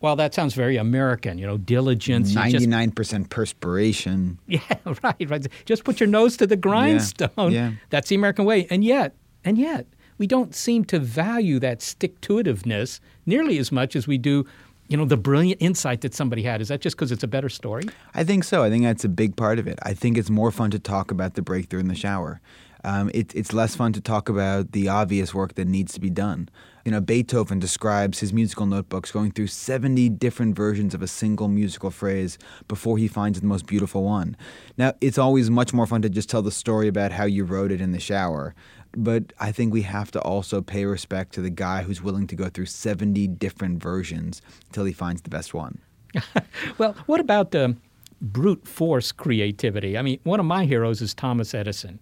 well, 0.00 0.16
that 0.16 0.32
sounds 0.32 0.54
very 0.54 0.78
American, 0.78 1.36
you 1.36 1.46
know, 1.46 1.58
diligence. 1.58 2.34
Ninety-nine 2.34 2.92
percent 2.92 3.28
perspiration. 3.28 4.38
Yeah, 4.46 4.60
right, 5.02 5.28
right. 5.30 5.46
Just 5.66 5.84
put 5.84 6.00
your 6.00 6.08
nose 6.08 6.38
to 6.38 6.46
the 6.46 6.56
grindstone. 6.56 7.52
yeah. 7.52 7.72
That's 7.90 8.08
the 8.08 8.14
American 8.14 8.46
way. 8.46 8.66
And 8.70 8.82
yet, 8.82 9.14
and 9.44 9.58
yet, 9.58 9.86
we 10.18 10.26
don't 10.26 10.54
seem 10.54 10.84
to 10.86 10.98
value 10.98 11.58
that 11.60 11.82
stick-to-itiveness 11.82 13.00
nearly 13.26 13.58
as 13.58 13.72
much 13.72 13.96
as 13.96 14.06
we 14.06 14.18
do 14.18 14.46
you 14.88 14.96
know 14.96 15.04
the 15.04 15.16
brilliant 15.16 15.60
insight 15.62 16.02
that 16.02 16.14
somebody 16.14 16.42
had. 16.42 16.60
Is 16.60 16.68
that 16.68 16.80
just 16.80 16.96
because 16.96 17.10
it's 17.10 17.22
a 17.22 17.28
better 17.28 17.48
story? 17.48 17.84
I 18.14 18.24
think 18.24 18.44
so. 18.44 18.62
I 18.62 18.70
think 18.70 18.84
that's 18.84 19.04
a 19.04 19.08
big 19.08 19.36
part 19.36 19.58
of 19.58 19.66
it. 19.66 19.78
I 19.82 19.94
think 19.94 20.18
it's 20.18 20.30
more 20.30 20.50
fun 20.50 20.70
to 20.72 20.78
talk 20.78 21.10
about 21.10 21.34
the 21.34 21.42
breakthrough 21.42 21.80
in 21.80 21.88
the 21.88 21.94
shower. 21.94 22.40
Um, 22.84 23.10
it, 23.14 23.34
it's 23.34 23.54
less 23.54 23.74
fun 23.74 23.94
to 23.94 24.00
talk 24.02 24.28
about 24.28 24.72
the 24.72 24.88
obvious 24.88 25.32
work 25.32 25.54
that 25.54 25.66
needs 25.66 25.94
to 25.94 26.00
be 26.00 26.10
done. 26.10 26.50
You 26.84 26.92
know 26.92 27.00
beethoven 27.00 27.58
describes 27.58 28.20
his 28.20 28.34
musical 28.34 28.66
notebooks 28.66 29.10
going 29.10 29.30
through 29.30 29.46
70 29.46 30.10
different 30.10 30.54
versions 30.54 30.92
of 30.92 31.00
a 31.00 31.06
single 31.08 31.48
musical 31.48 31.90
phrase 31.90 32.36
before 32.68 32.98
he 32.98 33.08
finds 33.08 33.40
the 33.40 33.46
most 33.46 33.64
beautiful 33.64 34.04
one. 34.04 34.36
Now 34.76 34.92
it's 35.00 35.16
always 35.16 35.48
much 35.48 35.72
more 35.72 35.86
fun 35.86 36.02
to 36.02 36.10
just 36.10 36.28
tell 36.28 36.42
the 36.42 36.50
story 36.50 36.86
about 36.86 37.12
how 37.12 37.24
you 37.24 37.44
wrote 37.44 37.72
it 37.72 37.80
in 37.80 37.92
the 37.92 38.00
shower 38.00 38.54
but 38.96 39.32
I 39.40 39.52
think 39.52 39.72
we 39.72 39.82
have 39.82 40.10
to 40.12 40.20
also 40.20 40.60
pay 40.60 40.84
respect 40.84 41.32
to 41.34 41.40
the 41.40 41.50
guy 41.50 41.82
who's 41.82 42.02
willing 42.02 42.26
to 42.28 42.36
go 42.36 42.48
through 42.48 42.66
70 42.66 43.26
different 43.28 43.82
versions 43.82 44.42
until 44.68 44.84
he 44.84 44.92
finds 44.92 45.22
the 45.22 45.30
best 45.30 45.54
one. 45.54 45.78
well, 46.78 46.94
what 47.06 47.20
about 47.20 47.50
the 47.50 47.76
brute 48.20 48.66
force 48.66 49.12
creativity? 49.12 49.98
I 49.98 50.02
mean, 50.02 50.20
one 50.24 50.40
of 50.40 50.46
my 50.46 50.64
heroes 50.64 51.00
is 51.02 51.14
Thomas 51.14 51.54
Edison. 51.54 52.00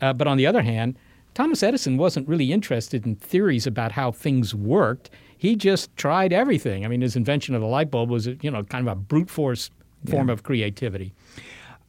Uh, 0.00 0.12
but 0.12 0.26
on 0.26 0.36
the 0.36 0.46
other 0.46 0.62
hand, 0.62 0.96
Thomas 1.34 1.62
Edison 1.62 1.96
wasn't 1.96 2.28
really 2.28 2.52
interested 2.52 3.06
in 3.06 3.16
theories 3.16 3.66
about 3.66 3.92
how 3.92 4.10
things 4.10 4.54
worked. 4.54 5.10
He 5.38 5.56
just 5.56 5.94
tried 5.96 6.32
everything. 6.32 6.84
I 6.84 6.88
mean, 6.88 7.00
his 7.00 7.16
invention 7.16 7.54
of 7.54 7.60
the 7.60 7.66
light 7.66 7.90
bulb 7.90 8.10
was, 8.10 8.26
you 8.26 8.50
know, 8.50 8.62
kind 8.64 8.86
of 8.86 8.92
a 8.92 8.96
brute 8.96 9.30
force 9.30 9.70
form 10.08 10.28
Yeah. 10.28 10.32
of 10.34 10.42
creativity. 10.42 11.12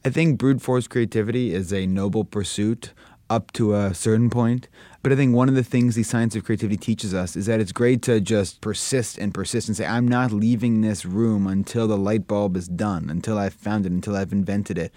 I 0.04 0.10
think 0.10 0.38
brute 0.38 0.60
force 0.62 0.86
creativity 0.86 1.52
is 1.54 1.72
a 1.72 1.86
noble 1.86 2.24
pursuit. 2.24 2.92
Up 3.30 3.52
to 3.52 3.74
a 3.74 3.94
certain 3.94 4.30
point. 4.30 4.68
But 5.02 5.12
I 5.12 5.16
think 5.16 5.34
one 5.34 5.50
of 5.50 5.54
the 5.54 5.62
things 5.62 5.94
the 5.94 6.02
science 6.02 6.34
of 6.34 6.44
creativity 6.44 6.78
teaches 6.78 7.12
us 7.12 7.36
is 7.36 7.44
that 7.44 7.60
it's 7.60 7.72
great 7.72 8.00
to 8.02 8.22
just 8.22 8.62
persist 8.62 9.18
and 9.18 9.34
persist 9.34 9.68
and 9.68 9.76
say, 9.76 9.84
I'm 9.84 10.08
not 10.08 10.32
leaving 10.32 10.80
this 10.80 11.04
room 11.04 11.46
until 11.46 11.86
the 11.86 11.98
light 11.98 12.26
bulb 12.26 12.56
is 12.56 12.68
done, 12.68 13.10
until 13.10 13.36
I've 13.36 13.52
found 13.52 13.84
it, 13.84 13.92
until 13.92 14.16
I've 14.16 14.32
invented 14.32 14.78
it. 14.78 14.92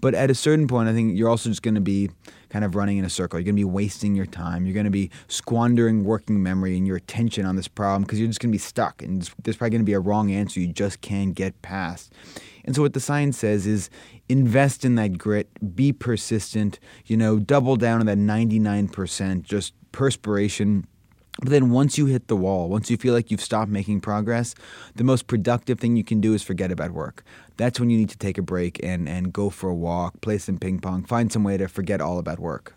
But 0.00 0.14
at 0.14 0.28
a 0.28 0.34
certain 0.34 0.66
point, 0.66 0.88
I 0.88 0.92
think 0.92 1.16
you're 1.16 1.28
also 1.28 1.50
just 1.50 1.62
going 1.62 1.76
to 1.76 1.80
be 1.80 2.10
kind 2.48 2.64
of 2.64 2.74
running 2.74 2.98
in 2.98 3.04
a 3.04 3.10
circle. 3.10 3.38
You're 3.38 3.44
going 3.44 3.56
to 3.56 3.60
be 3.60 3.64
wasting 3.64 4.16
your 4.16 4.26
time. 4.26 4.66
You're 4.66 4.74
going 4.74 4.84
to 4.84 4.90
be 4.90 5.10
squandering 5.28 6.02
working 6.02 6.42
memory 6.42 6.76
and 6.76 6.86
your 6.86 6.96
attention 6.96 7.46
on 7.46 7.54
this 7.54 7.68
problem 7.68 8.02
because 8.02 8.18
you're 8.18 8.28
just 8.28 8.40
going 8.40 8.50
to 8.50 8.54
be 8.54 8.58
stuck. 8.58 9.02
And 9.02 9.22
there's 9.44 9.56
probably 9.56 9.70
going 9.70 9.82
to 9.82 9.86
be 9.86 9.92
a 9.92 10.00
wrong 10.00 10.32
answer 10.32 10.58
you 10.58 10.66
just 10.66 11.00
can't 11.00 11.32
get 11.32 11.62
past. 11.62 12.12
And 12.64 12.74
so 12.74 12.82
what 12.82 12.94
the 12.94 13.00
science 13.00 13.38
says 13.38 13.66
is 13.66 13.90
invest 14.28 14.84
in 14.84 14.94
that 14.94 15.18
grit, 15.18 15.48
be 15.76 15.92
persistent, 15.92 16.78
you 17.06 17.16
know, 17.16 17.38
double 17.38 17.76
down 17.76 18.00
on 18.00 18.06
that 18.06 18.18
99%, 18.18 19.42
just 19.42 19.74
perspiration. 19.92 20.86
But 21.40 21.50
then 21.50 21.70
once 21.70 21.98
you 21.98 22.06
hit 22.06 22.28
the 22.28 22.36
wall, 22.36 22.68
once 22.68 22.90
you 22.90 22.96
feel 22.96 23.12
like 23.12 23.30
you've 23.30 23.40
stopped 23.40 23.70
making 23.70 24.00
progress, 24.00 24.54
the 24.94 25.04
most 25.04 25.26
productive 25.26 25.80
thing 25.80 25.96
you 25.96 26.04
can 26.04 26.20
do 26.20 26.32
is 26.32 26.42
forget 26.42 26.70
about 26.70 26.92
work. 26.92 27.24
That's 27.56 27.80
when 27.80 27.90
you 27.90 27.98
need 27.98 28.10
to 28.10 28.18
take 28.18 28.38
a 28.38 28.42
break 28.42 28.82
and, 28.82 29.08
and 29.08 29.32
go 29.32 29.50
for 29.50 29.68
a 29.68 29.74
walk, 29.74 30.20
play 30.20 30.38
some 30.38 30.58
ping 30.58 30.80
pong, 30.80 31.04
find 31.04 31.32
some 31.32 31.44
way 31.44 31.56
to 31.56 31.68
forget 31.68 32.00
all 32.00 32.18
about 32.18 32.38
work. 32.38 32.74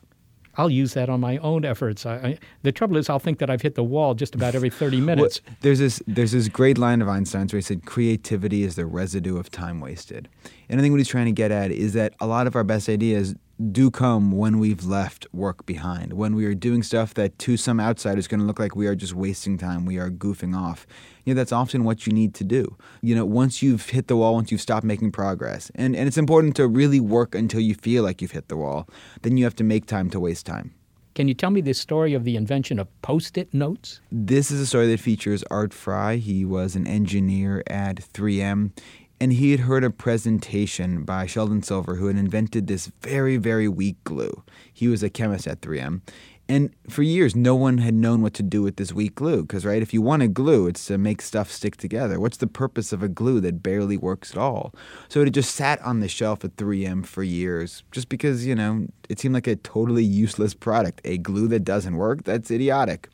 I'll 0.57 0.69
use 0.69 0.93
that 0.95 1.09
on 1.09 1.19
my 1.19 1.37
own 1.37 1.63
efforts. 1.63 2.05
I, 2.05 2.15
I, 2.15 2.37
the 2.63 2.71
trouble 2.71 2.97
is, 2.97 3.09
I'll 3.09 3.19
think 3.19 3.39
that 3.39 3.49
I've 3.49 3.61
hit 3.61 3.75
the 3.75 3.83
wall 3.83 4.15
just 4.15 4.33
about 4.33 4.55
every 4.55 4.69
30 4.69 5.01
minutes. 5.01 5.41
well, 5.45 5.55
there's 5.61 5.79
this 5.79 6.01
there's 6.07 6.31
this 6.31 6.47
great 6.49 6.77
line 6.77 7.01
of 7.01 7.07
Einstein's 7.07 7.53
where 7.53 7.59
he 7.59 7.63
said, 7.63 7.85
"Creativity 7.85 8.63
is 8.63 8.75
the 8.75 8.85
residue 8.85 9.37
of 9.37 9.51
time 9.51 9.79
wasted." 9.79 10.27
And 10.69 10.79
I 10.79 10.83
think 10.83 10.91
what 10.91 10.97
he's 10.97 11.07
trying 11.07 11.27
to 11.27 11.31
get 11.31 11.51
at 11.51 11.71
is 11.71 11.93
that 11.93 12.13
a 12.19 12.27
lot 12.27 12.47
of 12.47 12.55
our 12.55 12.63
best 12.63 12.89
ideas 12.89 13.35
do 13.71 13.89
come 13.89 14.31
when 14.31 14.59
we've 14.59 14.85
left 14.85 15.25
work 15.33 15.65
behind, 15.65 16.13
when 16.13 16.35
we 16.35 16.45
are 16.45 16.53
doing 16.53 16.83
stuff 16.83 17.13
that 17.15 17.37
to 17.39 17.57
some 17.57 17.79
outside 17.79 18.17
is 18.17 18.27
going 18.27 18.39
to 18.39 18.45
look 18.45 18.59
like 18.59 18.75
we 18.75 18.87
are 18.87 18.95
just 18.95 19.13
wasting 19.13 19.57
time, 19.57 19.85
we 19.85 19.97
are 19.97 20.09
goofing 20.09 20.55
off. 20.55 20.85
You 21.25 21.33
know, 21.33 21.39
that's 21.39 21.51
often 21.51 21.83
what 21.83 22.05
you 22.05 22.13
need 22.13 22.33
to 22.35 22.43
do. 22.43 22.77
You 23.01 23.15
know, 23.15 23.25
once 23.25 23.61
you've 23.61 23.89
hit 23.89 24.07
the 24.07 24.15
wall, 24.15 24.35
once 24.35 24.51
you've 24.51 24.61
stopped 24.61 24.85
making 24.85 25.11
progress, 25.11 25.71
and, 25.75 25.95
and 25.95 26.07
it's 26.07 26.17
important 26.17 26.55
to 26.57 26.67
really 26.67 26.99
work 26.99 27.33
until 27.33 27.59
you 27.59 27.73
feel 27.73 28.03
like 28.03 28.21
you've 28.21 28.31
hit 28.31 28.47
the 28.47 28.57
wall, 28.57 28.87
then 29.23 29.37
you 29.37 29.43
have 29.43 29.55
to 29.55 29.63
make 29.63 29.87
time 29.87 30.09
to 30.11 30.19
waste 30.19 30.45
time. 30.45 30.73
Can 31.15 31.27
you 31.27 31.33
tell 31.33 31.49
me 31.49 31.61
the 31.61 31.73
story 31.73 32.13
of 32.13 32.25
the 32.25 32.35
invention 32.35 32.77
of 32.77 32.87
post 33.01 33.39
it 33.39 33.51
notes? 33.51 34.01
This 34.11 34.51
is 34.51 34.61
a 34.61 34.67
story 34.67 34.85
that 34.91 34.99
features 34.99 35.43
Art 35.49 35.73
Fry. 35.73 36.17
He 36.17 36.45
was 36.45 36.75
an 36.75 36.85
engineer 36.85 37.63
at 37.65 37.95
3M 37.95 38.71
and 39.19 39.33
he 39.33 39.51
had 39.51 39.61
heard 39.61 39.83
a 39.83 39.89
presentation 39.89 41.03
by 41.03 41.25
Sheldon 41.25 41.63
Silver, 41.63 41.95
who 41.95 42.07
had 42.07 42.17
invented 42.17 42.67
this 42.67 42.91
very, 43.01 43.37
very 43.37 43.67
weak 43.67 44.03
glue. 44.03 44.43
He 44.71 44.87
was 44.87 45.01
a 45.01 45.09
chemist 45.09 45.47
at 45.47 45.61
3M. 45.61 46.01
And 46.49 46.73
for 46.89 47.01
years, 47.01 47.35
no 47.35 47.55
one 47.55 47.79
had 47.79 47.93
known 47.93 48.21
what 48.21 48.33
to 48.35 48.43
do 48.43 48.61
with 48.61 48.77
this 48.77 48.93
weak 48.93 49.15
glue. 49.15 49.41
Because, 49.41 49.65
right, 49.65 49.81
if 49.81 49.93
you 49.93 50.01
want 50.01 50.23
a 50.23 50.29
glue, 50.29 50.67
it's 50.67 50.85
to 50.85 50.97
make 50.97 51.21
stuff 51.21 51.51
stick 51.51 51.75
together. 51.75 52.19
What's 52.19 52.37
the 52.37 52.47
purpose 52.47 52.93
of 52.93 53.03
a 53.03 53.09
glue 53.09 53.41
that 53.41 53.61
barely 53.61 53.97
works 53.97 54.31
at 54.31 54.37
all? 54.37 54.73
So 55.09 55.21
it 55.21 55.29
just 55.31 55.53
sat 55.53 55.81
on 55.81 55.99
the 55.99 56.07
shelf 56.07 56.45
at 56.45 56.55
3M 56.55 57.05
for 57.05 57.23
years, 57.23 57.83
just 57.91 58.07
because, 58.07 58.45
you 58.45 58.55
know, 58.55 58.87
it 59.09 59.19
seemed 59.19 59.33
like 59.33 59.47
a 59.47 59.57
totally 59.57 60.05
useless 60.05 60.53
product. 60.53 61.01
A 61.03 61.17
glue 61.17 61.49
that 61.49 61.65
doesn't 61.65 61.97
work? 61.97 62.23
That's 62.23 62.49
idiotic. 62.49 63.09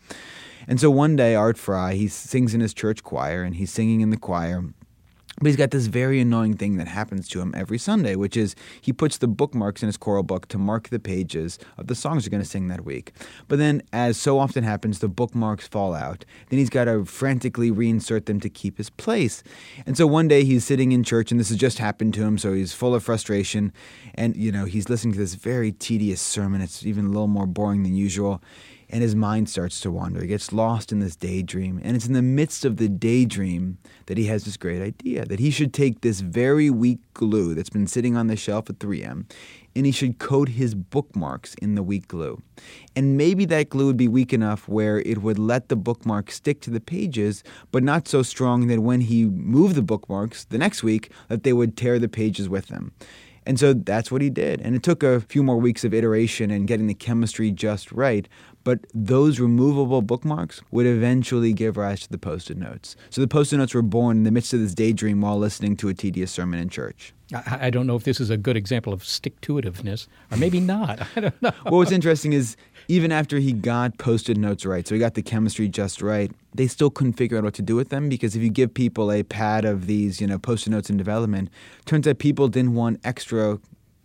And 0.68 0.80
so 0.80 0.91
one 0.91 1.16
day, 1.16 1.34
Art 1.34 1.58
Fry, 1.58 1.95
he 1.95 2.08
sings 2.08 2.54
in 2.54 2.62
his 2.62 2.74
church 2.74 3.04
choir, 3.04 3.41
and 3.41 3.56
he's 3.56 3.72
singing 3.72 4.01
in 4.01 4.12
the 4.12 4.18
choir 4.18 4.64
but 5.44 5.50
he's 5.50 5.58
got 5.58 5.72
this 5.72 5.88
very 5.88 6.20
annoying 6.20 6.56
thing 6.56 6.78
that 6.78 6.88
happens 6.88 7.28
to 7.30 7.41
him 7.41 7.54
every 7.56 7.78
Sunday, 7.78 8.16
which 8.16 8.38
is 8.38 8.56
he 8.82 8.94
puts 8.94 9.18
the 9.18 9.28
bookmarks 9.28 9.84
in 9.84 9.88
his 9.88 9.98
choral 9.98 10.24
book 10.24 10.48
to 10.48 10.58
mark 10.58 10.89
the 10.89 11.00
pages 11.00 11.60
of 11.78 11.88
the 11.88 11.96
songs 11.96 12.24
he's 12.24 12.30
going 12.30 12.41
to 12.41 12.50
sing 12.50 12.68
that 12.70 12.86
week. 12.86 13.14
But 13.48 13.60
then, 13.60 13.84
as 13.91 14.18
so 14.18 14.39
often 14.39 14.64
happens, 14.64 15.00
the 15.00 15.10
bookmarks 15.10 15.68
fall 15.68 15.94
out. 15.94 16.26
Then 16.50 16.60
he's 16.60 16.70
got 16.70 16.86
to 16.86 17.06
frantically 17.06 17.72
reinsert 17.72 18.26
them 18.26 18.39
to 18.39 18.50
keep 18.50 18.78
his 18.78 18.89
place. 18.89 19.44
And 19.86 19.98
so 19.98 20.08
one 20.08 20.28
day 20.28 20.44
he's 20.44 20.64
sitting 20.64 20.91
in 20.91 21.04
church, 21.04 21.32
and 21.32 21.39
this 21.39 21.50
has 21.50 21.58
just 21.58 21.78
happened 21.78 22.14
to 22.16 22.24
him, 22.24 22.38
so 22.38 22.54
he's 22.54 22.74
full 22.74 22.96
of 22.96 23.04
frustration. 23.04 23.74
And, 24.16 24.36
you 24.36 24.52
know, 24.52 24.66
he's 24.66 24.89
listening 24.89 25.14
to 25.14 25.20
this 25.20 25.36
very 25.36 25.72
tedious 25.72 26.22
sermon. 26.22 26.62
It's 26.62 26.86
even 26.86 27.06
a 27.06 27.10
little 27.10 27.28
more 27.28 27.48
boring 27.48 27.84
than 27.84 27.96
usual 27.96 28.41
and 28.94 29.02
his 29.02 29.16
mind 29.16 29.50
starts 29.50 29.80
to 29.80 29.89
wander. 29.89 30.22
He 30.22 30.28
gets 30.28 30.54
lost 30.54 30.91
in 30.91 31.00
this 31.00 31.16
daydream. 31.16 31.82
And 31.84 31.96
it's 31.96 32.06
in 32.06 32.14
the 32.14 32.22
midst 32.22 32.64
of 32.64 32.78
the 32.78 32.88
daydream 32.88 33.80
that 34.06 34.20
he 34.20 34.26
has 34.26 34.44
this 34.44 34.56
great 34.56 34.84
idea 34.84 35.26
that 35.26 35.39
he 35.39 35.50
should 35.50 35.74
take 35.74 36.02
this 36.02 36.20
very 36.20 36.70
weak 36.70 37.00
glue 37.16 37.56
that's 37.56 37.72
been 37.72 37.88
sitting 37.88 38.16
on 38.16 38.28
the 38.28 38.36
shelf 38.36 38.70
at 38.70 38.78
3M 38.78 39.26
and 39.76 39.88
he 39.88 39.91
should 39.91 40.20
coat 40.20 40.50
his 40.50 40.76
bookmarks 40.76 41.56
in 41.56 41.74
the 41.74 41.82
weak 41.82 42.08
glue. 42.08 42.39
And 42.96 43.18
maybe 43.18 43.46
that 43.46 43.70
glue 43.70 43.88
would 43.88 43.98
be 43.98 44.08
weak 44.08 44.32
enough 44.32 44.68
where 44.68 45.00
it 45.00 45.24
would 45.24 45.39
let 45.39 45.70
the 45.70 45.76
bookmarks 45.76 46.36
stick 46.36 46.62
to 46.62 46.70
the 46.70 46.80
pages, 46.80 47.44
but 47.72 47.82
not 47.82 48.08
so 48.08 48.22
strong 48.22 48.68
that 48.68 48.82
when 48.82 49.02
he 49.02 49.26
moved 49.26 49.74
the 49.74 49.82
bookmarks 49.82 50.46
the 50.46 50.60
next 50.60 50.84
week 50.84 51.12
that 51.30 51.41
they 51.41 51.54
would 51.54 51.76
tear 51.76 51.98
the 51.98 52.08
pages 52.08 52.48
with 52.48 52.68
them. 52.68 52.91
And 53.46 53.60
so 53.60 53.74
that's 53.74 54.12
what 54.12 54.22
he 54.22 54.30
did. 54.30 54.62
And 54.62 54.76
it 54.76 54.84
took 54.84 55.04
a 55.04 55.20
few 55.20 55.44
more 55.44 55.58
weeks 55.58 55.84
of 55.84 55.94
iteration 55.94 56.52
and 56.52 56.68
getting 56.68 56.88
the 56.88 56.94
chemistry 56.94 57.52
just 57.52 57.91
right, 57.91 58.28
but 58.64 58.80
those 58.93 59.39
removable 59.39 60.01
bookmarks 60.01 60.61
would 60.72 60.86
eventually 60.86 61.53
give 61.53 61.78
rise 61.78 62.01
to 62.01 62.09
the 62.09 62.18
post 62.18 62.49
it 62.49 62.57
notes. 62.57 62.95
So 63.09 63.22
the 63.22 63.28
post 63.28 63.53
it 63.53 63.57
notes 63.57 63.74
were 63.74 63.82
born 63.82 64.18
in 64.18 64.24
the 64.24 64.32
midst 64.32 64.53
of 64.53 64.59
this 64.59 64.74
daydream 64.74 65.22
while 65.22 65.38
listening 65.38 65.76
to 65.78 65.89
a 65.89 65.93
tedious 65.93 66.32
sermon 66.32 66.59
in 66.59 66.70
church. 66.70 67.14
I, 67.34 67.68
I 67.68 67.70
don't 67.70 67.88
know 67.88 67.95
if 67.95 68.03
this 68.03 68.20
is 68.20 68.30
a 68.30 68.38
good 68.38 68.55
example 68.57 68.93
of 68.93 69.03
stick 69.03 69.39
to 69.41 69.53
itiveness, 69.53 70.07
or 70.32 70.38
maybe 70.38 70.59
not. 70.59 71.01
I 71.16 71.20
don't 71.20 71.41
know. 71.41 71.51
well, 71.66 71.76
what's 71.76 71.91
interesting 71.91 72.34
is 72.34 72.55
even 72.88 73.11
after 73.11 73.39
he 73.39 73.53
got 73.53 73.97
post 73.97 74.30
it 74.30 74.38
notes 74.38 74.66
right, 74.66 74.88
so 74.88 74.95
he 74.95 74.99
got 74.99 75.16
the 75.16 75.22
chemistry 75.22 75.68
just 75.68 76.01
right, 76.01 76.32
they 76.53 76.68
still 76.68 76.89
couldn't 76.89 77.14
figure 77.14 77.38
out 77.38 77.43
what 77.43 77.53
to 77.55 77.61
do 77.61 77.76
with 77.76 77.89
them 77.89 78.09
because 78.09 78.36
if 78.36 78.41
you 78.41 78.49
give 78.49 78.74
people 78.74 79.11
a 79.11 79.24
pad 79.24 79.66
of 79.66 79.88
these, 79.88 80.22
you 80.22 80.28
know, 80.28 80.38
post 80.38 80.68
it 80.68 80.70
notes 80.70 80.89
in 80.89 80.97
development, 80.97 81.49
turns 81.86 82.07
out 82.07 82.20
people 82.20 82.47
didn't 82.47 82.76
want 82.76 82.99
extra 83.03 83.59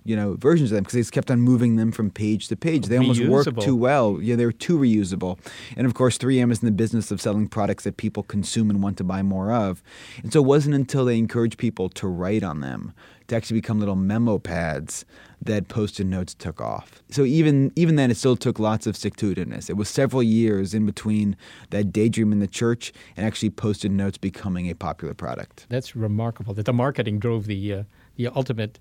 you 0.08 0.16
know 0.16 0.34
versions 0.34 0.70
of 0.72 0.76
them 0.76 0.84
because 0.84 0.94
they 0.94 1.00
just 1.00 1.12
kept 1.12 1.30
on 1.30 1.40
moving 1.40 1.76
them 1.76 1.92
from 1.92 2.10
page 2.10 2.48
to 2.48 2.56
page. 2.56 2.86
They 2.86 2.96
almost 2.96 3.22
worked 3.24 3.60
too 3.60 3.76
well. 3.76 4.18
Yeah, 4.22 4.36
they 4.36 4.46
were 4.46 4.52
too 4.52 4.78
reusable. 4.78 5.38
And 5.76 5.86
of 5.86 5.92
course, 5.92 6.16
3M 6.16 6.50
is 6.50 6.62
in 6.62 6.66
the 6.66 6.72
business 6.72 7.10
of 7.10 7.20
selling 7.20 7.46
products 7.46 7.84
that 7.84 7.98
people 7.98 8.22
consume 8.22 8.70
and 8.70 8.82
want 8.82 8.96
to 8.96 9.04
buy 9.04 9.22
more 9.22 9.52
of. 9.52 9.82
And 10.22 10.32
so 10.32 10.40
it 10.40 10.46
wasn't 10.46 10.74
until 10.74 11.04
they 11.04 11.18
encouraged 11.18 11.58
people 11.58 11.90
to 11.90 12.08
write 12.08 12.42
on 12.42 12.60
them 12.60 12.94
to 13.26 13.36
actually 13.36 13.60
become 13.60 13.78
little 13.78 13.96
memo 13.96 14.38
pads 14.38 15.04
that 15.42 15.68
post-it 15.68 16.06
notes 16.06 16.32
took 16.32 16.58
off. 16.58 17.02
So 17.10 17.24
even 17.24 17.70
even 17.76 17.96
then, 17.96 18.10
it 18.10 18.16
still 18.16 18.36
took 18.36 18.58
lots 18.58 18.86
of 18.86 18.96
stick-to-itiveness. 18.96 19.68
It 19.68 19.76
was 19.76 19.90
several 19.90 20.22
years 20.22 20.72
in 20.72 20.86
between 20.86 21.36
that 21.68 21.92
daydream 21.92 22.32
in 22.32 22.38
the 22.38 22.48
church 22.48 22.94
and 23.14 23.26
actually 23.26 23.50
post-it 23.50 23.90
notes 23.90 24.16
becoming 24.16 24.70
a 24.70 24.74
popular 24.74 25.12
product. 25.12 25.66
That's 25.68 25.94
remarkable 25.94 26.54
that 26.54 26.64
the 26.64 26.72
marketing 26.72 27.18
drove 27.18 27.44
the 27.44 27.74
uh, 27.74 27.82
the 28.16 28.28
ultimate 28.28 28.78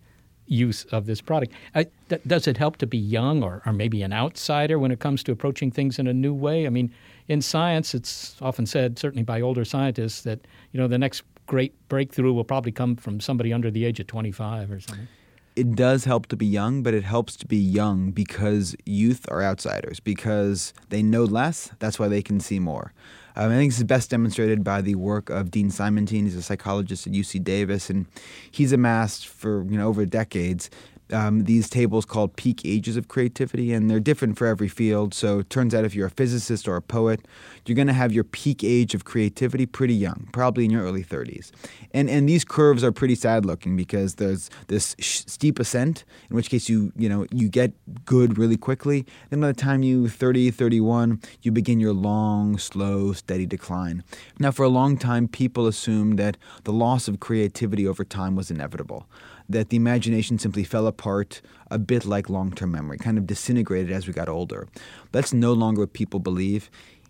use 0.48 0.86
of 0.86 1.06
this 1.06 1.22
product. 1.22 1.54
Uh, 1.76 1.84
th- 2.10 2.22
does 2.26 2.48
it 2.48 2.58
help 2.58 2.78
to 2.78 2.88
be 2.88 2.98
young 2.98 3.44
or, 3.44 3.62
or 3.66 3.74
maybe 3.74 4.02
an 4.02 4.14
outsider 4.14 4.80
when 4.80 4.92
it 4.92 5.00
comes 5.00 5.24
to 5.24 5.32
approaching 5.32 5.72
things 5.72 6.00
in 6.00 6.08
a 6.08 6.14
new 6.14 6.34
way? 6.34 6.66
I 6.66 6.70
mean, 6.70 6.92
in 7.28 7.42
science, 7.42 7.94
it's 7.94 8.36
often 8.42 8.66
said, 8.66 8.98
certainly 8.98 9.24
by 9.24 9.42
older 9.42 9.66
scientists, 9.66 10.22
that 10.22 10.40
you 10.72 10.80
know 10.80 10.88
the 10.88 10.98
next 10.98 11.24
great 11.46 11.74
breakthrough 11.90 12.34
will 12.34 12.44
probably 12.44 12.72
come 12.72 12.96
from 12.96 13.20
somebody 13.20 13.54
under 13.54 13.72
the 13.72 13.86
age 13.86 14.00
of 14.00 14.08
25 14.08 14.72
or 14.72 14.80
something. 14.80 15.08
It 15.56 15.76
does 15.76 16.06
help 16.06 16.28
to 16.28 16.36
be 16.36 16.46
young, 16.46 16.84
but 16.84 16.94
it 16.94 17.04
helps 17.04 17.36
to 17.38 17.48
be 17.48 17.58
young 17.58 18.12
because 18.12 18.76
youth 18.86 19.26
are 19.30 19.42
outsiders, 19.42 20.00
because 20.00 20.72
they 20.90 21.02
know 21.02 21.24
less, 21.24 21.72
that's 21.80 21.98
why 21.98 22.08
they 22.08 22.22
can 22.22 22.40
see 22.40 22.60
more. 22.60 22.94
Um, 23.38 23.52
I 23.52 23.56
think 23.56 23.72
this 23.72 23.78
is 23.78 23.84
best 23.84 24.10
demonstrated 24.10 24.64
by 24.64 24.82
the 24.82 24.96
work 24.96 25.30
of 25.30 25.52
Dean 25.52 25.70
Simonton. 25.70 26.24
He's 26.24 26.36
a 26.36 26.42
psychologist 26.42 27.06
at 27.06 27.14
UC 27.14 27.44
Davis, 27.44 27.88
and 27.88 28.08
he's 28.50 28.72
amassed 28.72 29.28
for 29.28 29.64
you 29.66 29.78
know 29.78 29.88
over 29.88 30.08
decades 30.08 30.72
um, 31.12 31.46
these 31.46 31.70
tables 31.70 32.06
called 32.06 32.36
peak 32.36 32.62
ages 32.66 32.98
of 32.98 33.08
creativity, 33.08 33.74
and 33.74 33.90
they're 33.90 34.00
different 34.00 34.38
for 34.38 34.48
every 34.48 34.68
field. 34.68 35.14
So 35.14 35.40
it 35.40 35.50
turns 35.50 35.74
out 35.74 35.86
if 35.86 35.96
you're 35.96 36.08
a 36.08 36.12
physicist 36.12 36.68
or 36.68 36.76
a 36.76 36.82
poet, 36.82 37.28
you're 37.66 37.76
going 37.76 37.88
to 37.88 37.94
have 37.94 38.12
your 38.12 38.24
peak 38.24 38.64
age 38.64 38.94
of 38.94 39.06
creativity 39.06 39.66
pretty 39.66 39.94
young, 39.94 40.30
probably 40.32 40.66
in 40.66 40.72
your 40.72 40.84
early 40.84 41.04
30s. 41.04 41.52
And 41.94 42.10
and 42.10 42.28
these 42.28 42.44
curves 42.44 42.84
are 42.84 42.92
pretty 42.92 43.16
sad 43.16 43.46
looking 43.46 43.76
because 43.76 44.16
there's 44.16 44.50
this 44.68 44.96
sh- 45.00 45.24
steep 45.26 45.60
ascent, 45.60 46.04
in 46.30 46.36
which 46.36 46.50
case 46.50 46.70
you 46.70 46.92
you 46.98 47.10
know 47.10 47.26
you 47.32 47.50
get 47.50 47.74
good 48.06 48.38
really 48.38 48.58
quickly. 48.58 49.06
Then 49.30 49.42
by 49.42 49.48
the 49.48 49.54
time 49.54 49.84
you 49.84 50.10
30, 50.10 50.52
31, 50.52 51.22
you 51.42 51.52
begin 51.52 51.80
your 51.80 51.94
long, 51.94 52.58
slow, 52.58 53.14
steady 53.14 53.46
decline. 53.46 54.04
Now, 54.40 54.52
for 54.52 54.64
a 54.64 54.70
long 54.70 54.98
time, 54.98 55.28
people 55.28 55.68
assumed 55.68 56.20
that 56.20 56.38
the 56.64 56.74
loss 56.74 57.08
of 57.08 57.20
creativity 57.20 57.88
over 57.88 58.04
time 58.04 58.36
was 58.36 58.52
inevitable 58.52 59.08
that 59.50 59.70
the 59.70 59.78
imagination 59.78 60.38
simply 60.38 60.64
fell 60.64 60.88
apart 60.88 61.42
a 61.72 61.80
bit 61.80 62.06
like 62.06 62.30
long 62.30 62.52
term 62.52 62.72
memory, 62.72 62.98
kind 62.98 63.18
of 63.18 63.28
disintegrated 63.28 63.92
as 63.92 64.08
we 64.08 64.14
got 64.14 64.30
older. 64.30 64.68
That's 65.12 65.34
no 65.34 65.54
longer 65.54 65.82
what 65.82 65.94
people 65.94 66.20
believe. 66.20 66.70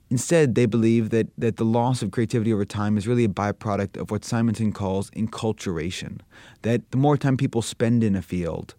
Instead, 0.09 0.55
they 0.55 0.65
believe 0.65 1.09
that, 1.09 1.27
that 1.37 1.57
the 1.57 1.65
loss 1.65 2.01
of 2.01 2.11
creativity 2.11 2.53
over 2.53 2.63
time 2.63 2.97
is 2.97 3.07
really 3.07 3.25
a 3.25 3.29
byproduct 3.29 3.99
of 3.99 4.09
what 4.09 4.23
Simonton 4.23 4.71
calls 4.71 5.09
enculturation. 5.11 6.19
That 6.61 6.89
the 6.91 6.97
more 6.97 7.17
time 7.17 7.35
people 7.35 7.61
spend 7.61 8.03
in 8.05 8.15
a 8.15 8.21
field, 8.21 8.73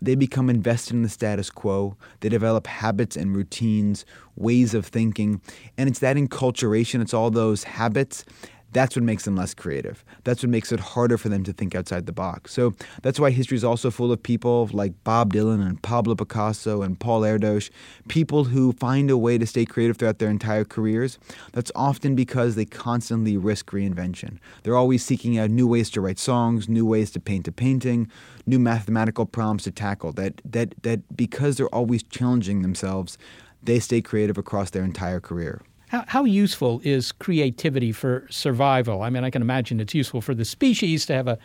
they 0.00 0.14
become 0.14 0.48
invested 0.48 0.94
in 0.94 1.02
the 1.02 1.10
status 1.10 1.50
quo. 1.50 1.96
They 2.20 2.30
develop 2.30 2.66
habits 2.66 3.16
and 3.16 3.36
routines, 3.36 4.06
ways 4.36 4.72
of 4.72 4.86
thinking. 4.86 5.42
And 5.76 5.88
it's 5.88 5.98
that 5.98 6.16
enculturation, 6.16 7.02
it's 7.02 7.12
all 7.12 7.30
those 7.30 7.64
habits 7.64 8.24
that's 8.72 8.96
what 8.96 9.04
makes 9.04 9.24
them 9.24 9.36
less 9.36 9.54
creative. 9.54 10.04
That's 10.24 10.42
what 10.42 10.50
makes 10.50 10.72
it 10.72 10.80
harder 10.80 11.18
for 11.18 11.28
them 11.28 11.44
to 11.44 11.52
think 11.52 11.74
outside 11.74 12.06
the 12.06 12.12
box. 12.12 12.52
So 12.52 12.74
that's 13.02 13.18
why 13.18 13.30
history 13.30 13.56
is 13.56 13.64
also 13.64 13.90
full 13.90 14.12
of 14.12 14.22
people 14.22 14.68
like 14.72 14.92
Bob 15.04 15.32
Dylan 15.32 15.66
and 15.66 15.82
Pablo 15.82 16.14
Picasso 16.14 16.82
and 16.82 16.98
Paul 16.98 17.22
Erdős, 17.22 17.70
people 18.08 18.44
who 18.44 18.72
find 18.72 19.10
a 19.10 19.18
way 19.18 19.38
to 19.38 19.46
stay 19.46 19.64
creative 19.64 19.96
throughout 19.96 20.18
their 20.18 20.30
entire 20.30 20.64
careers. 20.64 21.18
That's 21.52 21.72
often 21.74 22.14
because 22.14 22.54
they 22.54 22.64
constantly 22.64 23.36
risk 23.36 23.70
reinvention. 23.70 24.38
They're 24.62 24.76
always 24.76 25.04
seeking 25.04 25.38
out 25.38 25.50
new 25.50 25.66
ways 25.66 25.90
to 25.90 26.00
write 26.00 26.18
songs, 26.18 26.68
new 26.68 26.86
ways 26.86 27.10
to 27.12 27.20
paint 27.20 27.48
a 27.48 27.52
painting, 27.52 28.10
new 28.46 28.58
mathematical 28.58 29.26
problems 29.26 29.64
to 29.64 29.70
tackle. 29.70 30.12
That 30.12 30.40
that 30.44 30.74
that 30.82 31.16
because 31.16 31.56
they're 31.56 31.74
always 31.74 32.02
challenging 32.02 32.62
themselves, 32.62 33.18
they 33.62 33.80
stay 33.80 34.00
creative 34.00 34.38
across 34.38 34.70
their 34.70 34.84
entire 34.84 35.20
career. 35.20 35.62
How, 35.90 36.04
how 36.06 36.24
useful 36.24 36.80
is 36.84 37.10
creativity 37.10 37.90
for 37.90 38.24
survival? 38.30 39.02
I 39.02 39.10
mean, 39.10 39.24
I 39.24 39.30
can 39.30 39.42
imagine 39.42 39.80
it's 39.80 39.92
useful 39.92 40.20
for 40.20 40.36
the 40.36 40.44
species 40.44 41.04
to 41.06 41.14
have 41.14 41.26
a, 41.26 41.36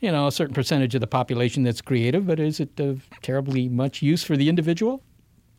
you 0.00 0.10
know, 0.10 0.26
a 0.26 0.32
certain 0.32 0.54
percentage 0.54 0.94
of 0.94 1.02
the 1.02 1.06
population 1.06 1.64
that's 1.64 1.82
creative, 1.82 2.26
but 2.26 2.40
is 2.40 2.60
it 2.60 2.80
of 2.80 3.06
terribly 3.20 3.68
much 3.68 4.00
use 4.00 4.22
for 4.22 4.38
the 4.38 4.48
individual? 4.48 5.02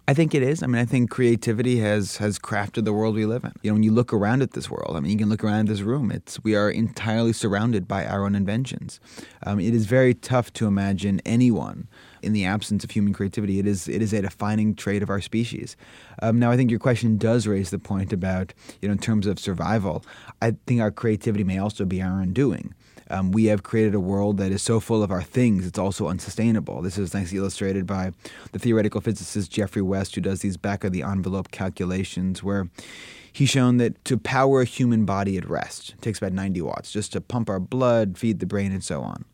I 0.07 0.15
think 0.15 0.33
it 0.33 0.41
is. 0.41 0.63
I 0.63 0.65
mean, 0.65 0.81
I 0.81 0.85
think 0.85 1.11
creativity 1.11 1.77
has 1.81 2.17
has 2.17 2.39
crafted 2.39 2.83
the 2.83 2.93
world 2.93 3.13
we 3.13 3.27
live 3.27 3.43
in. 3.43 3.53
You 3.61 3.69
know, 3.69 3.75
when 3.75 3.83
you 3.83 3.91
look 3.91 4.11
around 4.11 4.41
at 4.41 4.53
this 4.53 4.71
world, 4.71 4.97
I 4.97 5.01
mean, 5.01 5.11
you 5.11 5.19
can 5.19 5.29
look 5.29 5.43
around 5.43 5.67
this 5.67 5.81
room. 5.81 6.11
It's 6.11 6.43
we 6.43 6.55
are 6.55 6.71
entirely 6.71 7.33
surrounded 7.33 7.87
by 7.87 8.07
our 8.07 8.25
own 8.25 8.33
inventions. 8.33 8.99
Um, 9.45 9.59
it 9.59 9.75
is 9.75 9.85
very 9.85 10.15
tough 10.15 10.51
to 10.53 10.65
imagine 10.65 11.21
anyone 11.25 11.87
in 12.23 12.33
the 12.33 12.45
absence 12.45 12.83
of 12.83 12.91
human 12.91 13.13
creativity. 13.13 13.59
It 13.59 13.67
is 13.67 13.87
it 13.87 14.01
is 14.01 14.13
a 14.13 14.21
defining 14.21 14.75
trait 14.75 15.03
of 15.03 15.09
our 15.09 15.21
species. 15.21 15.75
Um, 16.21 16.39
now, 16.39 16.51
I 16.51 16.57
think 16.57 16.69
your 16.69 16.79
question 16.79 17.17
does 17.17 17.47
raise 17.47 17.69
the 17.69 17.79
point 17.79 18.13
about 18.13 18.53
you 18.81 18.87
know 18.87 18.93
in 18.93 18.99
terms 18.99 19.27
of 19.27 19.39
survival. 19.39 20.03
I 20.41 20.55
think 20.67 20.81
our 20.81 20.91
creativity 20.91 21.43
may 21.43 21.57
also 21.57 21.85
be 21.85 22.01
our 22.01 22.21
undoing. 22.21 22.73
Um, 23.11 23.31
we 23.31 23.45
have 23.45 23.61
created 23.61 23.93
a 23.93 23.99
world 23.99 24.37
that 24.37 24.53
is 24.53 24.61
so 24.61 24.79
full 24.79 25.03
of 25.03 25.11
our 25.11 25.21
things, 25.21 25.67
it's 25.67 25.77
also 25.77 26.07
unsustainable. 26.07 26.81
This 26.81 26.97
is 26.97 27.13
nicely 27.13 27.39
illustrated 27.39 27.85
by 27.85 28.13
the 28.53 28.59
theoretical 28.59 29.01
physicist 29.01 29.51
Geoffrey 29.51 29.81
West, 29.81 30.15
who 30.15 30.21
does 30.21 30.39
these 30.39 30.55
back 30.55 30.85
of 30.85 30.93
the 30.93 31.03
envelope 31.03 31.51
calculations 31.51 32.41
where 32.41 32.69
he's 33.31 33.49
shown 33.49 33.77
that 33.77 34.03
to 34.05 34.17
power 34.17 34.61
a 34.61 34.65
human 34.65 35.05
body 35.05 35.37
at 35.37 35.49
rest 35.49 35.95
takes 36.01 36.17
about 36.17 36.33
90 36.33 36.61
watts, 36.61 36.91
just 36.91 37.13
to 37.13 37.21
pump 37.21 37.49
our 37.49 37.59
blood, 37.59 38.17
feed 38.17 38.39
the 38.39 38.45
brain, 38.45 38.71
and 38.71 38.83
so 38.83 39.01
on. 39.01 39.25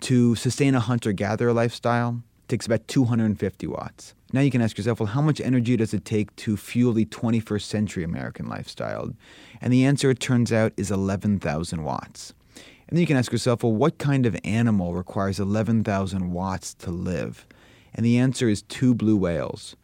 To 0.00 0.34
sustain 0.34 0.74
a 0.74 0.80
hunter 0.80 1.12
gatherer 1.12 1.52
lifestyle 1.52 2.22
takes 2.48 2.66
about 2.66 2.86
250 2.88 3.66
watts. 3.66 4.14
Now 4.32 4.40
you 4.40 4.50
can 4.50 4.60
ask 4.60 4.76
yourself, 4.76 5.00
well, 5.00 5.08
how 5.08 5.22
much 5.22 5.40
energy 5.40 5.76
does 5.76 5.94
it 5.94 6.04
take 6.04 6.34
to 6.36 6.56
fuel 6.56 6.92
the 6.92 7.06
21st 7.06 7.62
century 7.62 8.04
American 8.04 8.48
lifestyle? 8.48 9.14
And 9.60 9.72
the 9.72 9.84
answer, 9.84 10.10
it 10.10 10.20
turns 10.20 10.52
out, 10.52 10.72
is 10.76 10.90
11,000 10.90 11.82
watts. 11.82 12.34
And 12.88 12.96
then 12.96 13.00
you 13.00 13.06
can 13.06 13.16
ask 13.16 13.32
yourself, 13.32 13.62
well, 13.62 13.74
what 13.74 13.98
kind 13.98 14.26
of 14.26 14.36
animal 14.44 14.94
requires 14.94 15.40
11,000 15.40 16.32
watts 16.32 16.74
to 16.74 16.90
live? 16.90 17.46
And 17.94 18.04
the 18.04 18.18
answer 18.18 18.48
is 18.48 18.62
two 18.62 18.94
blue 18.94 19.16
whales. 19.16 19.76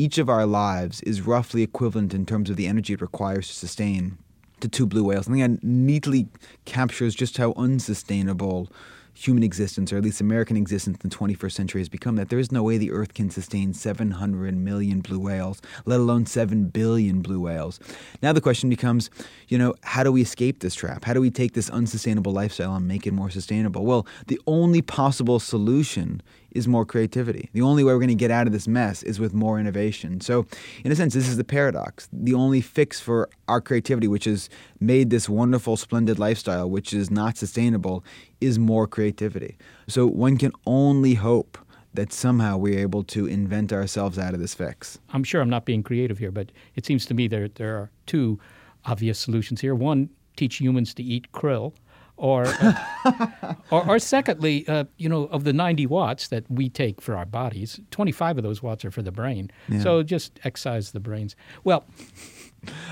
Each 0.00 0.16
of 0.16 0.30
our 0.30 0.46
lives 0.46 1.02
is 1.02 1.20
roughly 1.20 1.62
equivalent 1.62 2.14
in 2.14 2.24
terms 2.24 2.48
of 2.48 2.56
the 2.56 2.66
energy 2.66 2.94
it 2.94 3.02
requires 3.02 3.48
to 3.48 3.52
sustain 3.52 4.16
to 4.60 4.66
two 4.66 4.86
blue 4.86 5.04
whales. 5.04 5.26
Think 5.26 5.40
that 5.40 5.62
neatly 5.62 6.26
captures 6.64 7.14
just 7.14 7.36
how 7.36 7.52
unsustainable 7.54 8.72
human 9.12 9.42
existence, 9.42 9.92
or 9.92 9.98
at 9.98 10.02
least 10.02 10.22
American 10.22 10.56
existence 10.56 10.96
in 11.04 11.10
the 11.10 11.14
21st 11.14 11.52
century, 11.52 11.82
has 11.82 11.90
become 11.90 12.16
that 12.16 12.30
there 12.30 12.38
is 12.38 12.50
no 12.50 12.62
way 12.62 12.78
the 12.78 12.90
Earth 12.90 13.12
can 13.12 13.28
sustain 13.28 13.74
700 13.74 14.56
million 14.56 15.00
blue 15.00 15.18
whales, 15.18 15.60
let 15.84 16.00
alone 16.00 16.24
7 16.24 16.68
billion 16.68 17.20
blue 17.20 17.40
whales. 17.40 17.78
Now 18.22 18.32
the 18.32 18.40
question 18.40 18.70
becomes, 18.70 19.10
you 19.48 19.58
know, 19.58 19.74
how 19.82 20.02
do 20.02 20.10
we 20.10 20.22
escape 20.22 20.60
this 20.60 20.74
trap? 20.74 21.04
How 21.04 21.12
do 21.12 21.20
we 21.20 21.30
take 21.30 21.52
this 21.52 21.68
unsustainable 21.68 22.32
lifestyle 22.32 22.74
and 22.74 22.88
make 22.88 23.06
it 23.06 23.12
more 23.12 23.28
sustainable? 23.28 23.84
Well, 23.84 24.06
the 24.28 24.40
only 24.46 24.80
possible 24.80 25.40
solution 25.40 26.22
is 26.52 26.68
more 26.68 26.84
creativity. 26.84 27.48
The 27.52 27.62
only 27.62 27.84
way 27.84 27.92
we're 27.92 27.98
going 27.98 28.08
to 28.08 28.14
get 28.14 28.30
out 28.30 28.46
of 28.46 28.52
this 28.52 28.68
mess 28.68 29.02
is 29.02 29.20
with 29.20 29.32
more 29.34 29.58
innovation. 29.58 30.20
So, 30.20 30.46
in 30.84 30.92
a 30.92 30.96
sense, 30.96 31.14
this 31.14 31.28
is 31.28 31.36
the 31.36 31.44
paradox. 31.44 32.08
The 32.12 32.34
only 32.34 32.60
fix 32.60 33.00
for 33.00 33.28
our 33.48 33.60
creativity, 33.60 34.08
which 34.08 34.24
has 34.24 34.48
made 34.80 35.10
this 35.10 35.28
wonderful, 35.28 35.76
splendid 35.76 36.18
lifestyle, 36.18 36.68
which 36.68 36.92
is 36.92 37.10
not 37.10 37.36
sustainable, 37.36 38.04
is 38.40 38.58
more 38.58 38.86
creativity. 38.86 39.56
So, 39.88 40.06
one 40.06 40.36
can 40.36 40.52
only 40.66 41.14
hope 41.14 41.58
that 41.94 42.12
somehow 42.12 42.56
we're 42.56 42.78
able 42.78 43.02
to 43.02 43.26
invent 43.26 43.72
ourselves 43.72 44.18
out 44.18 44.34
of 44.34 44.40
this 44.40 44.54
fix. 44.54 44.98
I'm 45.10 45.24
sure 45.24 45.40
I'm 45.40 45.50
not 45.50 45.64
being 45.64 45.82
creative 45.82 46.18
here, 46.18 46.30
but 46.30 46.52
it 46.76 46.86
seems 46.86 47.04
to 47.06 47.14
me 47.14 47.26
there, 47.26 47.48
there 47.48 47.76
are 47.76 47.90
two 48.06 48.38
obvious 48.84 49.18
solutions 49.18 49.60
here. 49.60 49.74
One, 49.74 50.08
teach 50.36 50.56
humans 50.56 50.94
to 50.94 51.02
eat 51.02 51.30
krill 51.32 51.74
or, 52.20 52.44
uh, 52.46 53.54
or, 53.70 53.88
or, 53.88 53.98
secondly, 53.98 54.68
uh, 54.68 54.84
you 54.98 55.08
know, 55.08 55.24
of 55.24 55.44
the 55.44 55.54
90 55.54 55.86
watts 55.86 56.28
that 56.28 56.48
we 56.50 56.68
take 56.68 57.00
for 57.00 57.16
our 57.16 57.24
bodies, 57.24 57.80
25 57.90 58.38
of 58.38 58.44
those 58.44 58.62
watts 58.62 58.84
are 58.84 58.90
for 58.90 59.00
the 59.00 59.10
brain. 59.10 59.50
Yeah. 59.68 59.80
So 59.80 60.02
just 60.02 60.38
excise 60.44 60.92
the 60.92 61.00
brains. 61.00 61.34
Well, 61.64 61.86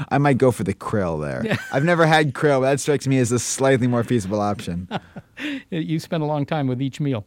I 0.09 0.17
might 0.17 0.39
go 0.39 0.51
for 0.51 0.65
the 0.65 0.73
krill 0.73 1.21
there. 1.21 1.59
I've 1.71 1.85
never 1.85 2.07
had 2.07 2.33
krill. 2.33 2.61
But 2.61 2.71
that 2.71 2.81
strikes 2.81 3.07
me 3.07 3.19
as 3.19 3.31
a 3.31 3.39
slightly 3.39 3.87
more 3.87 4.03
feasible 4.03 4.41
option. 4.41 4.89
you 5.71 5.99
spend 5.99 6.23
a 6.23 6.27
long 6.27 6.47
time 6.47 6.67
with 6.67 6.81
each 6.81 6.99
meal. 6.99 7.27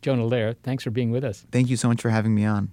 Jonah 0.00 0.22
Lehrer, 0.22 0.56
thanks 0.62 0.84
for 0.84 0.90
being 0.90 1.10
with 1.10 1.24
us. 1.24 1.44
Thank 1.50 1.70
you 1.70 1.76
so 1.76 1.88
much 1.88 2.00
for 2.00 2.10
having 2.10 2.34
me 2.34 2.44
on. 2.44 2.70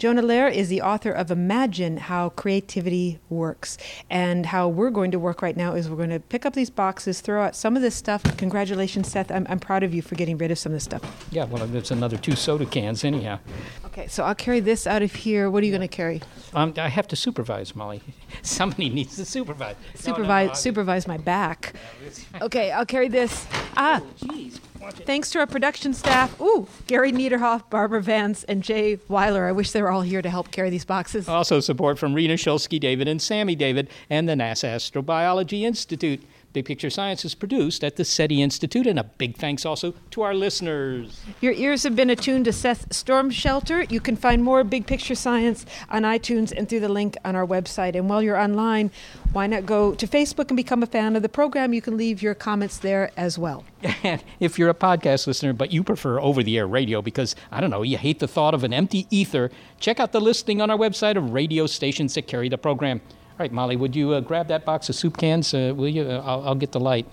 Jonah 0.00 0.22
Lehrer 0.22 0.50
is 0.50 0.70
the 0.70 0.80
author 0.80 1.10
of 1.10 1.30
Imagine 1.30 1.98
How 1.98 2.30
Creativity 2.30 3.18
Works. 3.28 3.76
And 4.08 4.46
how 4.46 4.66
we're 4.66 4.88
going 4.88 5.10
to 5.10 5.18
work 5.18 5.42
right 5.42 5.54
now 5.54 5.74
is 5.74 5.90
we're 5.90 5.96
going 5.98 6.08
to 6.08 6.20
pick 6.20 6.46
up 6.46 6.54
these 6.54 6.70
boxes, 6.70 7.20
throw 7.20 7.42
out 7.42 7.54
some 7.54 7.76
of 7.76 7.82
this 7.82 7.96
stuff. 7.96 8.22
Congratulations, 8.38 9.12
Seth. 9.12 9.30
I'm, 9.30 9.46
I'm 9.50 9.58
proud 9.58 9.82
of 9.82 9.92
you 9.92 10.00
for 10.00 10.14
getting 10.14 10.38
rid 10.38 10.50
of 10.50 10.58
some 10.58 10.72
of 10.72 10.76
this 10.76 10.84
stuff. 10.84 11.28
Yeah, 11.30 11.44
well, 11.44 11.66
there's 11.66 11.90
another 11.90 12.16
two 12.16 12.34
soda 12.34 12.64
cans, 12.64 13.04
anyhow. 13.04 13.40
Okay, 13.84 14.06
so 14.06 14.24
I'll 14.24 14.34
carry 14.34 14.60
this 14.60 14.86
out 14.86 15.02
of 15.02 15.14
here. 15.14 15.50
What 15.50 15.62
are 15.62 15.66
you 15.66 15.72
going 15.72 15.86
to 15.86 15.94
carry? 15.94 16.22
Um, 16.54 16.72
I 16.78 16.88
have 16.88 17.06
to 17.08 17.16
supervise, 17.16 17.76
Molly. 17.76 18.00
Somebody 18.40 18.88
needs 18.88 19.16
to 19.16 19.26
supervise. 19.26 19.76
Supervise, 19.96 20.46
no, 20.46 20.52
no, 20.52 20.54
supervise 20.54 21.06
my 21.06 21.18
back. 21.18 21.74
okay, 22.40 22.70
I'll 22.70 22.86
carry 22.86 23.08
this. 23.08 23.46
Ah, 23.76 24.00
oh, 24.02 24.50
Thanks 24.80 25.30
to 25.30 25.38
our 25.38 25.46
production 25.46 25.92
staff. 25.92 26.40
Ooh, 26.40 26.66
Gary 26.86 27.12
Niederhoff, 27.12 27.68
Barbara 27.68 28.02
Vance, 28.02 28.44
and 28.44 28.62
Jay 28.62 28.98
Weiler. 29.08 29.46
I 29.46 29.52
wish 29.52 29.72
they 29.72 29.82
were 29.82 29.90
all 29.90 30.00
here 30.02 30.22
to 30.22 30.30
help 30.30 30.50
carry 30.50 30.70
these 30.70 30.84
boxes. 30.84 31.28
Also, 31.28 31.60
support 31.60 31.98
from 31.98 32.14
Rena 32.14 32.34
Shulsky 32.34 32.80
David 32.80 33.06
and 33.06 33.20
Sammy 33.20 33.54
David 33.54 33.88
and 34.08 34.28
the 34.28 34.34
NASA 34.34 34.74
Astrobiology 34.74 35.62
Institute. 35.62 36.22
Big 36.52 36.64
Picture 36.64 36.90
Science 36.90 37.24
is 37.24 37.36
produced 37.36 37.84
at 37.84 37.94
the 37.94 38.04
SETI 38.04 38.42
Institute, 38.42 38.86
and 38.86 38.98
a 38.98 39.04
big 39.04 39.36
thanks 39.36 39.64
also 39.64 39.94
to 40.10 40.22
our 40.22 40.34
listeners. 40.34 41.20
Your 41.40 41.52
ears 41.52 41.84
have 41.84 41.94
been 41.94 42.10
attuned 42.10 42.44
to 42.46 42.52
Seth 42.52 42.92
Storm 42.92 43.30
Shelter. 43.30 43.84
You 43.84 44.00
can 44.00 44.16
find 44.16 44.42
more 44.42 44.64
Big 44.64 44.86
Picture 44.86 45.14
Science 45.14 45.64
on 45.90 46.02
iTunes 46.02 46.52
and 46.56 46.68
through 46.68 46.80
the 46.80 46.88
link 46.88 47.16
on 47.24 47.36
our 47.36 47.46
website. 47.46 47.94
And 47.94 48.08
while 48.08 48.20
you're 48.20 48.36
online, 48.36 48.90
why 49.32 49.46
not 49.46 49.64
go 49.64 49.94
to 49.94 50.06
Facebook 50.08 50.48
and 50.48 50.56
become 50.56 50.82
a 50.82 50.86
fan 50.86 51.14
of 51.14 51.22
the 51.22 51.28
program? 51.28 51.72
You 51.72 51.82
can 51.82 51.96
leave 51.96 52.20
your 52.20 52.34
comments 52.34 52.78
there 52.78 53.12
as 53.16 53.38
well. 53.38 53.64
And 54.02 54.22
if 54.40 54.58
you're 54.58 54.70
a 54.70 54.74
podcast 54.74 55.28
listener, 55.28 55.52
but 55.52 55.72
you 55.72 55.84
prefer 55.84 56.20
over 56.20 56.42
the 56.42 56.58
air 56.58 56.66
radio 56.66 57.00
because, 57.00 57.36
I 57.52 57.60
don't 57.60 57.70
know, 57.70 57.82
you 57.82 57.96
hate 57.96 58.18
the 58.18 58.28
thought 58.28 58.54
of 58.54 58.64
an 58.64 58.72
empty 58.72 59.06
ether, 59.10 59.52
check 59.78 60.00
out 60.00 60.10
the 60.10 60.20
listing 60.20 60.60
on 60.60 60.68
our 60.68 60.76
website 60.76 61.16
of 61.16 61.30
radio 61.30 61.66
stations 61.66 62.14
that 62.14 62.26
carry 62.26 62.48
the 62.48 62.58
program 62.58 63.00
right, 63.40 63.52
Molly, 63.52 63.76
would 63.76 63.96
you 63.96 64.12
uh, 64.12 64.20
grab 64.20 64.48
that 64.48 64.64
box 64.64 64.88
of 64.88 64.94
soup 64.94 65.16
cans? 65.16 65.52
Uh, 65.52 65.72
will 65.74 65.88
you? 65.88 66.02
Uh, 66.02 66.22
I'll, 66.24 66.48
I'll 66.48 66.54
get 66.54 66.72
the 66.72 66.80
light. 66.80 67.06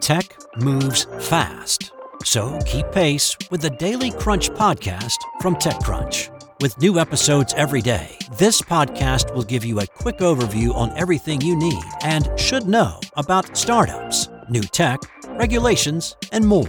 Tech 0.00 0.34
moves 0.56 1.06
fast. 1.20 1.92
So 2.24 2.58
keep 2.66 2.90
pace 2.92 3.36
with 3.50 3.60
the 3.60 3.70
Daily 3.70 4.10
Crunch 4.10 4.50
podcast 4.50 5.16
from 5.40 5.56
TechCrunch. 5.56 6.30
With 6.60 6.78
new 6.78 6.98
episodes 6.98 7.54
every 7.56 7.80
day, 7.80 8.18
this 8.36 8.60
podcast 8.60 9.34
will 9.34 9.44
give 9.44 9.64
you 9.64 9.80
a 9.80 9.86
quick 9.86 10.18
overview 10.18 10.74
on 10.74 10.96
everything 10.96 11.40
you 11.40 11.56
need 11.56 11.82
and 12.02 12.28
should 12.38 12.66
know 12.66 13.00
about 13.16 13.56
startups, 13.56 14.28
new 14.50 14.62
tech, 14.62 15.00
regulations, 15.38 16.16
and 16.32 16.46
more. 16.46 16.68